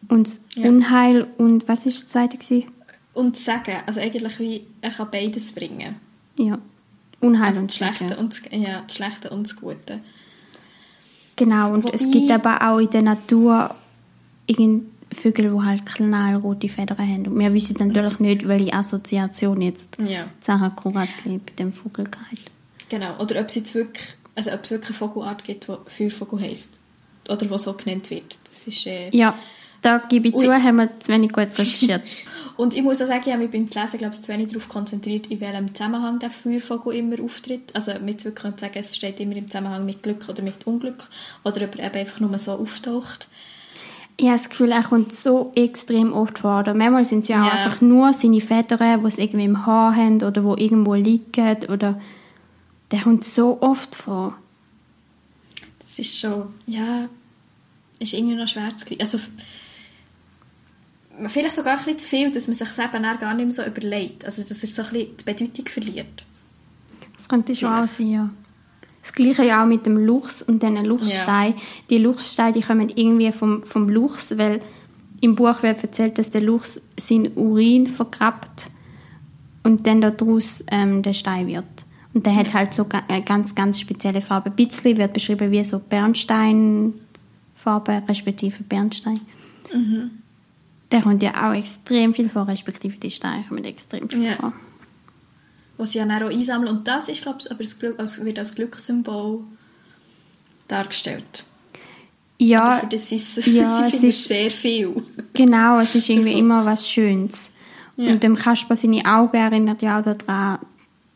Und 0.10 0.28
das 0.28 0.42
Ja. 0.56 0.70
Unheil 0.70 1.28
und 1.38 1.68
was 1.68 1.86
ist 1.86 2.04
das 2.04 2.08
zweite? 2.10 2.38
Gewesen? 2.38 2.66
Und 3.14 3.38
sagen, 3.38 3.78
also 3.86 4.00
eigentlich 4.00 4.40
wie, 4.40 4.66
er 4.82 4.92
kann 4.92 5.10
beides 5.12 5.52
bringen. 5.52 5.96
Ja. 6.38 6.60
Unheil 7.24 7.48
Also 7.48 7.60
und 7.62 7.70
das 7.70 7.76
Schlechte 7.78 8.18
und, 8.18 8.34
das- 8.34 8.52
ja, 8.52 8.82
das 8.86 8.96
Schlechte 8.96 9.30
und 9.30 9.48
das 9.48 9.56
Gute. 9.56 10.00
Genau, 11.36 11.74
und 11.74 11.86
es 11.92 12.02
Wobei- 12.02 12.12
gibt 12.12 12.32
aber 12.32 12.62
auch 12.70 12.78
in 12.80 12.90
der 12.90 13.02
Natur 13.02 13.76
Vögel, 15.12 15.52
die 15.52 15.62
halt 15.66 15.86
knallrote 15.86 16.70
Federn 16.70 16.98
haben. 16.98 17.28
Und 17.28 17.40
wir 17.40 17.54
wissen 17.54 17.76
natürlich 17.88 18.20
nicht, 18.20 18.48
welche 18.48 18.74
Assoziation 18.74 19.62
jetzt 19.62 19.98
Ja. 20.00 20.26
Sarah 20.40 20.70
Kuratli 20.70 21.38
bei 21.40 21.54
dem 21.58 21.72
Vogel 21.72 22.06
gehalten. 22.06 22.52
Genau. 22.90 23.16
Oder 23.20 23.40
ob 23.42 23.48
es 23.48 23.56
jetzt 23.56 23.76
wirklich, 23.76 24.16
also 24.36 24.52
ob 24.52 24.64
es 24.64 24.72
wirklich 24.72 24.90
eine 24.90 24.98
Vogelart 24.98 25.44
gibt, 25.44 25.68
die 25.68 26.10
Feuervogel 26.10 26.42
heisst. 26.42 26.80
Oder 27.28 27.38
die 27.38 27.58
so 27.58 27.74
genannt 27.74 28.10
wird. 28.10 28.38
Das 28.48 28.68
ist, 28.68 28.86
äh, 28.88 29.10
Ja, 29.16 29.38
da 29.84 30.00
gebe 30.00 30.30
ich 30.30 30.34
Ui. 30.36 30.46
zu, 30.46 30.52
haben 30.52 30.78
wir 30.78 31.00
zu 31.00 31.12
wenig 31.14 31.32
gut 31.32 31.58
recherchiert. 31.58 32.02
Und 32.58 32.76
ich 32.76 32.84
muss 32.84 33.02
auch 33.02 33.08
sagen, 33.08 33.24
ich 33.26 33.32
habe 33.34 33.42
mich 33.44 33.52
beim 33.52 33.66
Lesen, 33.66 33.98
glaube 33.98 34.14
ich, 34.14 34.22
zu 34.22 34.28
wenig 34.32 34.50
darauf 34.50 34.70
konzentriert, 34.70 35.28
in 35.28 35.42
welchem 35.42 35.74
Zusammenhang 35.74 36.20
der 36.20 36.30
Feuervogel 36.30 36.96
immer 36.96 37.20
auftritt. 37.24 37.76
Also 37.76 37.94
mit 38.04 38.24
wirklich 38.26 38.44
könnte 38.44 38.62
sagen, 38.62 38.78
es 38.78 38.96
steht 38.96 39.20
immer 39.20 39.36
im 39.36 39.48
Zusammenhang 39.48 39.86
mit 39.86 40.04
Glück 40.04 40.30
oder 40.30 40.44
mit 40.44 40.66
Unglück. 40.68 41.04
Oder 41.44 41.66
ob 41.66 41.78
er 41.80 41.86
eben 41.88 41.96
einfach 41.98 42.20
nur 42.20 42.38
so 42.38 42.52
auftaucht. 42.54 43.28
ich 44.18 44.26
habe 44.28 44.38
das 44.38 44.50
Gefühl, 44.50 44.72
er 44.72 44.84
kommt 44.84 45.14
so 45.14 45.52
extrem 45.56 46.14
oft 46.14 46.40
vor. 46.40 46.60
Oder 46.60 46.76
manchmal 46.76 47.06
sind 47.06 47.22
es 47.22 47.28
ja 47.30 47.42
auch 47.42 47.48
Ja. 47.48 47.52
einfach 47.54 47.82
nur 47.82 48.14
seine 48.14 48.40
Federn, 48.40 49.02
die 49.02 49.08
es 49.08 49.18
irgendwie 49.18 49.46
im 49.46 49.66
Haar 49.66 49.96
haben 49.96 50.22
oder 50.22 50.44
wo 50.44 50.56
irgendwo 50.56 50.94
liegen. 50.94 51.58
Oder 51.72 52.00
der 52.92 53.00
kommt 53.02 53.26
so 53.26 53.58
oft 53.62 53.96
vor. 53.96 54.38
Das 55.80 55.98
ist 55.98 56.20
schon, 56.20 56.54
ja, 56.68 57.10
ist 58.00 58.14
irgendwie 58.14 58.36
noch 58.36 58.48
schwer 58.48 58.72
zu 58.78 58.86
kriegen. 58.86 59.02
Also, 59.02 59.18
vielleicht 61.28 61.56
sogar 61.56 61.74
ein 61.74 61.78
bisschen 61.78 62.00
zu 62.00 62.08
viel, 62.08 62.32
dass 62.32 62.48
man 62.48 62.56
sich 62.56 62.68
eben 62.78 63.06
auch 63.06 63.20
gar 63.20 63.34
nicht 63.34 63.46
mehr 63.46 63.54
so 63.54 63.64
überlegt. 63.64 64.26
Also, 64.26 64.42
dass 64.42 64.64
er 64.64 64.68
so 64.68 64.82
ein 64.82 64.90
bisschen 64.90 65.18
die 65.18 65.24
Bedeutung 65.24 65.68
verliert. 65.68 66.26
Das 67.16 67.28
könnte 67.28 67.56
schon 67.56 67.70
auch 67.70 67.88
Vielleicht. 67.88 67.98
sein, 67.98 68.10
ja. 68.10 68.30
Das 69.02 69.14
gleiche 69.14 69.46
ja 69.46 69.64
auch 69.64 69.68
mit 69.68 69.86
dem 69.86 69.98
Luchs 69.98 70.42
und 70.42 70.64
den 70.64 70.84
Luchsstein. 70.86 71.56
Die 71.90 71.98
Luchssteine, 71.98 72.54
die 72.54 72.62
kommen 72.62 72.88
irgendwie 72.90 73.34
vom, 73.34 73.64
vom 73.64 73.90
Luchs, 73.90 74.38
weil 74.38 74.62
im 75.20 75.36
Buch 75.36 75.62
wird 75.62 75.84
erzählt, 75.84 76.18
dass 76.18 76.32
der 76.32 76.42
Luchs 76.42 76.82
seinen 76.98 77.34
Urin 77.36 77.86
vergrabt 77.86 78.70
und 79.64 79.86
dann 79.88 80.00
daraus 80.02 80.64
ähm, 80.72 81.04
der 81.04 81.14
Stein 81.14 81.48
wird. 81.48 81.66
Und 82.14 82.26
der 82.26 82.36
hat 82.36 82.54
halt 82.54 82.74
so 82.74 82.86
eine 83.08 83.24
ganz, 83.24 83.56
ganz 83.56 83.80
spezielle 83.80 84.22
Farbe. 84.22 84.52
Ein 84.52 84.56
bisschen 84.56 84.98
wird 84.98 85.14
beschrieben 85.14 85.52
wie 85.52 85.64
so 85.64 85.80
Bernsteinfarbe, 85.80 88.04
respektive 88.08 88.64
Bernstein. 88.64 89.20
Der 90.94 91.02
kommt 91.02 91.22
ja 91.24 91.50
auch 91.50 91.54
extrem 91.54 92.14
viel 92.14 92.30
vor, 92.30 92.48
respektive 92.48 92.96
die 92.98 93.12
Steine 93.12 93.44
kommen 93.44 93.66
extrem 93.66 94.08
viel 94.10 94.24
Ja. 94.24 94.36
vor. 94.38 94.54
Was 95.76 95.92
sie 95.92 95.98
ja 95.98 96.06
dann 96.06 96.24
auch 96.24 96.30
einsammeln. 96.30 96.70
Und 96.78 96.88
das 96.88 97.10
ist, 97.10 97.24
glaube 97.24 97.40
ich, 97.42 97.52
aber 97.52 97.64
das 97.64 97.78
Glück, 97.80 98.00
als, 98.00 98.24
wird 98.24 98.38
als 98.40 98.54
Glückssymbol 98.56 99.44
dargestellt. 100.68 101.44
Ja, 102.38 102.64
Aber 102.64 102.80
für 102.82 102.88
das 102.88 103.12
ist 103.12 103.38
ja, 103.48 103.88
es 103.88 104.04
ist- 104.04 104.28
sehr 104.28 104.52
viel. 104.52 105.04
Genau, 105.34 105.80
es 105.80 105.96
ist 105.96 106.08
irgendwie 106.10 106.38
immer 106.38 106.64
was 106.66 106.90
Schönes. 106.90 107.52
Ja. 107.98 108.12
Und 108.12 108.24
dem 108.24 108.36
Kasper 108.36 108.76
seine 108.76 109.04
Augen 109.06 109.36
erinnert 109.38 109.82
ja 109.82 110.00
auch 110.00 110.04
daran. 110.04 110.60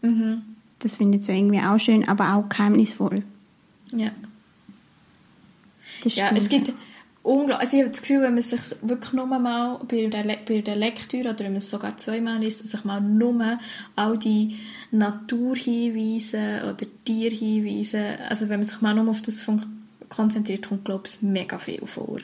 Mhm. 0.01 0.41
Das 0.79 0.95
findet 0.95 1.23
sie 1.23 1.33
irgendwie 1.37 1.59
auch 1.59 1.79
schön, 1.79 2.07
aber 2.07 2.35
auch 2.35 2.49
geheimnisvoll. 2.49 3.23
Ja. 3.91 4.09
Ja, 6.03 6.29
es 6.35 6.49
gibt 6.49 6.71
unglaublich, 7.27 7.59
also 7.59 7.75
ich 7.77 7.81
habe 7.83 7.91
das 7.91 8.01
Gefühl, 8.01 8.21
wenn 8.21 8.33
man 8.35 8.43
sich 8.43 8.61
wirklich 8.81 9.13
nur 9.13 9.25
mal 9.25 9.79
bei 9.87 10.05
der, 10.07 10.23
Le 10.23 10.37
bei 10.47 10.61
der 10.61 10.75
Lektüre 10.75 11.29
oder 11.29 11.39
wenn 11.39 11.51
man 11.53 11.57
es 11.57 11.69
sogar 11.69 11.97
zweimal 11.97 12.39
liest, 12.39 12.67
sich 12.67 12.83
mal 12.85 13.01
nur 13.01 13.57
all 13.95 14.17
die 14.17 14.55
Naturhinweise 14.91 16.61
oder 16.63 16.85
Tierhinweise, 17.05 17.99
also 18.29 18.49
wenn 18.49 18.59
man 18.59 18.65
sich 18.65 18.81
mal 18.81 18.93
nur 18.95 19.09
auf 19.09 19.21
das 19.21 19.45
konzentriert, 20.09 20.67
kommt 20.67 20.85
glaube 20.85 21.03
ich 21.05 21.21
mega 21.21 21.57
viel 21.59 21.85
vor. 21.85 22.17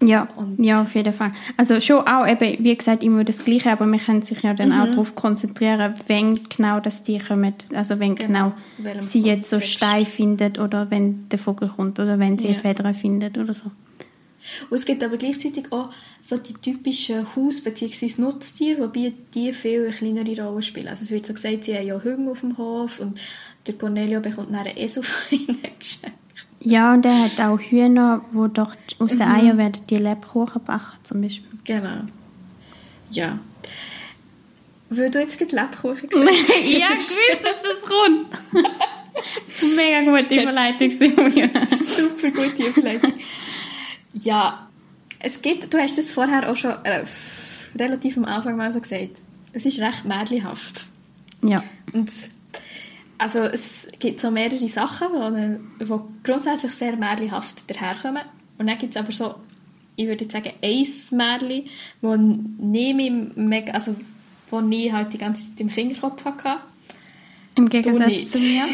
Ja, 0.00 0.28
Und- 0.36 0.64
ja, 0.64 0.80
auf 0.82 0.94
jeden 0.94 1.12
Fall. 1.12 1.32
Also 1.56 1.80
schon 1.80 2.06
auch 2.06 2.24
eben, 2.24 2.62
wie 2.64 2.76
gesagt, 2.76 3.02
immer 3.02 3.24
das 3.24 3.44
Gleiche, 3.44 3.72
aber 3.72 3.84
man 3.84 3.98
kann 3.98 4.22
sich 4.22 4.42
ja 4.42 4.54
dann 4.54 4.68
Mhm. 4.68 4.80
auch 4.80 4.86
darauf 4.90 5.14
konzentrieren, 5.16 5.94
wenn 6.06 6.38
genau 6.48 6.78
das 6.78 7.02
Tier 7.02 7.20
kommt. 7.20 7.66
Also 7.74 7.98
wenn 7.98 8.14
Genau, 8.14 8.52
genau, 8.76 9.00
sie 9.00 9.20
jetzt 9.22 9.50
so 9.50 9.56
Kontext. 9.56 9.74
Stein 9.76 10.06
findet 10.06 10.58
oder 10.60 10.88
wenn 10.92 11.28
der 11.30 11.40
Vogel 11.40 11.68
kommt 11.68 11.98
oder 11.98 12.16
wenn 12.20 12.38
sie 12.38 12.46
Ja. 12.46 12.52
eine 12.52 12.60
Feder 12.60 12.94
findet 12.94 13.38
oder 13.38 13.54
so. 13.54 13.72
Und 14.70 14.76
es 14.76 14.84
gibt 14.84 15.02
aber 15.04 15.16
gleichzeitig 15.16 15.70
auch 15.72 15.90
so 16.22 16.36
die 16.36 16.54
typischen 16.54 17.26
Haus- 17.36 17.60
bzw. 17.60 18.12
Nutztiere, 18.18 18.80
wobei 18.82 19.12
die 19.34 19.52
viel 19.52 19.84
eine 19.86 19.92
kleinere 19.94 20.46
Rolle 20.48 20.62
spielen. 20.62 20.88
Also 20.88 21.04
es 21.04 21.10
wird 21.10 21.26
so 21.26 21.34
gesagt, 21.34 21.64
sie 21.64 21.74
haben 21.76 21.86
ja 21.86 22.02
Hunde 22.02 22.30
auf 22.30 22.40
dem 22.40 22.56
Hof 22.58 23.00
und 23.00 23.18
der 23.66 23.74
Cornelio 23.74 24.20
bekommt 24.20 24.48
dann 24.50 24.60
einen 24.66 24.76
Esel 24.76 25.02
von 25.02 25.38
ihnen 25.38 25.58
geschenkt. 25.78 26.16
Ja, 26.60 26.92
und 26.92 27.06
er 27.06 27.24
hat 27.24 27.40
auch 27.40 27.60
Hühner, 27.60 28.24
wo 28.32 28.48
doch 28.48 28.74
aus 28.98 29.14
Mhm. 29.14 29.18
den 29.18 29.28
Eiern 29.28 29.58
werden 29.58 29.82
die 29.88 29.96
Lebkuchen 29.98 30.62
backen 30.64 30.98
zum 31.04 31.20
Beispiel. 31.22 31.48
Genau. 31.64 32.00
Ja. 33.10 33.38
Weil 34.90 35.10
du 35.10 35.20
jetzt 35.20 35.38
gerade 35.38 35.54
Lebkuchen 35.54 36.08
gesagt 36.08 36.30
hast. 36.30 36.64
ja, 36.66 36.88
gewusst, 36.88 37.18
dass 37.42 37.62
das 37.62 37.82
kommt. 37.82 38.26
Mega 39.76 40.00
gute 40.02 40.42
Überleitung, 40.42 40.90
Simon. 40.90 41.32
Super 41.96 42.30
gute 42.30 42.62
Überleitung. 42.68 43.12
Ja, 44.12 44.68
es 45.20 45.42
gibt, 45.42 45.72
du 45.72 45.78
hast 45.78 45.98
es 45.98 46.10
vorher 46.10 46.50
auch 46.50 46.56
schon 46.56 46.72
äh, 46.84 47.04
relativ 47.76 48.16
am 48.16 48.24
Anfang 48.24 48.56
mal 48.56 48.72
so 48.72 48.80
gesagt, 48.80 49.22
es 49.52 49.66
ist 49.66 49.80
recht 49.80 50.04
märchenhaft. 50.04 50.86
Ja. 51.42 51.62
Und 51.92 52.10
also 53.18 53.40
es 53.40 53.88
gibt 53.98 54.20
so 54.20 54.30
mehrere 54.30 54.68
Sachen, 54.68 55.08
die, 55.80 56.00
grundsätzlich 56.22 56.72
sehr 56.72 56.96
märchenhaft 56.96 57.68
daherkommen. 57.68 58.22
Und 58.58 58.68
dann 58.68 58.78
gibt 58.78 58.94
es 58.94 59.00
aber 59.00 59.12
so, 59.12 59.34
ich 59.96 60.06
würde 60.06 60.24
jetzt 60.24 60.32
sagen, 60.32 60.52
ein 60.62 60.86
Märchen, 61.16 61.68
das 62.00 62.16
nicht 62.58 63.36
mega, 63.36 63.72
also 63.72 63.96
wo 64.50 64.60
ich 64.60 64.92
halt 64.92 65.12
die 65.12 65.18
ganze 65.18 65.44
Zeit 65.44 65.60
im 65.60 65.68
Kinderkopf 65.68 66.24
hatte. 66.24 66.62
Im. 67.56 67.68
Gegensatz 67.68 68.30
zu 68.30 68.38
mir. 68.38 68.64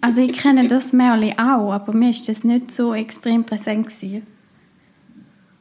Also 0.00 0.20
ich 0.20 0.32
kenne 0.32 0.66
das 0.66 0.92
Märchen 0.92 1.38
auch, 1.38 1.70
aber 1.72 1.92
mir 1.92 2.10
ist 2.10 2.28
das 2.28 2.42
nicht 2.42 2.72
so 2.72 2.92
extrem 2.92 3.44
präsent 3.44 3.86
gewesen. 3.86 4.26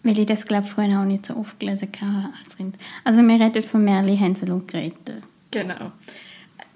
Weil 0.03 0.17
ich 0.17 0.25
das, 0.25 0.45
glaube 0.47 0.65
ich, 0.65 0.71
früher 0.71 0.99
auch 0.99 1.05
nicht 1.05 1.25
so 1.25 1.35
oft 1.35 1.59
gelesen 1.59 1.89
habe 2.01 2.29
als 2.43 2.57
Kind. 2.57 2.75
Also 3.03 3.21
wir 3.21 3.39
reden 3.39 3.61
von 3.63 3.83
Märchen 3.83 4.17
Hänsel 4.17 4.51
und 4.51 4.67
Gretel. 4.67 5.21
Genau. 5.51 5.91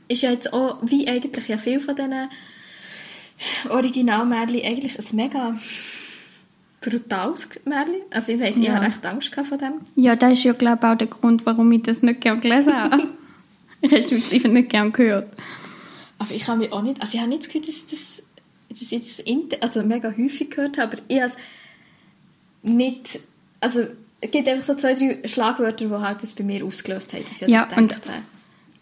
Ist 0.07 0.21
ja 0.21 0.31
jetzt 0.31 0.53
auch, 0.53 0.77
wie 0.83 1.07
eigentlich 1.07 1.47
ja 1.47 1.57
viel 1.57 1.79
von 1.79 1.95
diesen 1.95 2.29
Originalmärchen, 3.69 4.61
eigentlich 4.63 4.97
ein 4.99 5.15
mega 5.15 5.57
brutales 6.81 7.49
Märchen. 7.65 7.95
Also 8.11 8.31
ich 8.33 8.41
ich 8.41 8.57
Ja. 8.57 8.73
hatte 8.75 8.85
recht 8.85 9.05
Angst 9.05 9.33
von 9.33 9.57
dem. 9.57 9.73
Ja, 9.95 10.15
das 10.15 10.33
ist 10.33 10.43
ja, 10.43 10.53
glaube 10.53 10.79
ich, 10.81 10.87
auch 10.87 10.97
der 10.97 11.07
Grund, 11.07 11.45
warum 11.45 11.71
ich 11.71 11.81
das 11.81 12.01
nicht 12.03 12.21
gerne 12.21 12.39
gelesen 12.39 12.73
habe. 12.73 13.07
Respektive 13.83 14.49
nicht 14.49 14.69
gerne 14.69 14.91
gehört. 14.91 15.31
Aber 16.17 16.31
ich 16.31 16.47
habe 16.47 16.59
mich 16.59 16.71
auch 16.71 16.81
nicht, 16.81 17.01
also 17.01 17.13
ich 17.15 17.19
habe 17.19 17.29
nicht 17.29 17.41
das 17.41 17.47
Gefühl, 17.49 17.61
dass 17.65 17.85
das, 17.87 18.23
dass 18.69 18.91
ich 19.19 19.63
also 19.63 19.83
mega 19.83 20.13
häufig 20.15 20.49
gehört 20.51 20.77
habe, 20.77 20.93
aber 20.93 21.01
ich 21.07 21.21
habe 21.21 21.33
nicht, 22.65 23.19
also 23.59 23.81
es 24.21 24.31
gibt 24.31 24.47
einfach 24.47 24.63
so 24.65 24.75
zwei, 24.75 24.93
drei 24.95 25.19
Schlagwörter, 25.27 25.85
die 25.85 25.91
halt 25.91 26.23
das 26.23 26.33
bei 26.33 26.43
mir 26.43 26.65
ausgelöst 26.65 27.13
haben, 27.13 27.23
dass 27.29 27.41
ich 27.41 27.47
Ja, 27.47 27.65
das 27.65 27.77
und- 27.77 27.87
gedacht 27.89 28.09
habe. 28.09 28.21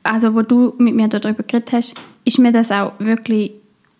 also 0.03 0.33
wo 0.35 0.41
du 0.41 0.73
mit 0.77 0.95
mir 0.95 1.07
darüber 1.07 1.43
geredet 1.43 1.71
hast, 1.71 1.95
ist 2.25 2.39
mir 2.39 2.51
das 2.51 2.71
auch 2.71 2.93
wirklich 2.99 3.51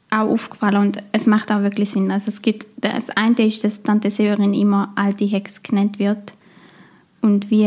auch 0.09 0.29
aufgefallen 0.29 0.77
und 0.77 1.03
es 1.11 1.25
macht 1.25 1.51
auch 1.51 1.61
wirklich 1.63 1.89
Sinn. 1.89 2.11
Also 2.11 2.27
es 2.27 2.41
gibt, 2.43 2.67
das 2.77 3.09
eine 3.09 3.47
ist, 3.47 3.63
dass 3.63 3.81
Tante 3.81 4.11
Severin 4.11 4.53
immer 4.53 4.91
alte 4.95 5.25
Hex 5.25 5.63
genannt 5.63 5.97
wird 5.97 6.33
und 7.21 7.49
wie, 7.49 7.65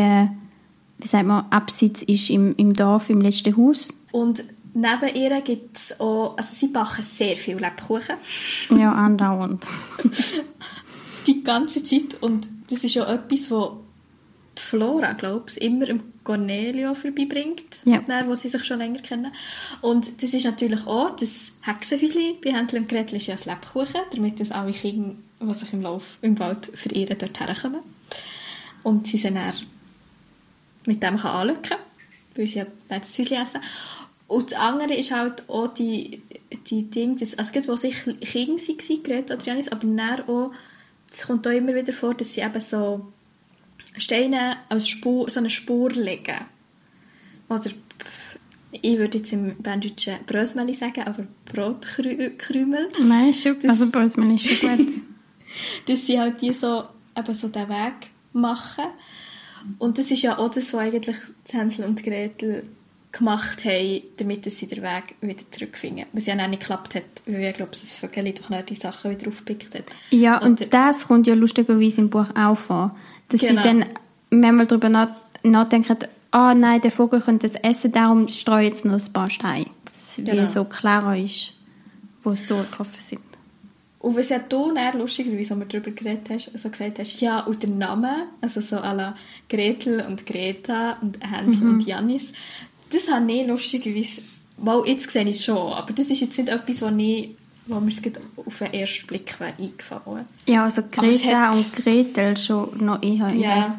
wie 0.98 1.06
sagt 1.06 1.26
man, 1.26 1.46
Absitz 1.50 2.02
ist 2.02 2.30
im, 2.30 2.54
im 2.56 2.72
Dorf, 2.72 3.10
im 3.10 3.20
letzten 3.20 3.56
Haus. 3.56 3.92
Und 4.12 4.44
neben 4.74 5.14
ihr 5.16 5.40
gibt 5.40 5.76
es 5.76 5.98
auch, 5.98 6.36
also 6.38 6.54
sie 6.54 6.68
backen 6.68 7.02
sehr 7.02 7.34
viel 7.34 7.56
Lebkuchen. 7.56 8.14
Ja, 8.70 8.92
andauernd. 8.92 9.66
die 11.26 11.42
ganze 11.44 11.82
Zeit. 11.84 12.16
Und 12.20 12.48
das 12.70 12.84
ist 12.84 12.94
ja 12.94 13.06
etwas, 13.12 13.50
wo 13.50 13.80
die 14.58 14.62
Flora, 14.62 15.12
glaube 15.12 15.46
ich, 15.50 15.60
immer 15.60 15.86
im 15.88 16.02
Cornelio 16.24 16.94
vorbeibringt, 16.94 17.78
Ja. 17.84 18.00
dann, 18.06 18.26
wo 18.28 18.34
sie 18.34 18.48
sich 18.48 18.64
schon 18.64 18.78
länger 18.78 19.00
kennen. 19.00 19.32
Und 19.80 20.22
das 20.22 20.32
ist 20.32 20.44
natürlich 20.44 20.86
auch 20.86 21.14
das 21.16 21.52
Hexenhäuschen 21.62 22.36
bei 22.42 22.52
Händel 22.52 22.80
und 22.80 22.88
Gretel 22.88 23.16
ist 23.16 23.26
ja 23.26 23.36
ein 23.36 23.40
Lebkuchen, 23.44 24.00
damit 24.14 24.40
das 24.40 24.50
alle 24.50 24.72
Kinder, 24.72 25.14
die 25.40 25.54
sich 25.54 25.72
im 25.72 25.82
Lauf 25.82 26.18
im 26.22 26.38
Wald 26.38 26.70
verirren, 26.74 27.16
dort 27.18 27.38
herkommen. 27.38 27.80
Und 28.82 29.06
sie 29.06 29.18
sind 29.18 29.36
dann 29.36 29.52
mit 30.86 31.02
dem 31.02 31.16
kann 31.18 31.30
anlücken 31.32 31.62
kann, 31.62 31.78
weil 32.34 32.46
sie 32.46 32.58
ja 32.60 32.66
das 32.88 33.18
Häuschen 33.18 33.36
essen. 33.42 33.60
Und 34.28 34.50
das 34.52 34.58
andere 34.58 34.94
ist 34.94 35.12
halt 35.12 35.48
auch 35.48 35.68
die, 35.68 36.22
die 36.68 36.90
Dinge, 36.90 37.16
das, 37.16 37.38
also 37.38 37.52
gerade, 37.52 37.68
wo 37.68 37.76
sie 37.76 37.90
Kinder 37.92 38.58
waren, 38.58 39.02
Greta 39.02 39.34
oder 39.34 39.44
Janis, 39.44 39.68
aber 39.68 39.86
dann 39.86 40.28
auch, 40.28 40.52
es 41.12 41.26
kommt 41.26 41.46
auch 41.46 41.52
immer 41.52 41.74
wieder 41.74 41.92
vor, 41.92 42.14
dass 42.14 42.34
sie 42.34 42.40
eben 42.40 42.60
so 42.60 43.12
Steine 43.96 44.58
als 44.68 44.88
Spur, 44.88 45.30
so 45.30 45.40
eine 45.40 45.50
Spur 45.50 45.90
legen. 45.90 46.44
Oder 47.48 47.70
ich 48.72 48.98
würde 48.98 49.18
jetzt 49.18 49.32
im 49.32 49.56
Berndeutschen 49.56 50.16
Brösmeli 50.26 50.74
sagen, 50.74 51.02
aber 51.04 51.26
Brotkrümel. 51.46 52.90
Nein, 53.02 53.32
das, 53.32 53.70
also 53.70 53.90
Brösmeli 53.90 54.34
ist 54.36 54.46
schon 54.46 54.76
gut. 54.76 54.86
dass 55.86 56.06
sie 56.06 56.18
halt 56.18 56.40
die 56.40 56.52
so, 56.52 56.84
eben 57.16 57.34
so 57.34 57.48
den 57.48 57.68
Weg 57.68 58.10
machen. 58.32 58.84
Und 59.78 59.98
das 59.98 60.10
ist 60.10 60.22
ja 60.22 60.38
auch 60.38 60.50
das, 60.50 60.72
was 60.72 60.80
eigentlich 60.80 61.16
Hänsel 61.50 61.84
und 61.84 62.02
Gretel 62.02 62.64
gemacht 63.18 63.64
haben, 63.64 64.02
damit 64.16 64.44
sie 64.44 64.66
den 64.66 64.82
Weg 64.82 65.14
wieder 65.20 65.50
zurückfinden. 65.50 66.06
Was 66.12 66.26
ja 66.26 66.34
auch 66.34 66.48
nicht 66.48 66.60
geklappt 66.60 66.94
hat, 66.94 67.04
weil 67.26 67.44
ich 67.44 67.54
glaube, 67.54 67.72
das 67.72 67.94
Vögel 67.94 68.32
doch 68.32 68.48
nicht 68.48 68.70
die 68.70 68.74
Sachen 68.74 69.10
wieder 69.10 69.28
aufgepickt 69.28 69.74
hat. 69.74 69.84
Ja, 70.10 70.38
und 70.38 70.60
Oder, 70.60 70.70
das 70.70 71.06
kommt 71.06 71.26
ja 71.26 71.34
lustigerweise 71.34 72.00
im 72.00 72.10
Buch 72.10 72.26
auch 72.34 72.58
vor. 72.58 72.96
Dass 73.28 73.40
genau. 73.40 73.62
sie 73.62 73.68
dann 73.68 73.84
manchmal 74.30 74.66
darüber 74.66 74.88
nachdenken, 75.42 75.96
ah 76.30 76.50
oh, 76.50 76.54
nein, 76.54 76.80
der 76.80 76.90
Vogel 76.90 77.20
könnte 77.20 77.48
das 77.48 77.60
essen, 77.62 77.92
darum 77.92 78.28
streue 78.28 78.64
ich 78.64 78.68
jetzt 78.68 78.84
noch 78.84 78.94
ein 78.94 79.12
paar 79.12 79.30
Steine. 79.30 79.66
Dass 79.84 80.16
genau. 80.16 80.42
wie 80.42 80.46
so 80.46 80.64
klarer 80.64 81.16
ist, 81.16 81.52
wo 82.22 82.30
es 82.30 82.46
durchgelaufen 82.46 83.00
sind. 83.00 83.20
Und 83.98 84.16
was 84.16 84.28
ja 84.28 84.38
du 84.38 84.72
dann 84.72 84.98
lustig, 85.00 85.26
wie 85.26 85.38
wir 85.38 85.66
darüber 85.66 85.90
geredet 85.90 86.30
hast, 86.30 86.52
also 86.52 86.68
gesagt 86.68 87.00
hast, 87.00 87.20
ja, 87.20 87.40
und 87.40 87.60
der 87.62 87.70
Name, 87.70 88.28
also 88.40 88.60
so 88.60 88.76
à 88.76 89.14
Gretel 89.48 90.04
und 90.06 90.26
Greta 90.26 90.94
und 91.02 91.18
Hänsel 91.20 91.64
mhm. 91.64 91.74
und 91.74 91.86
Janis, 91.86 92.32
das 92.90 93.08
habe 93.10 93.32
ich 93.32 93.46
lustigerweise, 93.46 94.22
mal 94.58 94.82
jetzt 94.86 95.10
sehe 95.10 95.22
ich 95.22 95.36
es 95.36 95.44
schon, 95.44 95.72
aber 95.72 95.92
das 95.92 96.10
ist 96.10 96.20
jetzt 96.20 96.38
nicht 96.38 96.48
etwas, 96.48 96.82
was 96.82 96.92
ich 96.96 97.36
wo 97.66 97.80
mir 97.80 97.90
es 97.90 98.00
auf 98.36 98.58
den 98.58 98.74
ersten 98.74 99.06
Blick 99.08 99.36
eingefallen 99.40 100.26
Ja, 100.46 100.64
also 100.64 100.82
Greta 100.90 101.50
und 101.50 101.72
Gretel 101.72 102.36
schon 102.36 102.84
noch. 102.84 103.02
Ich 103.02 103.18
ja. 103.18 103.26
weiss 103.28 103.78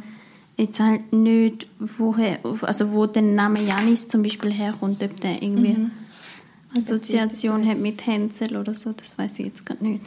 jetzt 0.58 0.80
halt 0.80 1.14
nicht, 1.14 1.68
woher, 1.98 2.40
also 2.62 2.92
wo 2.92 3.06
der 3.06 3.22
Name 3.22 3.62
Janis 3.62 4.08
zum 4.08 4.24
Beispiel 4.24 4.52
herkommt, 4.52 5.02
ob 5.04 5.20
der 5.22 5.42
irgendwie 5.42 5.74
mhm. 5.74 5.92
Assoziation 6.76 7.66
hat 7.68 7.78
mit 7.78 8.06
Hänsel 8.06 8.58
oder 8.58 8.74
so, 8.74 8.92
das 8.92 9.18
weiß 9.18 9.40
ich 9.40 9.46
jetzt 9.46 9.66
gerade 9.66 9.86
nicht. 9.86 10.02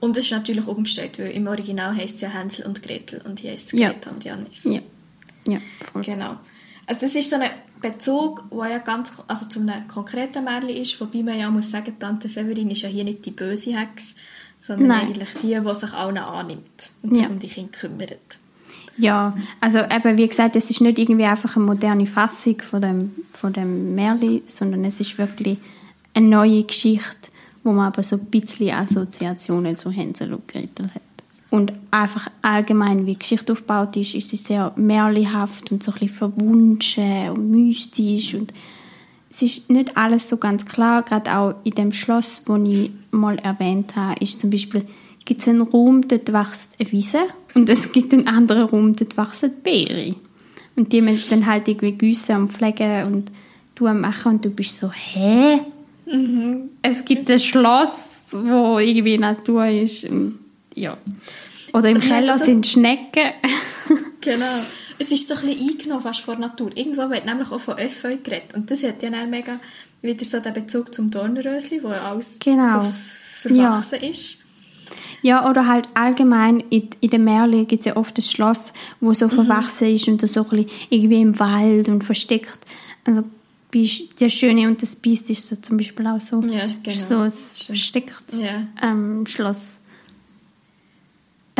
Und 0.00 0.16
es 0.16 0.24
ist 0.24 0.30
natürlich 0.30 0.66
umgestellt, 0.66 1.18
weil 1.18 1.32
im 1.32 1.46
Original 1.46 1.94
heißt 1.94 2.14
es 2.14 2.20
ja 2.22 2.30
Hänsel 2.30 2.66
und 2.66 2.82
Gretel 2.82 3.20
und 3.22 3.40
hier 3.40 3.52
heißt 3.52 3.66
es 3.66 3.72
Greta 3.72 4.10
ja. 4.10 4.12
und 4.12 4.24
Janis. 4.24 4.64
Ja, 4.64 4.80
ja 5.46 5.58
voll. 5.92 6.02
Genau. 6.02 6.36
Also 6.90 7.02
das 7.02 7.14
ist 7.14 7.30
so 7.30 7.36
ein 7.36 7.48
Bezug, 7.80 8.46
der 8.50 8.68
ja 8.68 8.78
ganz, 8.78 9.12
also 9.28 9.46
zu 9.46 9.60
einem 9.60 9.86
konkreten 9.86 10.42
Märchen 10.42 10.70
ist, 10.70 11.00
wobei 11.00 11.22
man 11.22 11.38
ja 11.38 11.48
muss 11.48 11.70
sagen, 11.70 11.96
Tante 12.00 12.28
Severin 12.28 12.68
ist 12.68 12.82
ja 12.82 12.88
hier 12.88 13.04
nicht 13.04 13.24
die 13.24 13.30
böse 13.30 13.78
Hex, 13.78 14.16
sondern 14.58 14.88
Nein. 14.88 15.06
eigentlich 15.06 15.28
die, 15.40 15.54
die 15.54 15.74
sich 15.76 15.92
allen 15.92 16.18
annimmt 16.18 16.90
und 17.04 17.14
sich 17.14 17.24
ja. 17.24 17.30
um 17.30 17.38
die 17.38 17.46
Kinder 17.46 17.70
kümmert. 17.70 18.40
Ja, 18.96 19.36
also 19.60 19.78
eben, 19.78 20.18
wie 20.18 20.26
gesagt, 20.26 20.56
es 20.56 20.68
ist 20.68 20.80
nicht 20.80 20.98
irgendwie 20.98 21.26
einfach 21.26 21.54
eine 21.54 21.64
moderne 21.64 22.06
Fassung 22.08 22.60
von 22.60 22.82
dem, 22.82 23.12
von 23.34 23.52
dem 23.52 23.94
Märchen, 23.94 24.42
sondern 24.46 24.84
es 24.84 24.98
ist 24.98 25.16
wirklich 25.16 25.58
eine 26.14 26.26
neue 26.26 26.64
Geschichte, 26.64 27.30
wo 27.62 27.70
man 27.70 27.86
aber 27.86 28.02
so 28.02 28.16
ein 28.16 28.24
bisschen 28.24 28.74
Assoziationen 28.74 29.76
zu 29.76 29.92
Hänsel 29.92 30.34
und 30.34 30.48
Gretel 30.48 30.90
hat. 30.92 31.02
Und 31.50 31.72
einfach 31.90 32.28
allgemein, 32.42 33.06
wie 33.06 33.12
die 33.12 33.18
Geschichte 33.18 33.52
aufgebaut 33.52 33.96
ist, 33.96 34.14
ist 34.14 34.28
sie 34.28 34.36
sehr 34.36 34.72
märchenhaft 34.76 35.72
und 35.72 35.82
so 35.82 35.90
ein 35.90 35.98
bisschen 35.98 36.16
verwunschen 36.16 37.30
und 37.30 37.50
mystisch. 37.50 38.34
Und 38.34 38.54
es 39.28 39.42
ist 39.42 39.68
nicht 39.68 39.96
alles 39.96 40.28
so 40.28 40.36
ganz 40.36 40.64
klar. 40.64 41.02
Gerade 41.02 41.36
auch 41.36 41.54
in 41.64 41.72
dem 41.72 41.92
Schloss, 41.92 42.44
das 42.46 42.60
ich 42.64 42.92
mal 43.10 43.36
erwähnt 43.38 43.96
habe, 43.96 44.20
ist 44.20 44.40
zum 44.40 44.50
Beispiel 44.50 44.86
gibt 45.24 45.42
es 45.42 45.48
einen 45.48 45.62
Raum, 45.62 46.08
dort 46.08 46.32
wächst 46.32 46.74
eine 46.78 46.90
Wiese 46.90 47.20
und 47.54 47.68
es 47.68 47.92
gibt 47.92 48.12
einen 48.12 48.26
anderen 48.26 48.64
Raum, 48.64 48.96
dort 48.96 49.16
wachsen 49.16 49.52
Beere. 49.62 50.16
Und 50.76 50.92
die 50.92 51.02
müssen 51.02 51.40
dann 51.40 51.46
halt 51.46 51.68
irgendwie 51.68 51.92
gießen 51.92 52.36
und 52.36 52.52
pflegen 52.52 53.06
und 53.06 53.32
du 53.74 53.92
machen 53.92 54.32
und 54.32 54.44
du 54.44 54.50
bist 54.50 54.78
so, 54.78 54.90
hä? 54.90 55.60
Mhm. 56.06 56.70
Es 56.82 57.04
gibt 57.04 57.30
ein 57.30 57.38
Schloss, 57.38 58.22
wo 58.32 58.78
irgendwie 58.78 59.18
Natur 59.18 59.66
ist. 59.66 60.08
Ja. 60.74 60.96
Oder 61.72 61.90
im 61.90 62.00
Keller 62.00 62.32
also, 62.32 62.44
sind 62.44 62.66
Schnecken. 62.66 63.32
genau. 64.20 64.64
Es 64.98 65.10
ist 65.10 65.28
so 65.28 65.34
ein 65.34 65.46
bisschen 65.46 65.68
eingenommen 65.68 66.02
fast 66.02 66.20
von 66.20 66.40
Natur. 66.40 66.76
Irgendwo 66.76 67.08
wird 67.08 67.24
nämlich 67.24 67.50
auch 67.50 67.60
von 67.60 67.78
Efeu 67.78 68.16
geredet. 68.16 68.54
Und 68.54 68.70
das 68.70 68.82
hat 68.82 69.02
ja 69.02 69.10
dann 69.10 69.30
mega 69.30 69.58
wieder 70.02 70.24
so 70.24 70.40
den 70.40 70.52
Bezug 70.52 70.94
zum 70.94 71.10
Dornrösli, 71.10 71.82
wo 71.82 71.88
alles 71.88 72.36
genau. 72.38 72.82
so 72.82 72.92
verwachsen 73.48 73.98
ja. 74.02 74.08
ist. 74.08 74.38
Ja, 75.22 75.48
oder 75.48 75.66
halt 75.66 75.88
allgemein 75.94 76.60
in, 76.70 76.88
in 77.00 77.10
den 77.10 77.24
Märchen 77.24 77.66
gibt 77.66 77.80
es 77.80 77.86
ja 77.86 77.96
oft 77.96 78.16
ein 78.18 78.22
Schloss, 78.22 78.72
wo 79.00 79.12
so 79.12 79.26
mhm. 79.26 79.32
verwachsen 79.32 79.94
ist 79.94 80.08
und 80.08 80.26
so 80.28 80.42
ein 80.42 80.48
bisschen 80.48 80.70
irgendwie 80.88 81.20
im 81.20 81.38
Wald 81.38 81.88
und 81.88 82.02
versteckt. 82.02 82.58
Also 83.04 83.24
der 83.72 84.28
Schöne 84.30 84.66
und 84.66 84.82
das 84.82 84.96
Biest 84.96 85.30
ist 85.30 85.46
so 85.46 85.56
zum 85.56 85.76
Beispiel 85.76 86.06
auch 86.06 86.20
so, 86.20 86.40
ja, 86.42 86.66
genau. 86.82 86.96
so 86.96 87.18
ein 87.18 87.30
verstecktes 87.30 88.38
ja. 88.38 88.66
ähm, 88.82 89.26
Schloss 89.26 89.79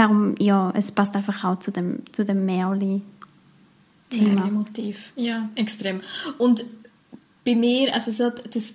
darum, 0.01 0.35
ja, 0.39 0.73
es 0.75 0.93
passt 0.93 1.15
einfach 1.15 1.45
auch 1.45 1.59
zu 1.59 1.71
dem, 1.71 2.03
zu 2.13 2.25
dem 2.25 2.47
Märchen. 2.47 3.03
Thema. 4.09 4.51
Motiv. 4.51 5.13
Ja, 5.15 5.49
extrem. 5.55 6.01
Und 6.39 6.65
bei 7.45 7.55
mir, 7.55 7.95
also 7.95 8.11
so, 8.11 8.31
das, 8.31 8.75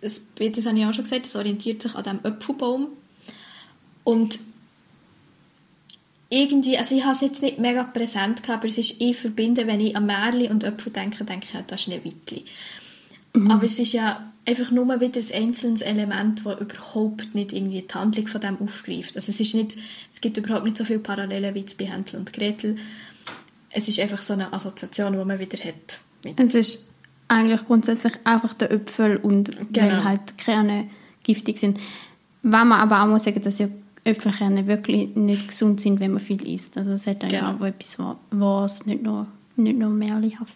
das, 0.00 0.20
das 0.38 0.66
habe 0.66 0.78
ich 0.78 0.84
auch 0.84 0.92
schon 0.92 1.04
gesagt, 1.04 1.24
das 1.24 1.36
orientiert 1.36 1.80
sich 1.80 1.94
an 1.94 2.02
diesem 2.02 2.20
Apfelbaum. 2.24 2.88
Und 4.02 4.38
irgendwie, 6.28 6.76
also 6.76 6.94
ich 6.94 7.04
habe 7.04 7.14
es 7.14 7.20
jetzt 7.22 7.42
nicht 7.42 7.58
mega 7.58 7.84
präsent 7.84 8.42
gehabt, 8.42 8.58
aber 8.58 8.68
es 8.68 8.76
ist 8.76 9.00
eh 9.00 9.14
verbinden, 9.14 9.66
wenn 9.66 9.80
ich 9.80 9.96
an 9.96 10.06
Märchen 10.06 10.50
und 10.50 10.64
Äpfel 10.64 10.92
denke, 10.92 11.24
denke 11.24 11.46
ich, 11.50 11.66
das 11.66 11.80
ist 11.80 11.84
Schneewittli. 11.84 12.44
Mhm. 13.32 13.50
Aber 13.50 13.64
es 13.64 13.78
ist 13.78 13.92
ja 13.92 14.32
einfach 14.46 14.70
nur 14.70 15.00
wieder 15.00 15.20
ein 15.20 15.42
einzelnes 15.42 15.80
Element, 15.80 16.42
das 16.44 16.60
überhaupt 16.60 17.34
nicht 17.34 17.52
irgendwie 17.52 17.82
die 17.82 17.94
Handlung 17.94 18.26
von 18.26 18.40
dem 18.40 18.60
aufgreift. 18.60 19.16
Also 19.16 19.32
es 19.32 19.40
ist 19.40 19.54
nicht, 19.54 19.76
es 20.10 20.20
gibt 20.20 20.36
überhaupt 20.36 20.64
nicht 20.64 20.76
so 20.76 20.84
viele 20.84 20.98
Parallelen 20.98 21.54
wie 21.54 21.64
bei 21.78 21.86
Hänsel 21.86 22.20
und 22.20 22.32
Gretel. 22.32 22.76
Es 23.70 23.88
ist 23.88 23.98
einfach 23.98 24.22
so 24.22 24.34
eine 24.34 24.52
Assoziation, 24.52 25.12
die 25.12 25.24
man 25.24 25.38
wieder 25.38 25.58
hat. 25.58 25.98
Es 26.36 26.54
ist 26.54 26.90
eigentlich 27.28 27.64
grundsätzlich 27.64 28.12
einfach 28.24 28.54
der 28.54 28.70
Äpfel 28.70 29.16
und 29.16 29.50
genau. 29.72 29.86
weil 29.86 30.04
halt 30.04 30.38
Kerne 30.38 30.88
giftig 31.22 31.58
sind. 31.58 31.80
Wenn 32.42 32.68
man 32.68 32.80
aber 32.80 33.02
auch 33.02 33.06
muss 33.06 33.24
sagen, 33.24 33.40
dass 33.40 33.58
ja 33.58 33.68
Äpfelkerne 34.04 34.66
wirklich 34.66 35.16
nicht 35.16 35.48
gesund 35.48 35.80
sind, 35.80 35.98
wenn 35.98 36.12
man 36.12 36.20
viel 36.20 36.46
isst. 36.46 36.76
Also 36.76 36.92
es 36.92 37.06
hat 37.06 37.22
dann 37.22 37.30
genau. 37.30 37.54
auch 37.54 37.62
etwas 37.62 37.98
was 38.30 38.84
nicht 38.84 39.02
nur, 39.02 39.26
nicht 39.56 39.78
nur 39.78 39.88
mehrlichhaft. 39.88 40.54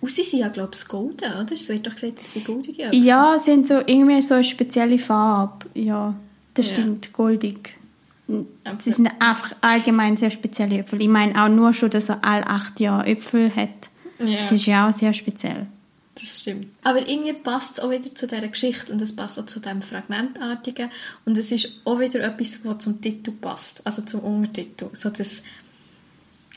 Und 0.00 0.10
sie 0.10 0.22
sind 0.22 0.40
ja, 0.40 0.48
glaube 0.48 0.70
ich, 0.74 0.86
golden, 0.86 1.32
oder? 1.32 1.54
Es 1.54 1.68
wird 1.68 1.86
doch 1.86 1.94
gesagt, 1.94 2.18
dass 2.18 2.32
sie 2.32 2.42
goldig 2.42 2.76
sind. 2.76 2.94
Ja, 2.94 3.38
sie 3.38 3.52
haben 3.52 3.64
so 3.64 3.78
irgendwie 3.86 4.22
so 4.22 4.34
eine 4.34 4.44
spezielle 4.44 4.98
Farbe. 4.98 5.66
Ja, 5.74 6.14
das 6.54 6.66
ja. 6.68 6.72
stimmt, 6.74 7.12
goldig. 7.12 7.76
Sie 8.78 8.90
sind 8.92 9.10
einfach 9.18 9.56
allgemein 9.60 10.16
sehr 10.16 10.30
spezielle 10.30 10.78
Äpfel. 10.78 11.02
Ich 11.02 11.08
meine 11.08 11.42
auch 11.42 11.48
nur 11.48 11.72
schon, 11.72 11.90
dass 11.90 12.08
er 12.08 12.24
alle 12.24 12.46
acht 12.46 12.78
Jahre 12.78 13.06
Äpfel 13.06 13.54
hat. 13.54 13.90
Ja. 14.20 14.40
Das 14.40 14.52
ist 14.52 14.66
ja 14.66 14.88
auch 14.88 14.92
sehr 14.92 15.12
speziell. 15.12 15.66
Das 16.14 16.40
stimmt. 16.40 16.68
Aber 16.82 17.08
irgendwie 17.08 17.32
passt 17.32 17.78
es 17.78 17.80
auch 17.80 17.90
wieder 17.90 18.14
zu 18.14 18.26
dieser 18.26 18.46
Geschichte 18.46 18.92
und 18.92 19.00
es 19.00 19.14
passt 19.16 19.38
auch 19.38 19.46
zu 19.46 19.58
diesem 19.58 19.80
Fragmentartigen 19.80 20.90
und 21.24 21.38
es 21.38 21.50
ist 21.50 21.80
auch 21.84 21.98
wieder 21.98 22.20
etwas, 22.20 22.60
was 22.64 22.78
zum 22.78 23.00
Titel 23.00 23.32
passt, 23.32 23.86
also 23.86 24.02
zum 24.02 24.20
Untertitel. 24.20 24.90
So 24.92 25.08
das 25.08 25.42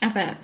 eben, 0.02 0.36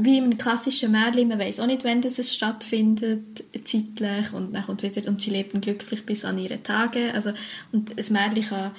wie 0.00 0.18
im 0.18 0.36
klassischen 0.36 0.92
Märchen, 0.92 1.28
man 1.28 1.38
weiß 1.38 1.60
auch 1.60 1.66
nicht, 1.66 1.84
wann 1.84 2.02
das 2.02 2.32
stattfindet, 2.32 3.44
zeitlich, 3.64 4.32
und 4.32 4.54
dann 4.54 4.64
kommt 4.64 4.82
wieder, 4.82 5.06
und 5.08 5.20
sie 5.20 5.30
lebten 5.30 5.60
glücklich 5.60 6.04
bis 6.04 6.24
an 6.24 6.38
ihre 6.38 6.62
Tage, 6.62 7.12
also, 7.14 7.32
und 7.72 7.90
ein 7.98 8.12
Märchen 8.12 8.42
kann, 8.42 8.70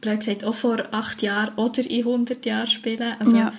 blöd 0.00 0.20
gesagt, 0.20 0.44
auch 0.44 0.54
vor 0.54 0.82
acht 0.92 1.22
Jahren 1.22 1.54
oder 1.56 1.88
in 1.88 2.00
100 2.00 2.44
Jahren 2.44 2.66
spielen, 2.66 3.14
also, 3.18 3.36
ja. 3.36 3.52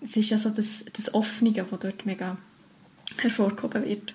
es 0.00 0.16
ist 0.16 0.30
ja 0.30 0.38
so 0.38 0.50
das, 0.50 0.84
das 0.92 1.12
Offene, 1.14 1.52
das 1.52 1.66
dort 1.80 2.06
mega 2.06 2.36
hervorgehoben 3.18 3.84
wird. 3.84 4.14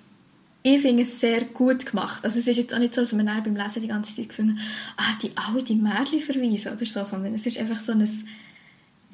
Ich 0.65 0.81
finde 0.81 1.03
es 1.03 1.19
sehr 1.19 1.43
gut 1.43 1.85
gemacht. 1.85 2.23
Also 2.23 2.39
es 2.39 2.47
ist 2.47 2.55
jetzt 2.55 2.73
auch 2.73 2.79
nicht 2.79 2.93
so, 2.93 3.01
dass 3.01 3.11
man 3.11 3.25
beim 3.25 3.55
Lesen 3.55 3.81
die 3.81 3.89
ganze 3.89 4.15
Zeit 4.15 4.29
gefunden 4.29 4.57
ah, 4.95 5.11
die 5.21 5.31
alle 5.35 5.61
die 5.61 5.75
Märchen 5.75 6.21
verweisen 6.21 6.71
oder 6.71 6.85
so, 6.85 7.03
sondern 7.03 7.35
es 7.35 7.45
ist 7.45 7.57
einfach 7.57 7.81
so 7.81 7.91
ein 7.91 8.07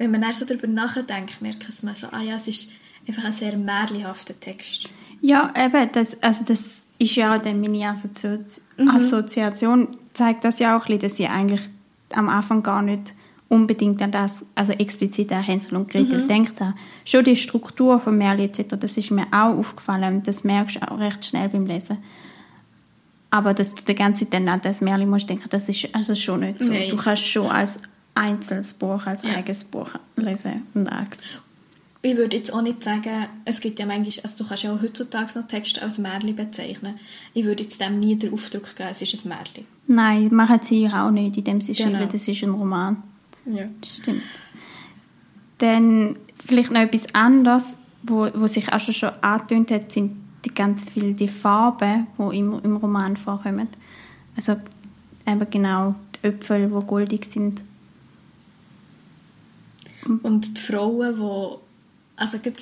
wenn 0.00 0.10
man 0.10 0.32
so 0.32 0.46
darüber 0.46 0.66
nachdenkt, 0.66 1.42
merkt 1.42 1.82
man 1.82 1.94
so, 1.94 2.06
ah 2.10 2.22
ja, 2.22 2.36
es 2.36 2.48
ist 2.48 2.72
einfach 3.06 3.24
ein 3.24 3.34
sehr 3.34 3.56
märchenhafter 3.56 4.38
Text. 4.38 4.88
Ja, 5.20 5.52
eben, 5.54 5.90
das, 5.92 6.20
also 6.22 6.42
das 6.44 6.88
ist 6.98 7.16
ja 7.16 7.38
dann 7.38 7.60
meine 7.60 7.86
Assozi 7.88 8.38
mhm. 8.78 8.88
Assoziation, 8.88 9.88
zeigt 10.14 10.44
das 10.44 10.58
ja 10.58 10.78
auch 10.78 10.86
dass 10.86 11.18
sie 11.18 11.26
eigentlich 11.26 11.68
am 12.14 12.30
Anfang 12.30 12.62
gar 12.62 12.80
nicht 12.80 13.12
unbedingt 13.48 14.00
an 14.00 14.10
das, 14.10 14.46
also 14.54 14.72
explizit 14.72 15.32
an 15.32 15.42
Hänsel 15.42 15.76
und 15.76 15.90
Gretel 15.90 16.22
mhm. 16.22 16.28
denkt 16.28 16.60
habe. 16.62 16.74
Schon 17.04 17.24
die 17.24 17.36
Struktur 17.36 18.00
von 18.00 18.16
Märchen 18.16 18.46
etc., 18.46 18.76
das 18.80 18.96
ist 18.96 19.10
mir 19.10 19.26
auch 19.32 19.58
aufgefallen 19.58 20.16
und 20.16 20.28
das 20.28 20.44
merkst 20.44 20.76
du 20.76 20.90
auch 20.90 20.98
recht 20.98 21.26
schnell 21.26 21.50
beim 21.50 21.66
Lesen. 21.66 21.98
Aber 23.28 23.52
dass 23.52 23.74
du 23.74 23.82
die 23.82 23.94
ganze 23.94 24.20
Zeit 24.20 24.32
dann 24.32 24.48
an 24.48 24.60
das 24.62 24.80
Märchen 24.80 25.10
musst 25.10 25.28
denken, 25.28 25.48
das 25.50 25.68
ist 25.68 25.94
also 25.94 26.14
schon 26.14 26.40
nicht 26.40 26.60
so. 26.60 26.72
Nein. 26.72 26.88
Du 26.88 26.96
kannst 26.96 27.26
schon 27.26 27.46
als 27.46 27.80
einzelnes 28.14 28.72
Buch, 28.72 29.06
als 29.06 29.22
ja. 29.22 29.30
eigenes 29.36 29.64
Buch 29.64 29.90
lesen 30.16 30.66
und 30.74 30.88
ich 32.02 32.16
würde 32.16 32.36
jetzt 32.36 32.52
auch 32.52 32.62
nicht 32.62 32.82
sagen, 32.82 33.26
es 33.44 33.60
gibt 33.60 33.78
ja 33.78 33.84
manchmal, 33.84 34.24
also 34.24 34.42
du 34.42 34.48
kannst 34.48 34.62
ja 34.62 34.72
auch 34.74 34.80
heutzutage 34.80 35.38
noch 35.38 35.46
Texte 35.46 35.82
als 35.82 35.98
Märchen 35.98 36.34
bezeichnen. 36.34 36.98
Ich 37.34 37.44
würde 37.44 37.62
jetzt 37.62 37.78
dem 37.80 38.00
nie 38.00 38.16
den 38.16 38.32
Aufdruck 38.32 38.74
geben, 38.74 38.88
es 38.90 39.02
ist 39.02 39.24
ein 39.24 39.28
Märchen. 39.28 39.66
Nein, 39.86 40.34
machen 40.34 40.60
sie 40.62 40.88
auch 40.88 41.10
nicht, 41.10 41.36
indem 41.36 41.60
sie 41.60 41.74
genau. 41.74 41.90
schreiben, 41.90 42.08
das 42.10 42.26
ist 42.26 42.42
ein 42.42 42.50
Roman. 42.50 43.02
Ja. 43.44 43.64
Das 43.82 43.96
stimmt. 43.96 44.22
Dann 45.58 46.16
vielleicht 46.46 46.70
noch 46.70 46.80
etwas 46.80 47.14
anderes, 47.14 47.76
wo, 48.02 48.28
wo 48.34 48.46
sich 48.46 48.72
auch 48.72 48.80
schon, 48.80 48.94
schon 48.94 49.10
angetönt 49.20 49.70
hat, 49.70 49.92
sind 49.92 50.12
die 50.46 50.54
ganz 50.54 50.84
viele 50.88 51.12
die 51.12 51.28
Farben, 51.28 52.06
die 52.18 52.38
im, 52.38 52.60
im 52.64 52.76
Roman 52.76 53.18
vorkommen. 53.18 53.68
Also 54.36 54.56
eben 55.26 55.50
genau 55.50 55.94
die 56.16 56.28
Äpfel, 56.28 56.68
die 56.68 56.86
goldig 56.86 57.26
sind. 57.26 57.60
Und 60.22 60.58
die 60.58 60.60
Frauen, 60.60 61.16
die 61.16 61.58
also 62.16 62.38
die 62.38 62.52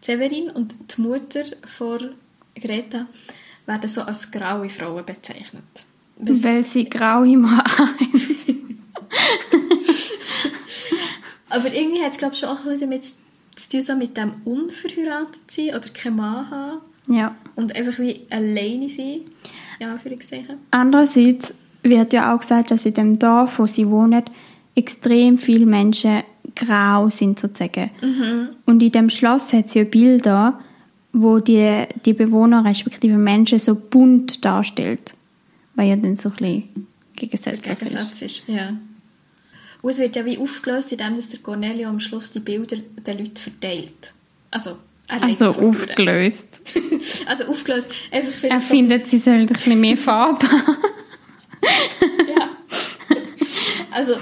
Severin 0.00 0.50
und 0.50 0.74
die 0.96 1.00
Mutter 1.00 1.44
von 1.64 2.12
Greta 2.54 3.06
werden 3.66 3.88
so 3.88 4.02
als 4.02 4.30
graue 4.30 4.68
Frauen 4.68 5.04
bezeichnet. 5.04 5.62
Was 6.16 6.42
Weil 6.42 6.64
sie 6.64 6.88
grau 6.88 7.22
immer 7.22 7.64
haben. 7.64 8.78
Aber 11.48 11.72
irgendwie 11.72 12.02
hat 12.02 12.12
es 12.12 12.18
glaube 12.18 12.34
ich 12.34 12.40
schon 12.40 12.48
auch 12.50 12.60
damit 12.78 13.04
zu 13.04 13.14
tun, 13.70 13.82
so 13.82 13.94
mit 13.94 14.16
dem 14.16 14.34
unverheiratet 14.44 15.50
sein 15.50 15.68
oder 15.70 15.88
kein 15.92 16.16
Mann 16.16 16.50
haben. 16.50 16.80
Ja. 17.08 17.36
Und 17.56 17.74
einfach 17.74 17.98
wie 17.98 18.22
alleine 18.30 18.88
sein, 18.88 19.22
ja, 19.78 19.92
Anführungszeichen. 19.92 20.58
Andererseits 20.70 21.54
wird 21.82 22.12
ja 22.12 22.34
auch 22.34 22.40
gesagt, 22.40 22.70
dass 22.70 22.86
in 22.86 22.94
dem 22.94 23.18
Dorf, 23.18 23.58
wo 23.58 23.66
sie 23.66 23.88
wohnen, 23.88 24.24
extrem 24.74 25.38
viele 25.38 25.66
Menschen 25.66 26.22
grau 26.54 27.10
sind 27.10 27.38
sozusagen. 27.38 27.90
Mhm. 28.00 28.48
Und 28.66 28.82
in 28.82 28.92
dem 28.92 29.10
Schloss 29.10 29.52
hat 29.52 29.66
es 29.66 29.74
ja 29.74 29.84
Bilder, 29.84 30.60
wo 31.12 31.38
die, 31.38 31.86
die 32.04 32.14
Bewohner 32.14 32.64
respektive 32.64 33.16
Menschen 33.16 33.58
so 33.58 33.74
bunt 33.74 34.44
darstellt. 34.44 35.12
Weil 35.74 35.88
ja 35.90 35.96
dann 35.96 36.16
so 36.16 36.30
ein 36.30 36.36
bisschen 36.36 36.86
gegensätzlich 37.16 37.78
Gegensatz 37.78 38.22
ist. 38.22 38.22
ist. 38.22 38.42
Ja. 38.48 38.76
Und 39.82 39.90
es 39.90 39.98
wird 39.98 40.16
ja 40.16 40.24
wie 40.24 40.38
aufgelöst, 40.38 40.92
indem 40.92 41.16
dass 41.16 41.28
der 41.28 41.40
Cornelio 41.40 41.88
am 41.88 42.00
Schluss 42.00 42.30
die 42.30 42.40
Bilder 42.40 42.76
den 42.76 43.18
Leuten 43.18 43.36
verteilt. 43.36 44.12
Also, 44.50 44.78
Also 45.08 45.50
aufgelöst. 45.50 46.62
also 47.26 47.44
aufgelöst. 47.44 47.88
Einfach 48.10 48.44
er 48.44 48.60
findet, 48.60 49.06
sie 49.06 49.18
sollen 49.18 49.40
ein 49.40 49.46
bisschen 49.46 49.80
mehr 49.80 49.96
Farbe 49.96 50.46
ja. 52.36 52.48
Also, 53.90 54.16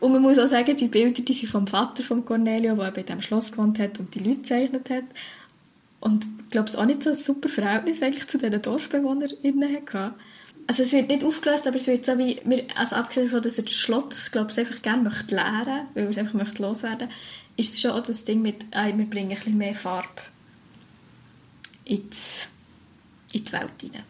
und 0.00 0.12
man 0.12 0.22
muss 0.22 0.38
auch 0.38 0.46
sagen, 0.46 0.76
die 0.76 0.88
Bilder, 0.88 1.22
die 1.22 1.32
sind 1.32 1.50
vom 1.50 1.66
Vater 1.66 2.02
von 2.02 2.24
Cornelio, 2.24 2.74
der 2.76 2.90
bei 2.90 3.02
diesem 3.02 3.22
Schloss 3.22 3.50
gewohnt 3.50 3.78
hat 3.78 3.98
und 3.98 4.14
die 4.14 4.18
Leute 4.18 4.38
gezeichnet 4.38 4.90
hat. 4.90 5.04
Und 6.00 6.26
ich 6.44 6.50
glaube, 6.50 6.68
es 6.68 6.76
auch 6.76 6.84
nicht 6.84 7.02
so 7.02 7.10
ein 7.10 7.16
super 7.16 7.48
Verhältnis 7.48 8.02
eigentlich 8.02 8.28
zu 8.28 8.38
diesen 8.38 8.60
DorfbewohnerInnen 8.60 9.74
hatte. 9.74 10.14
Also 10.66 10.82
es 10.82 10.92
wird 10.92 11.08
nicht 11.08 11.24
aufgelöst, 11.24 11.66
aber 11.66 11.76
es 11.76 11.86
wird 11.86 12.04
so 12.04 12.18
wie, 12.18 12.40
also 12.74 12.96
abgesehen 12.96 13.26
davon, 13.26 13.42
dass 13.42 13.56
er 13.56 13.64
das 13.64 13.72
Schloss, 13.72 14.30
glaube 14.30 14.50
ich, 14.50 14.58
einfach 14.58 14.82
gerne 14.82 15.02
möchte 15.02 15.34
leeren, 15.34 15.86
weil 15.94 16.04
er 16.04 16.10
es 16.10 16.18
einfach 16.18 16.34
möchte 16.34 16.62
loswerden, 16.62 17.08
ist 17.56 17.74
es 17.74 17.80
schon 17.80 17.92
auch 17.92 18.02
das 18.02 18.24
Ding 18.24 18.42
mit, 18.42 18.66
ah, 18.72 18.86
wir 18.86 19.06
bringen 19.06 19.30
ein 19.30 19.36
bisschen 19.36 19.56
mehr 19.56 19.74
Farbe 19.74 20.22
ins, 21.84 22.48
in 23.32 23.44
die 23.44 23.52
Welt 23.52 23.70
hinein. 23.80 24.02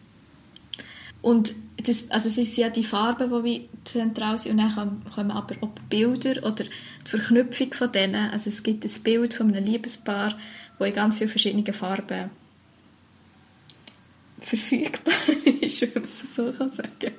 Und 1.21 1.53
das, 1.87 2.09
also 2.11 2.29
es 2.29 2.35
sind 2.35 2.57
ja 2.57 2.69
die 2.69 2.83
Farben, 2.83 3.29
die 3.29 3.43
wie 3.43 3.69
zentral 3.83 4.37
sind 4.37 4.53
und 4.53 4.57
dann 4.57 5.01
kommen 5.13 5.31
aber 5.31 5.55
auch 5.61 5.69
Bilder 5.89 6.43
oder 6.43 6.65
die 6.65 7.09
Verknüpfung 7.09 7.73
von 7.73 7.91
denen. 7.91 8.29
Also 8.31 8.49
es 8.49 8.63
gibt 8.63 8.83
ein 8.83 9.03
Bild 9.03 9.33
von 9.33 9.53
einem 9.53 9.63
Liebespaar, 9.63 10.35
das 10.79 10.87
in 10.87 10.93
ganz 10.93 11.17
vielen 11.17 11.29
verschiedenen 11.29 11.73
Farben 11.73 12.29
verfügbar 14.39 15.13
ist, 15.61 15.81
wenn 15.81 15.93
man 15.93 16.03
es 16.03 16.35
so 16.35 16.51
kann 16.51 16.71
sagen 16.71 17.13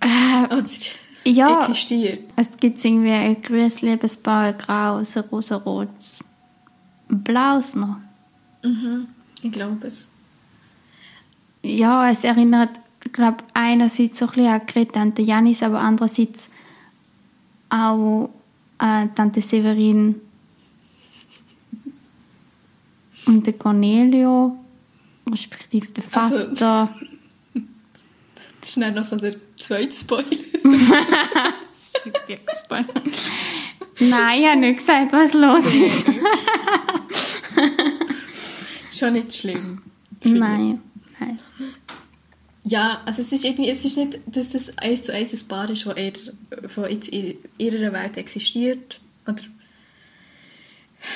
äh, 0.00 0.54
Oder 0.54 0.64
ja, 1.24 1.60
existiert. 1.60 2.30
Es 2.36 2.56
gibt 2.58 2.82
irgendwie 2.84 3.10
ein 3.10 3.40
grünes 3.40 3.80
Liebespaar, 3.82 4.46
ein 4.46 4.58
graues, 4.58 5.16
ein 5.16 5.24
rosa-rotes, 5.24 6.18
ein 7.10 7.22
blaues 7.22 7.74
noch. 7.74 7.98
Mhm, 8.62 9.08
ich 9.42 9.52
glaube 9.52 9.86
es 9.86 10.08
ja, 11.62 12.10
es 12.10 12.24
erinnert, 12.24 12.80
ich 13.04 13.12
glaube, 13.12 13.44
einerseits 13.54 14.18
so 14.18 14.26
ein 14.26 14.32
bisschen 14.32 14.52
an 14.52 14.62
Greta 14.66 15.02
und 15.02 15.18
Janis, 15.18 15.62
aber 15.62 15.80
andererseits 15.80 16.50
auch 17.68 18.30
an 18.78 19.14
Tante 19.14 19.40
Severin 19.40 20.20
und 23.26 23.46
der 23.46 23.52
Cornelio, 23.54 24.56
respektive 25.30 25.86
der 25.88 26.04
also, 26.04 26.38
Vater. 26.38 26.50
Also, 26.50 26.94
das 28.60 28.70
ist 28.70 28.80
dann 28.80 28.94
noch 28.94 29.04
so 29.04 29.16
der 29.16 29.36
zweite 29.56 29.92
Spoiler. 29.92 30.24
Nein, 34.00 34.40
ich 34.40 34.46
habe 34.46 34.60
nicht 34.60 34.78
gesagt, 34.78 35.12
was 35.12 35.34
los 35.34 35.74
ist. 35.74 36.10
Schon 38.98 39.12
nicht 39.14 39.34
schlimm. 39.34 39.82
Nein. 40.24 40.80
Nein. 41.20 41.38
Ja, 42.64 43.00
also 43.06 43.22
es 43.22 43.32
ist 43.32 43.44
irgendwie, 43.44 43.70
es 43.70 43.84
ist 43.84 43.96
nicht, 43.96 44.20
dass 44.26 44.50
das 44.50 44.76
eins 44.78 45.02
zu 45.02 45.14
eins 45.14 45.32
ein 45.32 45.48
Paar 45.48 45.70
ist, 45.70 45.86
das 45.86 45.96
eher, 45.96 46.12
von 46.68 46.90
jetzt 46.90 47.08
in 47.08 47.36
ihrer 47.58 47.92
Welt 47.92 48.16
existiert. 48.16 49.00
Oder, 49.26 49.42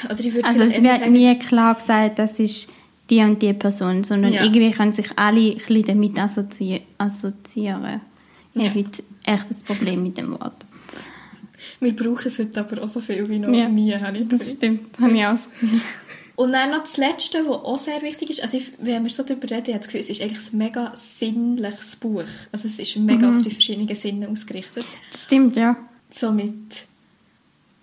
oder 0.04 0.20
ich 0.20 0.34
würde 0.34 0.48
also 0.48 0.62
es 0.62 0.82
wird 0.82 0.94
sagen, 0.96 1.12
nie 1.12 1.38
klar 1.38 1.74
gesagt, 1.74 2.18
das 2.18 2.40
ist 2.40 2.72
die 3.10 3.20
und 3.20 3.42
die 3.42 3.52
Person, 3.52 4.04
sondern 4.04 4.32
ja. 4.32 4.42
irgendwie 4.42 4.70
können 4.70 4.94
sich 4.94 5.10
alle 5.16 5.50
ein 5.50 5.56
bisschen 5.56 5.82
damit 5.84 6.18
assozi 6.18 6.80
assoziieren. 6.96 8.00
Ich 8.54 8.62
ja. 8.62 8.70
habe 8.70 8.80
echt 8.80 9.50
ein 9.50 9.56
Problem 9.66 10.02
mit 10.02 10.16
dem 10.16 10.32
Wort. 10.32 10.64
Wir 11.80 11.94
brauchen 11.94 12.26
es 12.26 12.38
heute 12.38 12.60
aber 12.60 12.82
auch 12.82 12.88
so 12.88 13.00
viel 13.00 13.28
wie 13.28 13.38
noch 13.38 13.50
ja. 13.50 13.68
nie, 13.68 13.92
habe 13.94 14.18
ich 14.18 14.28
Das 14.28 14.52
stimmt, 14.52 14.98
habe 14.98 15.12
ich 15.12 15.24
auch. 15.24 15.38
Und 16.36 16.52
dann 16.52 16.70
noch 16.70 16.80
das 16.80 16.96
Letzte, 16.96 17.48
was 17.48 17.64
auch 17.64 17.78
sehr 17.78 18.02
wichtig 18.02 18.30
ist, 18.30 18.42
also 18.42 18.56
ich, 18.56 18.72
wenn 18.78 19.04
wir 19.04 19.10
so 19.10 19.22
darüber 19.22 19.48
reden, 19.50 19.66
ich 19.66 19.74
habe 19.74 19.78
das 19.78 19.86
Gefühl, 19.86 20.00
es 20.00 20.10
ist 20.10 20.20
eigentlich 20.20 20.52
ein 20.52 20.58
mega 20.58 20.92
sinnliches 20.96 21.96
Buch. 21.96 22.24
Also 22.50 22.66
es 22.66 22.78
ist 22.78 22.96
mega 22.96 23.28
mhm. 23.28 23.36
auf 23.36 23.42
die 23.42 23.50
verschiedenen 23.50 23.94
Sinne 23.94 24.28
ausgerichtet. 24.28 24.84
Das 25.12 25.24
stimmt, 25.24 25.56
ja. 25.56 25.76
So 26.10 26.32
mit, 26.32 26.86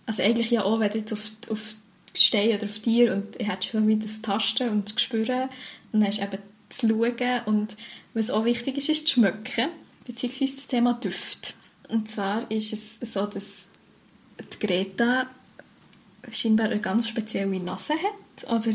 also 0.05 0.21
eigentlich 0.21 0.51
ja 0.51 0.63
auch, 0.63 0.79
wenn 0.81 0.91
du 0.91 0.97
jetzt 0.97 1.13
auf, 1.13 1.31
auf 1.49 1.75
Stein 2.13 2.49
oder 2.49 2.65
auf 2.65 2.79
Tier 2.79 3.13
und 3.13 3.39
du 3.39 3.47
hast 3.47 3.65
schon 3.65 3.87
wieder 3.87 4.01
das 4.01 4.21
Tasten 4.21 4.69
und 4.69 4.93
das 4.93 5.01
Spüren 5.01 5.49
und 5.93 6.01
dann 6.01 6.07
hast 6.07 6.19
du 6.19 6.23
eben 6.23 6.37
das 6.67 6.81
Schauen 6.81 7.41
und 7.45 7.77
was 8.13 8.29
auch 8.29 8.43
wichtig 8.43 8.77
ist, 8.77 8.89
ist 8.89 9.03
das 9.03 9.11
Schmecken, 9.11 9.69
beziehungsweise 10.05 10.55
das 10.55 10.67
Thema 10.67 10.93
Düft. 10.93 11.53
Und 11.87 12.09
zwar 12.09 12.49
ist 12.51 12.73
es 12.73 12.99
so, 13.01 13.25
dass 13.25 13.67
die 14.39 14.65
Greta 14.65 15.29
scheinbar 16.29 16.67
eine 16.67 16.79
ganz 16.79 17.07
spezielle 17.07 17.59
Nase 17.59 17.93
hat 17.93 18.13
oder 18.47 18.73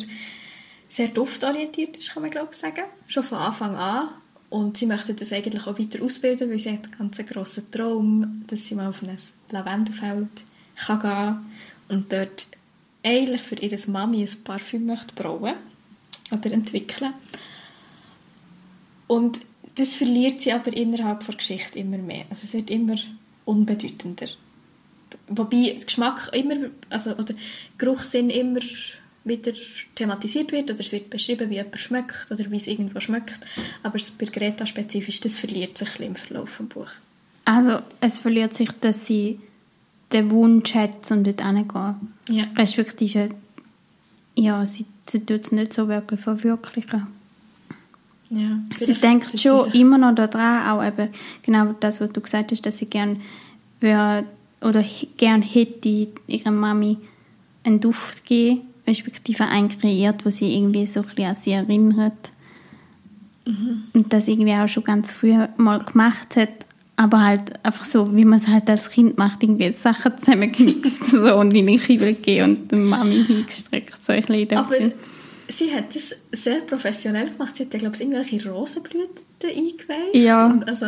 sehr 0.89 1.09
duftorientiert 1.09 1.97
ist, 1.97 2.13
kann 2.13 2.23
man 2.23 2.31
glaube 2.31 2.51
ich 2.53 2.59
sagen. 2.59 2.85
Schon 3.09 3.25
von 3.25 3.39
Anfang 3.39 3.77
an. 3.77 4.09
Und 4.49 4.77
sie 4.77 4.87
möchte 4.87 5.13
das 5.13 5.33
eigentlich 5.33 5.67
auch 5.67 5.79
weiter 5.79 6.03
ausbilden, 6.03 6.51
weil 6.51 6.59
sie 6.59 6.73
hat 6.73 6.85
einen 6.85 6.99
ganz 6.99 7.19
grossen 7.29 7.71
Traum, 7.71 8.45
dass 8.47 8.67
sie 8.67 8.77
mal 8.77 8.89
auf 8.89 9.03
ein 9.03 9.19
Lavendelfeld 9.51 10.29
kann 10.77 11.01
gehen 11.01 11.47
und 11.89 12.13
dort 12.13 12.47
eigentlich 13.03 13.43
für 13.43 13.57
ihre 13.57 13.79
Mami 13.91 14.23
ein 14.23 14.45
Parfüm 14.45 14.87
möchte 14.87 15.15
brauen 15.15 15.55
oder 16.31 16.53
entwickeln. 16.53 17.15
Und 19.07 19.41
das 19.77 19.97
verliert 19.97 20.41
sie 20.41 20.53
aber 20.53 20.73
innerhalb 20.73 21.25
der 21.25 21.35
Geschichte 21.37 21.79
immer 21.79 21.99
mehr. 21.99 22.25
Also 22.31 22.45
es 22.45 22.55
wird 22.55 22.71
immer 22.71 22.97
unbedeutender. 23.45 24.27
Wobei 25.29 25.79
Geschmack 25.85 26.31
immer, 26.33 26.71
also, 26.89 27.11
oder 27.11 27.35
Geruchssinn 27.79 28.31
immer 28.31 28.61
wieder 29.27 29.53
thematisiert 29.95 30.53
wird 30.53 30.71
oder 30.71 30.81
es 30.81 30.93
wird 30.93 31.11
beschrieben, 31.11 31.51
wie 31.51 31.57
jemand 31.57 31.79
schmeckt 31.79 32.31
oder 32.31 32.51
wie 32.51 32.57
es 32.57 32.67
irgendwo 32.67 33.01
schmeckt. 33.01 33.41
Aber 33.83 33.99
bei 34.19 34.27
Greta 34.27 34.67
spezifisch, 34.67 35.21
das 35.21 35.39
verliert 35.39 35.77
sich 35.77 36.01
im 36.01 36.15
Verlauf 36.15 36.57
des 36.57 36.69
Buches. 36.69 36.93
Also 37.45 37.81
es 38.01 38.19
verliert 38.19 38.55
sich, 38.55 38.71
dass 38.81 39.07
sie 39.07 39.41
den 40.13 40.31
Wunsch 40.31 40.75
hat, 40.75 41.11
um 41.11 41.25
dort 41.25 41.43
hinzugehen. 41.43 41.95
Ja. 42.29 42.45
Respektive, 42.57 43.31
ja, 44.35 44.65
sie, 44.65 44.87
sie 45.07 45.25
tut 45.25 45.45
es 45.45 45.53
nicht 45.53 45.73
so 45.73 45.89
wirklich 45.89 46.21
verwirklichen. 46.21 47.07
Ja, 48.31 48.59
sie 48.81 48.95
denkt 48.95 49.39
schon 49.39 49.71
immer 49.73 49.99
noch 49.99 50.15
daran, 50.15 50.69
auch 50.69 50.85
eben 50.85 51.11
genau 51.43 51.75
das, 51.79 52.01
was 52.01 52.11
du 52.11 52.21
gesagt 52.21 52.51
hast, 52.51 52.67
dass 52.67 52.79
sie 52.79 52.87
gerne 52.87 53.21
würde 53.81 54.27
oder 54.61 54.85
gern 55.17 55.43
hätte 55.43 56.09
ihrer 56.27 56.51
Mami 56.51 56.97
einen 57.63 57.81
Duft 57.81 58.25
gegeben, 58.25 58.63
respektive 58.87 59.45
einen 59.47 59.69
kreiert, 59.69 60.25
wo 60.25 60.31
sie 60.31 60.57
irgendwie 60.57 60.87
so 60.87 61.01
ein 61.01 61.07
bisschen 61.07 61.25
an 61.25 61.37
sie 61.37 61.53
erinnert. 61.53 62.31
Und 63.93 64.13
das 64.13 64.27
irgendwie 64.27 64.55
auch 64.55 64.69
schon 64.69 64.85
ganz 64.85 65.13
früh 65.13 65.35
mal 65.57 65.79
gemacht 65.79 66.35
hat, 66.35 66.51
aber 66.97 67.25
halt 67.25 67.65
einfach 67.65 67.85
so, 67.85 68.17
wie 68.17 68.25
man 68.25 68.39
es 68.39 68.49
halt 68.49 68.69
als 68.69 68.91
Kind 68.91 69.19
macht, 69.19 69.43
irgendwie 69.43 69.73
Sachen 69.73 70.19
zusammengemixt 70.19 71.07
so, 71.11 71.37
und 71.37 71.55
in 71.55 71.67
den 71.67 71.79
Kübel 71.79 72.15
gegeben 72.15 72.45
und 72.45 72.73
der 72.73 72.79
Mami 72.79 73.25
hingestreckt, 73.25 74.03
so 74.03 74.13
ein 74.13 74.23
bisschen 74.23 74.59
Aber 74.59 74.77
sie 75.49 75.73
hat 75.73 75.95
das 75.95 76.17
sehr 76.33 76.61
professionell 76.61 77.29
gemacht. 77.31 77.57
Sie 77.57 77.65
hat 77.65 77.75
ja, 77.75 77.79
glaube 77.79 77.95
ich, 77.95 78.01
irgendwelche 78.01 78.51
Rosenblüten 78.51 79.25
eingeweicht. 79.45 80.15
Ja. 80.15 80.47
Und 80.47 80.67
also, 80.69 80.87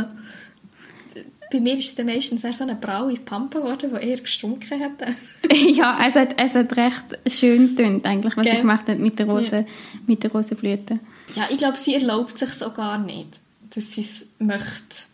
bei 1.51 1.61
mir 1.61 1.75
ist 1.75 1.87
es 1.87 1.95
dann 1.95 2.07
meistens 2.07 2.45
eher 2.45 2.53
so 2.53 2.65
eine 2.65 2.75
braune 2.77 3.17
Pampe 3.17 3.61
geworden, 3.61 3.91
die 3.95 4.07
eher 4.07 4.19
gestunken 4.19 4.81
hat. 4.81 4.93
ja, 5.75 5.99
es 6.07 6.15
hat, 6.15 6.35
es 6.41 6.55
hat 6.55 6.77
recht 6.77 7.19
schön 7.27 7.75
getönt, 7.75 8.07
eigentlich, 8.07 8.37
was 8.37 8.45
Gell? 8.45 8.55
sie 8.55 8.61
gemacht 8.61 8.89
hat 8.89 8.99
mit 8.99 9.19
der, 9.19 9.27
Rose, 9.27 9.67
mit 10.07 10.23
der 10.23 10.33
Rosenblüte. 10.33 10.99
ja, 11.35 11.47
ich 11.51 11.59
glaube, 11.59 11.77
sie 11.77 11.95
erlaubt 11.95 12.39
sich 12.39 12.51
so 12.53 12.71
gar 12.71 12.99
nicht, 12.99 13.41
dass 13.71 13.93
sie 13.93 14.03
es 14.03 14.27
möchte 14.39 15.07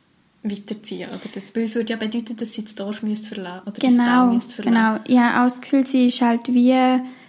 weiterziehen. 0.42 1.08
Oder 1.08 1.28
das, 1.32 1.52
es 1.54 1.74
würde 1.74 1.90
ja 1.90 1.96
bedeuten, 1.96 2.36
dass 2.36 2.52
sie 2.52 2.64
das 2.64 2.74
Dorf 2.74 3.02
müsste 3.02 3.28
verlassen 3.28 3.62
oder 3.66 3.80
das 3.80 3.96
Tal 3.96 4.06
Genau, 4.06 4.32
müsste 4.34 4.62
verlassen. 4.62 5.04
genau. 5.06 5.20
Ja, 5.20 5.48
Gefühl, 5.48 5.86
sie 5.86 6.08
ist 6.08 6.20
halt 6.20 6.48
wie, 6.48 6.74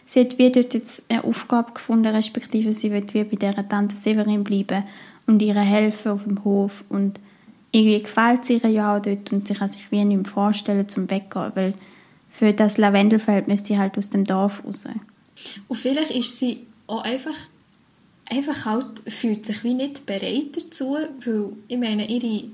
sie 0.04 0.20
hat 0.20 0.38
wie 0.38 0.52
dort 0.52 0.74
jetzt 0.74 1.04
eine 1.10 1.24
Aufgabe 1.24 1.74
gefunden, 1.74 2.08
respektive 2.08 2.74
sie 2.74 2.92
wird 2.92 3.14
wie 3.14 3.24
bei 3.24 3.38
dieser 3.38 3.68
Tante 3.68 3.96
Severin 3.96 4.44
bleiben 4.44 4.84
und 5.28 5.42
ihr 5.42 5.56
helfen 5.56 6.12
auf 6.12 6.24
dem 6.24 6.44
Hof 6.44 6.84
und 6.90 7.20
irgendwie 7.76 8.02
gefällt 8.02 8.44
es 8.44 8.50
ihr 8.50 8.70
ja 8.70 8.96
auch 8.96 9.02
dort 9.02 9.32
und 9.34 9.48
sie 9.48 9.54
kann 9.54 9.70
sich 9.70 9.92
wie 9.92 10.04
nicht 10.06 10.24
mehr 10.24 10.32
vorstellen 10.32 10.88
zum 10.88 11.10
Weggehen, 11.12 11.52
weil 11.56 11.74
für 12.30 12.54
das 12.54 12.78
Lavendelfeld 12.78 13.48
müsste 13.48 13.68
sie 13.68 13.78
halt 13.78 13.98
aus 13.98 14.10
dem 14.10 14.24
Dorf 14.24 14.64
raus. 14.66 14.86
Und 15.68 15.76
vielleicht 15.78 16.12
ist 16.12 16.38
sie 16.40 16.66
auch 16.88 17.04
einfach, 17.04 17.36
einfach 18.30 18.66
halt, 18.66 18.86
fühlt 19.08 19.46
sich 19.46 19.64
wie 19.64 19.74
nicht 19.74 20.06
bereit 20.06 20.56
dazu, 20.56 20.98
weil, 21.26 21.54
ich 21.68 21.78
meine, 21.78 22.08
ihre 22.08 22.46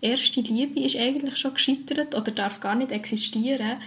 erste 0.00 0.40
Liebe 0.42 0.80
ist 0.80 0.96
eigentlich 0.96 1.36
schon 1.36 1.54
gescheitert 1.54 2.14
oder 2.14 2.30
darf 2.30 2.60
gar 2.60 2.74
nicht 2.74 2.92
existieren. 2.92 3.78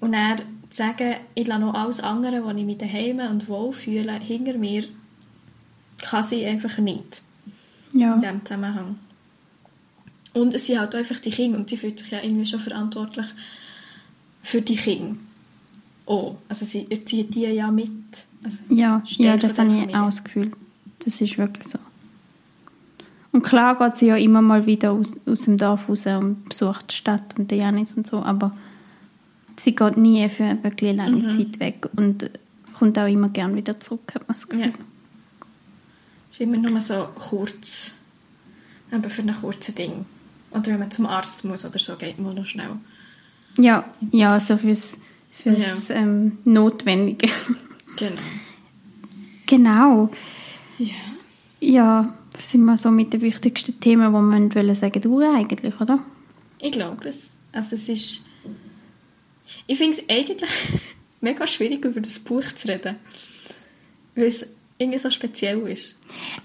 Und 0.00 0.12
dann 0.12 0.38
zu 0.70 0.78
sagen, 0.78 1.16
ich 1.34 1.46
lasse 1.46 1.60
noch 1.60 1.74
alles 1.74 2.00
andere, 2.00 2.44
wo 2.44 2.50
ich 2.50 2.64
mich 2.64 2.78
daheim 2.78 3.18
und 3.18 3.48
wohl 3.48 3.72
fühle, 3.72 4.18
hinter 4.20 4.54
mir, 4.56 4.84
kann 6.00 6.22
sie 6.22 6.46
einfach 6.46 6.78
nicht 6.78 7.22
Ja. 7.92 8.14
in 8.14 8.20
diesem 8.20 8.44
Zusammenhang. 8.44 8.98
Und 10.34 10.54
es 10.54 10.66
sind 10.66 10.78
halt 10.78 10.94
auch 10.94 10.98
einfach 10.98 11.18
die 11.18 11.30
Kinder 11.30 11.58
und 11.58 11.68
sie 11.68 11.76
fühlt 11.76 11.98
sich 11.98 12.10
ja 12.10 12.18
irgendwie 12.22 12.46
schon 12.46 12.60
verantwortlich 12.60 13.26
für 14.42 14.62
die 14.62 14.76
Kinder. 14.76 15.16
Oh, 16.06 16.36
also 16.48 16.66
sie 16.66 16.86
erzieht 16.90 17.34
die 17.34 17.42
ja 17.42 17.70
mit. 17.70 17.90
Also 18.44 18.58
Ja, 18.68 19.02
ja 19.18 19.36
das 19.36 19.58
habe 19.58 19.70
ich 19.74 19.94
auch 19.94 20.06
das 20.06 20.24
Gefühl. 20.24 20.52
Das 21.00 21.20
ist 21.20 21.38
wirklich 21.38 21.68
so. 21.68 21.78
Und 23.32 23.42
klar 23.42 23.76
geht 23.78 23.96
sie 23.96 24.06
ja 24.06 24.16
immer 24.16 24.42
mal 24.42 24.66
wieder 24.66 24.92
aus, 24.92 25.06
aus 25.26 25.42
dem 25.42 25.56
Dorf 25.56 25.88
raus 25.88 26.06
und 26.06 26.48
besucht 26.48 26.90
die 26.90 26.96
Stadt 26.96 27.38
und 27.38 27.50
den 27.50 27.58
Janis 27.60 27.94
und 27.96 28.06
so, 28.06 28.22
aber 28.22 28.50
sie 29.58 29.74
geht 29.74 29.96
nie 29.96 30.28
für 30.28 30.44
eine 30.44 30.64
wirklich 30.64 30.96
lange 30.96 31.16
Mhm. 31.16 31.30
Zeit 31.30 31.60
weg 31.60 31.88
und 31.96 32.28
kommt 32.74 32.98
auch 32.98 33.06
immer 33.06 33.28
gern 33.28 33.54
wieder 33.54 33.78
zurück, 33.78 34.12
hat 34.14 34.26
man 34.26 34.34
das 34.34 34.48
Gefühl. 34.48 34.66
Ja. 34.66 34.72
ist 36.32 36.40
immer 36.40 36.56
nur 36.56 36.80
so 36.80 37.08
kurz, 37.14 37.92
eben 38.92 39.04
für 39.04 39.22
ein 39.22 39.34
kurzes 39.40 39.74
Ding. 39.76 40.06
Oder 40.50 40.66
wenn 40.66 40.80
man 40.80 40.90
zum 40.90 41.06
Arzt 41.06 41.44
muss 41.44 41.64
oder 41.64 41.78
so, 41.78 41.96
geht 41.96 42.18
man 42.18 42.34
noch 42.34 42.46
schnell. 42.46 42.70
Ja, 43.58 43.84
ja, 44.12 44.38
so 44.40 44.56
fürs, 44.56 44.96
fürs 45.30 45.90
Ähm, 45.90 46.38
Notwendige. 46.44 47.28
Genau. 47.96 48.22
genau. 49.46 50.10
Ja. 50.78 50.94
Ja, 51.60 52.14
das 52.32 52.50
sind 52.50 52.64
wir 52.64 52.78
so 52.78 52.90
mit 52.90 53.12
den 53.12 53.20
wichtigsten 53.20 53.78
Themen, 53.80 54.06
die 54.06 54.18
man 54.18 54.54
wollen 54.54 54.74
sagen, 54.74 55.02
du 55.02 55.20
eigentlich, 55.20 55.78
oder? 55.80 55.98
Ich 56.58 56.72
glaube 56.72 57.08
es. 57.08 57.32
Also 57.52 57.76
es 57.76 57.88
ist... 57.88 58.24
Ich 59.66 59.76
finde 59.76 59.98
es 59.98 60.08
eigentlich 60.08 60.50
mega 61.20 61.46
schwierig, 61.46 61.84
über 61.84 62.00
das 62.00 62.18
Buch 62.18 62.44
zu 62.44 62.68
reden. 62.68 62.96
Weil 64.14 64.24
es 64.26 64.46
irgendwie 64.80 64.98
so 64.98 65.10
speziell 65.10 65.58
ist. 65.68 65.94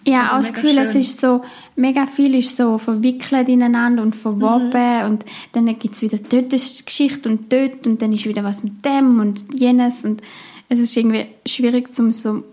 Ja, 0.05 0.33
auch 0.33 0.38
das 0.38 0.53
Gefühl, 0.53 0.77
es 0.77 0.91
schön. 0.91 1.01
ist 1.01 1.21
so, 1.21 1.41
mega 1.75 2.05
viel 2.05 2.36
ist 2.36 2.55
so 2.57 2.77
verwickelt 2.77 3.47
ineinander 3.47 4.03
und 4.03 4.15
verwoben 4.15 4.71
Mhm. 4.73 5.05
und 5.05 5.25
dann 5.53 5.65
gibt 5.79 5.95
es 5.95 6.01
wieder 6.01 6.17
dort 6.17 6.51
eine 6.53 6.61
Geschichte 6.86 7.29
und 7.29 7.51
dort 7.51 7.88
und 7.88 8.01
dann 8.01 8.11
ist 8.11 8.25
wieder 8.25 8.43
was 8.43 8.61
mit 8.63 8.83
dem 8.83 9.19
und 9.21 9.45
jenes 9.57 10.03
und 10.03 10.21
es 10.67 10.79
ist 10.79 10.95
irgendwie 10.97 11.27
schwierig 11.45 11.93
zum 11.95 12.11
so 12.11 12.43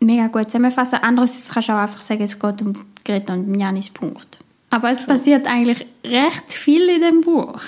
mega 0.00 0.26
gut 0.26 0.44
zusammenfassen. 0.50 0.98
Andererseits 1.02 1.48
kannst 1.48 1.68
du 1.68 1.72
auch 1.74 1.78
einfach 1.78 2.00
sagen, 2.00 2.22
es 2.22 2.38
geht 2.38 2.62
um 2.62 2.74
Greta 3.04 3.34
und 3.34 3.54
Janis 3.58 3.90
Punkt. 3.90 4.38
Aber 4.70 4.90
es 4.90 5.06
passiert 5.06 5.46
eigentlich 5.46 5.86
recht 6.04 6.52
viel 6.52 6.88
in 6.88 7.00
dem 7.00 7.20
Buch. 7.20 7.60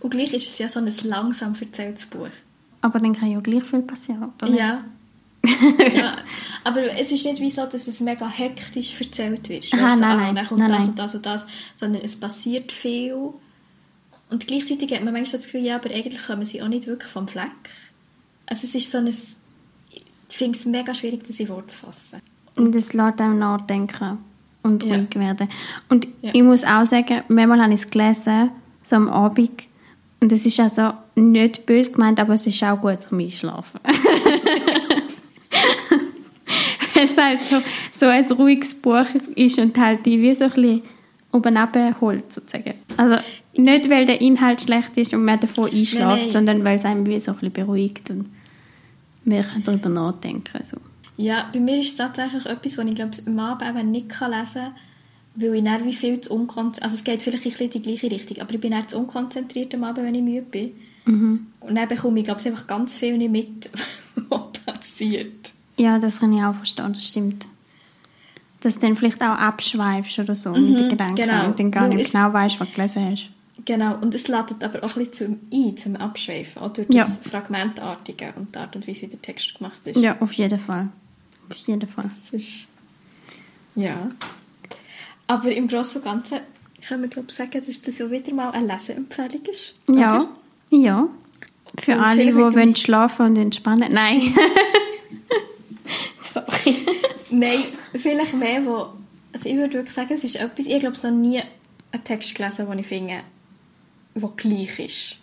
Und 0.00 0.10
gleich 0.10 0.32
ist 0.34 0.46
es 0.46 0.58
ja 0.58 0.68
so 0.68 0.78
ein 0.78 0.92
langsam 1.04 1.54
erzähltes 1.58 2.06
Buch. 2.06 2.28
Aber 2.82 2.98
dann 2.98 3.14
kann 3.14 3.30
ja 3.30 3.40
gleich 3.40 3.64
viel 3.64 3.82
passieren. 3.82 4.32
Oder? 4.42 4.50
Ja. 4.52 4.84
ja. 5.94 6.16
Aber 6.64 6.82
es 6.98 7.10
ist 7.12 7.24
nicht 7.24 7.40
wie 7.40 7.50
so, 7.50 7.64
dass 7.66 7.88
es 7.88 8.00
mega 8.00 8.28
hektisch 8.28 9.00
erzählt 9.00 9.48
wird. 9.48 9.66
Aha, 9.72 9.86
Weißt 9.86 10.00
nein, 10.00 10.10
ah, 10.10 10.16
nein. 10.16 10.34
Dann 10.34 10.46
kommt 10.46 10.60
Nein, 10.60 10.70
das 10.70 10.78
nein. 10.80 10.88
und 10.90 10.98
das 10.98 11.14
und 11.14 11.26
das. 11.26 11.46
Sondern 11.76 12.02
es 12.02 12.16
passiert 12.16 12.72
viel. 12.72 13.14
Und 14.30 14.46
gleichzeitig 14.46 14.92
hat 14.92 15.02
man 15.02 15.12
manchmal 15.14 15.38
das 15.40 15.46
Gefühl, 15.46 15.62
ja, 15.64 15.76
aber 15.76 15.90
eigentlich 15.90 16.24
kommen 16.26 16.44
sie 16.44 16.62
auch 16.62 16.68
nicht 16.68 16.86
wirklich 16.86 17.10
vom 17.10 17.26
Fleck. 17.28 17.50
Also 18.46 18.66
es 18.66 18.74
ist 18.74 18.90
so 18.90 18.98
ein... 18.98 19.06
Ich 19.08 20.36
finde 20.36 20.58
es 20.58 20.64
mega 20.66 20.94
schwierig, 20.94 21.24
das 21.26 21.40
in 21.40 21.48
Worte 21.48 21.68
zu 21.68 21.78
fassen. 21.78 22.20
Und 22.56 22.74
es 22.74 22.92
lässt 22.92 23.20
einem 23.20 23.38
nachdenken 23.38 24.18
und 24.62 24.82
Ja. 24.84 24.96
ruhig 24.96 25.14
werden. 25.16 25.48
Und 25.88 26.06
Ja. 26.22 26.30
ich 26.34 26.42
muss 26.42 26.64
auch 26.64 26.84
sagen, 26.84 27.22
manchmal 27.28 27.62
habe 27.62 27.72
ich 27.74 27.80
es 27.80 27.90
gelesen, 27.90 28.50
so 28.82 28.96
am 28.96 29.08
Abend, 29.08 29.66
und 30.20 30.30
es 30.32 30.44
ist 30.46 30.60
also 30.60 30.92
nicht 31.14 31.64
böse 31.66 31.92
gemeint, 31.92 32.20
aber 32.20 32.34
es 32.34 32.46
ist 32.46 32.62
auch 32.62 32.80
gut 32.80 33.02
zum 33.02 33.18
Einschlafen. 33.20 33.80
Weil 37.00 37.08
es 37.08 37.16
halt 37.16 37.38
so, 37.38 37.56
so 37.92 38.06
ein 38.06 38.24
ruhiges 38.32 38.74
Buch 38.74 39.06
ist 39.34 39.58
und 39.58 39.76
halt 39.78 40.04
die 40.04 40.20
wie 40.20 40.34
so 40.34 40.44
ein 40.44 40.50
bisschen 40.50 40.82
oben 41.32 42.00
holt, 42.00 42.32
sozusagen. 42.32 42.74
Also 42.96 43.16
nicht, 43.56 43.88
weil 43.88 44.06
der 44.06 44.20
Inhalt 44.20 44.60
schlecht 44.60 44.96
ist 44.96 45.14
und 45.14 45.24
man 45.24 45.40
davon 45.40 45.66
einschläft, 45.66 46.06
Nein, 46.06 46.18
nein. 46.22 46.30
sondern 46.30 46.64
weil 46.64 46.76
es 46.76 46.84
einem 46.84 47.06
wie 47.06 47.18
so 47.20 47.32
ein 47.32 47.38
bisschen 47.38 47.52
beruhigt 47.52 48.10
und 48.10 48.26
wir 49.24 49.42
können 49.42 49.64
darüber 49.64 49.88
nachdenken. 49.88 50.64
So. 50.64 50.78
Ja, 51.16 51.48
bei 51.52 51.60
mir 51.60 51.78
ist 51.78 51.88
es 51.88 51.96
tatsächlich 51.96 52.46
etwas, 52.46 52.78
was 52.78 52.86
ich 52.86 52.94
glaube, 52.94 53.16
am 53.26 53.38
Abend 53.38 53.90
nicht 53.90 54.08
kann 54.08 54.32
lesen 54.32 54.62
kann, 54.62 54.74
weil 55.36 55.54
ich 55.54 55.64
dann 55.64 55.84
wie 55.84 55.94
viel 55.94 56.20
zu 56.20 56.34
unkonzentriert... 56.34 56.82
Also 56.82 56.96
es 56.96 57.04
geht 57.04 57.22
vielleicht 57.22 57.44
ein 57.44 57.50
bisschen 57.50 57.66
in 57.66 57.72
die 57.72 57.82
gleiche 57.82 58.10
Richtung, 58.10 58.38
aber 58.38 58.54
ich 58.54 58.60
bin 58.60 58.72
dann 58.72 58.88
zu 58.88 58.98
unkonzentriert 58.98 59.74
am 59.74 59.84
Abend, 59.84 60.06
wenn 60.06 60.14
ich 60.14 60.22
müde 60.22 60.42
bin. 60.42 60.72
Und 61.60 61.74
dann 61.74 61.88
bekomme 61.88 62.20
ich, 62.20 62.24
glaube 62.24 62.40
ich, 62.40 62.46
einfach 62.46 62.66
ganz 62.66 62.96
viel 62.96 63.18
nicht 63.18 63.30
mit, 63.30 63.70
was 64.28 64.52
passiert. 64.64 65.52
Ja, 65.80 65.98
das 65.98 66.20
kann 66.20 66.32
ich 66.32 66.42
auch 66.42 66.54
verstehen, 66.54 66.92
das 66.92 67.06
stimmt. 67.06 67.46
Dass 68.60 68.74
du 68.74 68.80
dann 68.80 68.96
vielleicht 68.96 69.22
auch 69.22 69.28
abschweifst 69.28 70.18
oder 70.18 70.36
so 70.36 70.50
mit 70.52 70.78
den 70.78 70.88
Gedanken 70.90 71.14
genau. 71.16 71.46
und 71.46 71.58
dann 71.58 71.70
gar 71.70 71.88
nicht 71.88 72.00
es- 72.06 72.12
genau 72.12 72.32
weißt, 72.32 72.60
was 72.60 72.68
du 72.68 72.74
gelesen 72.74 73.10
hast. 73.10 73.30
Genau, 73.64 73.96
und 74.00 74.14
es 74.14 74.26
ladet 74.28 74.62
aber 74.64 74.82
auch 74.84 74.96
ein 74.96 75.06
bisschen 75.06 75.38
zum 75.50 75.68
ein, 75.68 75.76
zum 75.76 75.96
Abschweifen, 75.96 76.62
auch 76.62 76.72
durch 76.72 76.88
Ja. 76.90 77.04
das 77.04 77.18
Fragmentartige 77.20 78.32
und 78.36 78.54
die 78.54 78.58
Art 78.58 78.74
und 78.76 78.86
Weise, 78.88 79.02
wie 79.02 79.06
der 79.08 79.22
Text 79.22 79.54
gemacht 79.56 79.80
ist. 79.86 79.96
Ja, 80.00 80.16
auf 80.20 80.32
jeden 80.34 80.58
Fall. 80.58 80.88
Auf 81.50 81.56
jeden 81.66 81.86
Fall. 81.88 82.04
Das 82.12 82.30
ist... 82.30 82.66
Ja. 83.74 84.08
Aber 85.26 85.52
im 85.52 85.68
Großen 85.68 86.00
und 86.00 86.04
Ganzen 86.04 86.40
können 86.86 87.02
wir, 87.02 87.08
glaube 87.08 87.28
ich, 87.28 87.34
sagen, 87.34 87.62
dass 87.66 87.82
das 87.82 87.98
ja 87.98 88.10
wieder 88.10 88.32
mal 88.34 88.50
eine 88.50 88.66
Leseempfehlung 88.66 89.42
ist. 89.50 89.74
Ja, 89.88 90.20
oder? 90.20 90.28
ja. 90.70 91.08
Für 91.78 91.92
Und 91.92 92.00
alle, 92.00 92.24
die 92.26 92.34
wollen 92.34 92.74
schlafen 92.76 93.26
und 93.26 93.36
entspannen. 93.36 93.92
Nein. 93.92 94.20
Nein, 97.40 97.60
vielleicht 97.94 98.34
mehr, 98.34 98.64
wo... 98.66 98.92
Also 99.32 99.48
ich 99.48 99.56
würde 99.56 99.74
wirklich 99.74 99.94
sagen, 99.94 100.12
es 100.12 100.24
ist 100.24 100.36
etwas... 100.36 100.66
Ich 100.66 100.80
glaube, 100.80 100.94
es 100.94 101.02
noch 101.02 101.10
nie 101.10 101.40
einen 101.92 102.04
Text 102.04 102.34
gelesen, 102.34 102.68
den 102.68 102.78
ich 102.80 102.86
finde, 102.86 103.22
der 104.14 104.28
gleich 104.36 104.78
ist. 104.78 105.16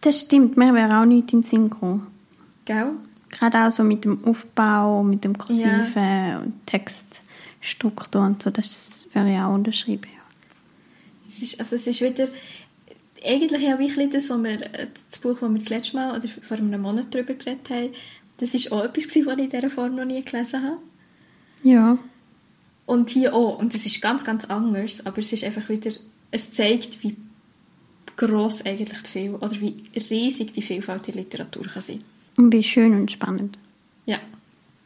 Das 0.00 0.22
stimmt, 0.22 0.56
mir 0.56 0.72
wäre 0.72 1.00
auch 1.00 1.04
nicht 1.04 1.32
in 1.34 1.42
den 1.42 1.42
Sinn 1.42 1.68
gekommen. 1.68 2.06
Gell? 2.64 2.92
Gerade 3.30 3.66
auch 3.66 3.70
so 3.70 3.84
mit 3.84 4.04
dem 4.04 4.24
Aufbau, 4.24 5.02
mit 5.02 5.24
dem 5.24 5.36
Kursiven 5.36 6.36
und 6.42 6.66
Textstruktur 6.66 8.22
und 8.22 8.42
so, 8.42 8.50
das 8.50 9.06
wäre 9.12 9.30
ja 9.30 9.48
auch 9.48 9.54
unterschrieben. 9.54 10.08
Ja. 10.10 10.22
Es 11.28 11.42
ist, 11.42 11.60
also 11.60 11.76
es 11.76 11.86
ist 11.86 12.00
wieder... 12.00 12.28
Eigentlich 13.24 13.62
ja 13.62 13.78
wie 13.78 13.90
ein 13.90 14.10
das, 14.10 14.30
was 14.30 14.42
wir, 14.42 14.58
das 14.58 15.18
Buch, 15.18 15.38
das 15.40 15.50
wir 15.50 15.58
das 15.58 15.68
letzte 15.68 15.96
Mal 15.96 16.16
oder 16.16 16.28
vor 16.28 16.56
einem 16.56 16.80
Monat 16.80 17.06
darüber 17.10 17.34
geredet 17.34 17.68
haben, 17.68 17.90
das 18.38 18.54
ist 18.54 18.72
auch 18.72 18.84
etwas, 18.84 19.06
was 19.08 19.16
ich 19.16 19.26
in 19.26 19.50
dieser 19.50 19.70
Form 19.70 19.96
noch 19.96 20.04
nie 20.04 20.22
gelesen 20.22 20.62
habe. 20.62 20.78
Ja, 21.62 21.98
Und 22.86 23.10
hier 23.10 23.34
auch. 23.34 23.58
Und 23.58 23.74
es 23.74 23.84
ist 23.84 24.00
ganz, 24.00 24.24
ganz 24.24 24.44
anders, 24.44 25.04
aber 25.04 25.18
es 25.18 25.32
ist 25.32 25.44
einfach 25.44 25.68
wieder... 25.68 25.90
Es 26.30 26.50
zeigt, 26.52 27.02
wie 27.02 27.16
gross 28.16 28.64
eigentlich 28.64 29.02
die 29.02 29.10
viel 29.10 29.34
oder 29.34 29.60
wie 29.60 29.76
riesig 30.10 30.52
die 30.52 30.62
Vielfalt 30.62 31.06
der 31.06 31.14
Literatur 31.14 31.64
kann 31.64 31.82
sein. 31.82 31.98
Und 32.38 32.52
wie 32.52 32.62
schön 32.62 32.92
und 32.94 33.10
spannend. 33.10 33.58
Ja. 34.06 34.18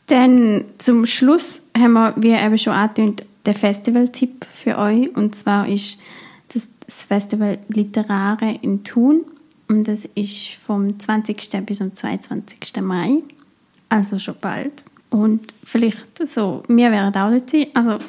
Dann 0.06 0.64
zum 0.78 1.06
Schluss 1.06 1.62
haben 1.76 1.92
wir, 1.92 2.14
wie 2.16 2.32
eben 2.32 2.58
schon 2.58 2.72
angetönt, 2.72 3.24
den 3.46 3.54
Festivaltipp 3.54 4.46
für 4.52 4.78
euch. 4.78 5.14
Und 5.16 5.34
zwar 5.34 5.68
ist 5.68 5.98
das, 6.48 6.70
das 6.84 7.04
Festival 7.04 7.58
Literare 7.68 8.58
in 8.62 8.82
Thun. 8.84 9.24
Und 9.68 9.86
das 9.86 10.04
ist 10.14 10.54
vom 10.66 10.98
20. 10.98 11.64
bis 11.64 11.78
zum 11.78 11.94
22. 11.94 12.82
Mai. 12.82 13.22
Also 13.88 14.18
schon 14.18 14.34
bald. 14.40 14.84
Und 15.10 15.54
vielleicht 15.64 16.26
so, 16.26 16.62
wir 16.68 16.90
wären 16.90 17.14
auch 17.14 17.30
dort 17.30 17.50
sein. 17.50 17.66
Also, 17.74 18.04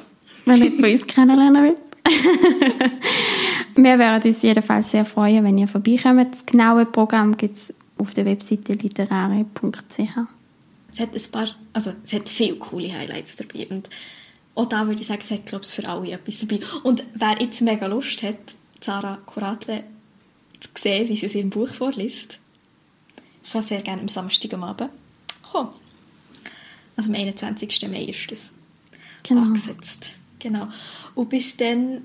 wenn 0.46 0.64
ihr 0.64 0.82
bei 0.82 0.94
uns 0.94 1.06
kennenlernen 1.06 1.64
wollt. 1.64 1.78
wir 3.76 4.00
würden 4.00 4.24
uns 4.24 4.42
jedenfalls 4.42 4.92
sehr 4.92 5.06
freuen, 5.06 5.44
wenn 5.44 5.58
ihr 5.58 5.68
vorbeikommt. 5.68 6.34
Das 6.34 6.46
genaue 6.46 6.86
Programm 6.86 7.38
gibt 7.38 7.58
es 7.58 7.74
auf 7.98 8.14
der 8.14 8.26
Webseite 8.26 8.74
literare.ch. 8.74 10.18
Es 10.92 11.00
hat 11.00 11.16
ein 11.16 11.32
paar, 11.32 11.48
also 11.74 11.94
es 12.04 12.14
hat 12.14 12.28
viele 12.28 12.58
coole 12.58 12.92
Highlights 12.92 13.38
dabei 13.38 13.68
und 13.68 13.90
auch 14.56 14.66
da 14.66 14.86
würde 14.88 15.00
ich 15.00 15.08
sagen, 15.08 15.22
es 15.24 15.32
hat 15.32 15.46
glaube 15.46 15.64
ich 15.64 15.72
für 15.72 15.88
alle 15.88 16.12
etwas 16.12 16.40
dabei. 16.40 16.60
Und 16.84 17.04
wer 17.14 17.42
jetzt 17.42 17.62
mega 17.62 17.88
Lust 17.88 18.24
hat, 18.24 18.38
Sarah 18.82 19.20
Kuratle 19.26 19.84
zu 20.60 20.70
sehen, 20.78 21.08
wie 21.08 21.16
sie 21.16 21.28
aus 21.28 21.36
ihrem 21.36 21.50
Buch 21.50 21.70
vorliest, 21.70 22.40
kann 23.50 23.62
sehr 23.62 23.82
gerne 23.82 24.02
am 24.02 24.10
Samstag 24.10 24.54
am 24.54 24.64
Abend 24.64 24.90
kommen. 25.50 25.70
Also 26.96 27.10
am 27.10 27.16
21. 27.16 27.90
Mai 27.90 28.04
ist 28.04 28.32
das 28.32 28.54
Genau. 29.24 29.42
angesetzt. 29.42 30.12
Genau. 30.40 30.68
Und 31.16 31.30
bis 31.30 31.56
dann 31.58 32.02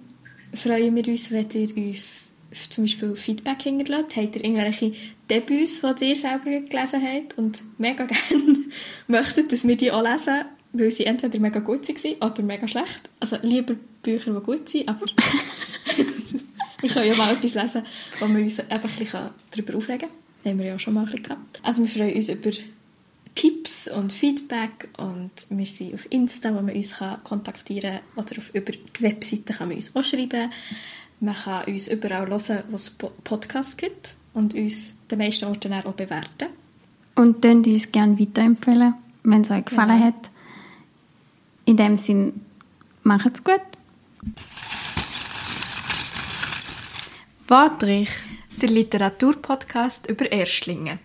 freuen 0.54 0.94
wir 0.94 1.06
uns, 1.08 1.30
wenn 1.30 1.48
ihr 1.50 1.76
uns 1.76 2.30
zum 2.70 2.84
Beispiel 2.84 3.16
Feedback 3.16 3.62
hinterlässt. 3.62 4.16
Habt 4.16 4.36
ihr 4.36 4.44
irgendwelche 4.44 4.92
Debüts, 5.30 5.80
die 5.98 6.04
ihr 6.04 6.16
selber 6.16 6.44
gelesen 6.60 7.02
habt 7.02 7.38
und 7.38 7.62
mega 7.78 8.04
gerne 8.06 8.64
möchtet, 9.08 9.52
dass 9.52 9.66
wir 9.66 9.76
die 9.76 9.90
auch 9.90 10.02
lesen, 10.02 10.44
weil 10.72 10.90
sie 10.90 11.04
entweder 11.06 11.38
mega 11.40 11.60
gut 11.60 11.88
waren 11.88 12.30
oder 12.30 12.42
mega 12.42 12.68
schlecht. 12.68 13.10
Also 13.20 13.38
lieber 13.42 13.74
Bücher, 14.02 14.32
die 14.32 14.44
gut 14.44 14.68
sind, 14.68 14.88
aber 14.88 15.06
wir 16.80 16.90
können 16.90 17.08
ja 17.08 17.16
mal 17.16 17.34
etwas 17.34 17.54
lesen, 17.54 17.82
wo 18.20 18.28
wir 18.28 18.42
uns 18.42 18.58
eben 18.58 18.70
ein 18.70 18.80
bisschen 18.80 19.30
darüber 19.50 19.76
aufregen 19.78 20.00
können. 20.00 20.12
Das 20.42 20.50
haben 20.52 20.58
wir 20.58 20.66
ja 20.66 20.78
schon 20.78 20.94
mal 20.94 21.00
ein 21.00 21.06
bisschen 21.06 21.22
gehabt. 21.24 21.60
Also 21.62 21.82
wir 21.82 21.88
freuen 21.88 22.14
uns 22.14 22.28
über 22.28 22.50
Tipps 23.36 23.86
und 23.88 24.12
Feedback 24.12 24.88
und 24.96 25.30
wir 25.50 25.66
sind 25.66 25.94
auf 25.94 26.06
Insta, 26.10 26.50
wo 26.54 26.60
man 26.62 26.74
uns 26.74 26.96
kann 26.98 27.22
kontaktieren 27.22 28.00
kann 28.14 28.24
oder 28.24 28.38
auf, 28.38 28.52
über 28.54 28.72
die 28.72 29.02
Webseite 29.02 29.52
kann 29.52 29.68
man 29.68 29.76
uns 29.76 29.94
auch 29.94 30.02
schreiben. 30.02 30.50
Man 31.20 31.34
kann 31.34 31.64
uns 31.66 31.86
überall 31.86 32.26
hören, 32.28 32.64
wo 32.70 32.76
es 32.76 32.90
Po- 32.90 33.12
Podcasts 33.22 33.76
gibt 33.76 34.14
und 34.34 34.54
uns 34.54 34.94
den 35.10 35.18
meisten 35.18 35.44
Orten 35.44 35.72
auch 35.74 35.92
bewerten. 35.92 36.48
Und 37.14 37.44
dann 37.44 37.62
uns 37.64 37.92
gerne 37.92 38.18
weiterempfehlen, 38.18 38.94
wenn 39.22 39.42
es 39.42 39.50
euch 39.50 39.64
gefallen 39.64 39.98
Genau. 39.98 40.04
hat. 40.06 40.30
In 41.66 41.76
dem 41.76 41.96
Sinn, 41.98 42.40
macht's 43.02 43.42
gut. 43.44 43.60
Wortreich. 47.48 48.08
Der 48.60 48.70
Literaturpodcast 48.70 50.08
über 50.08 50.30
Erstlinge. 50.32 50.98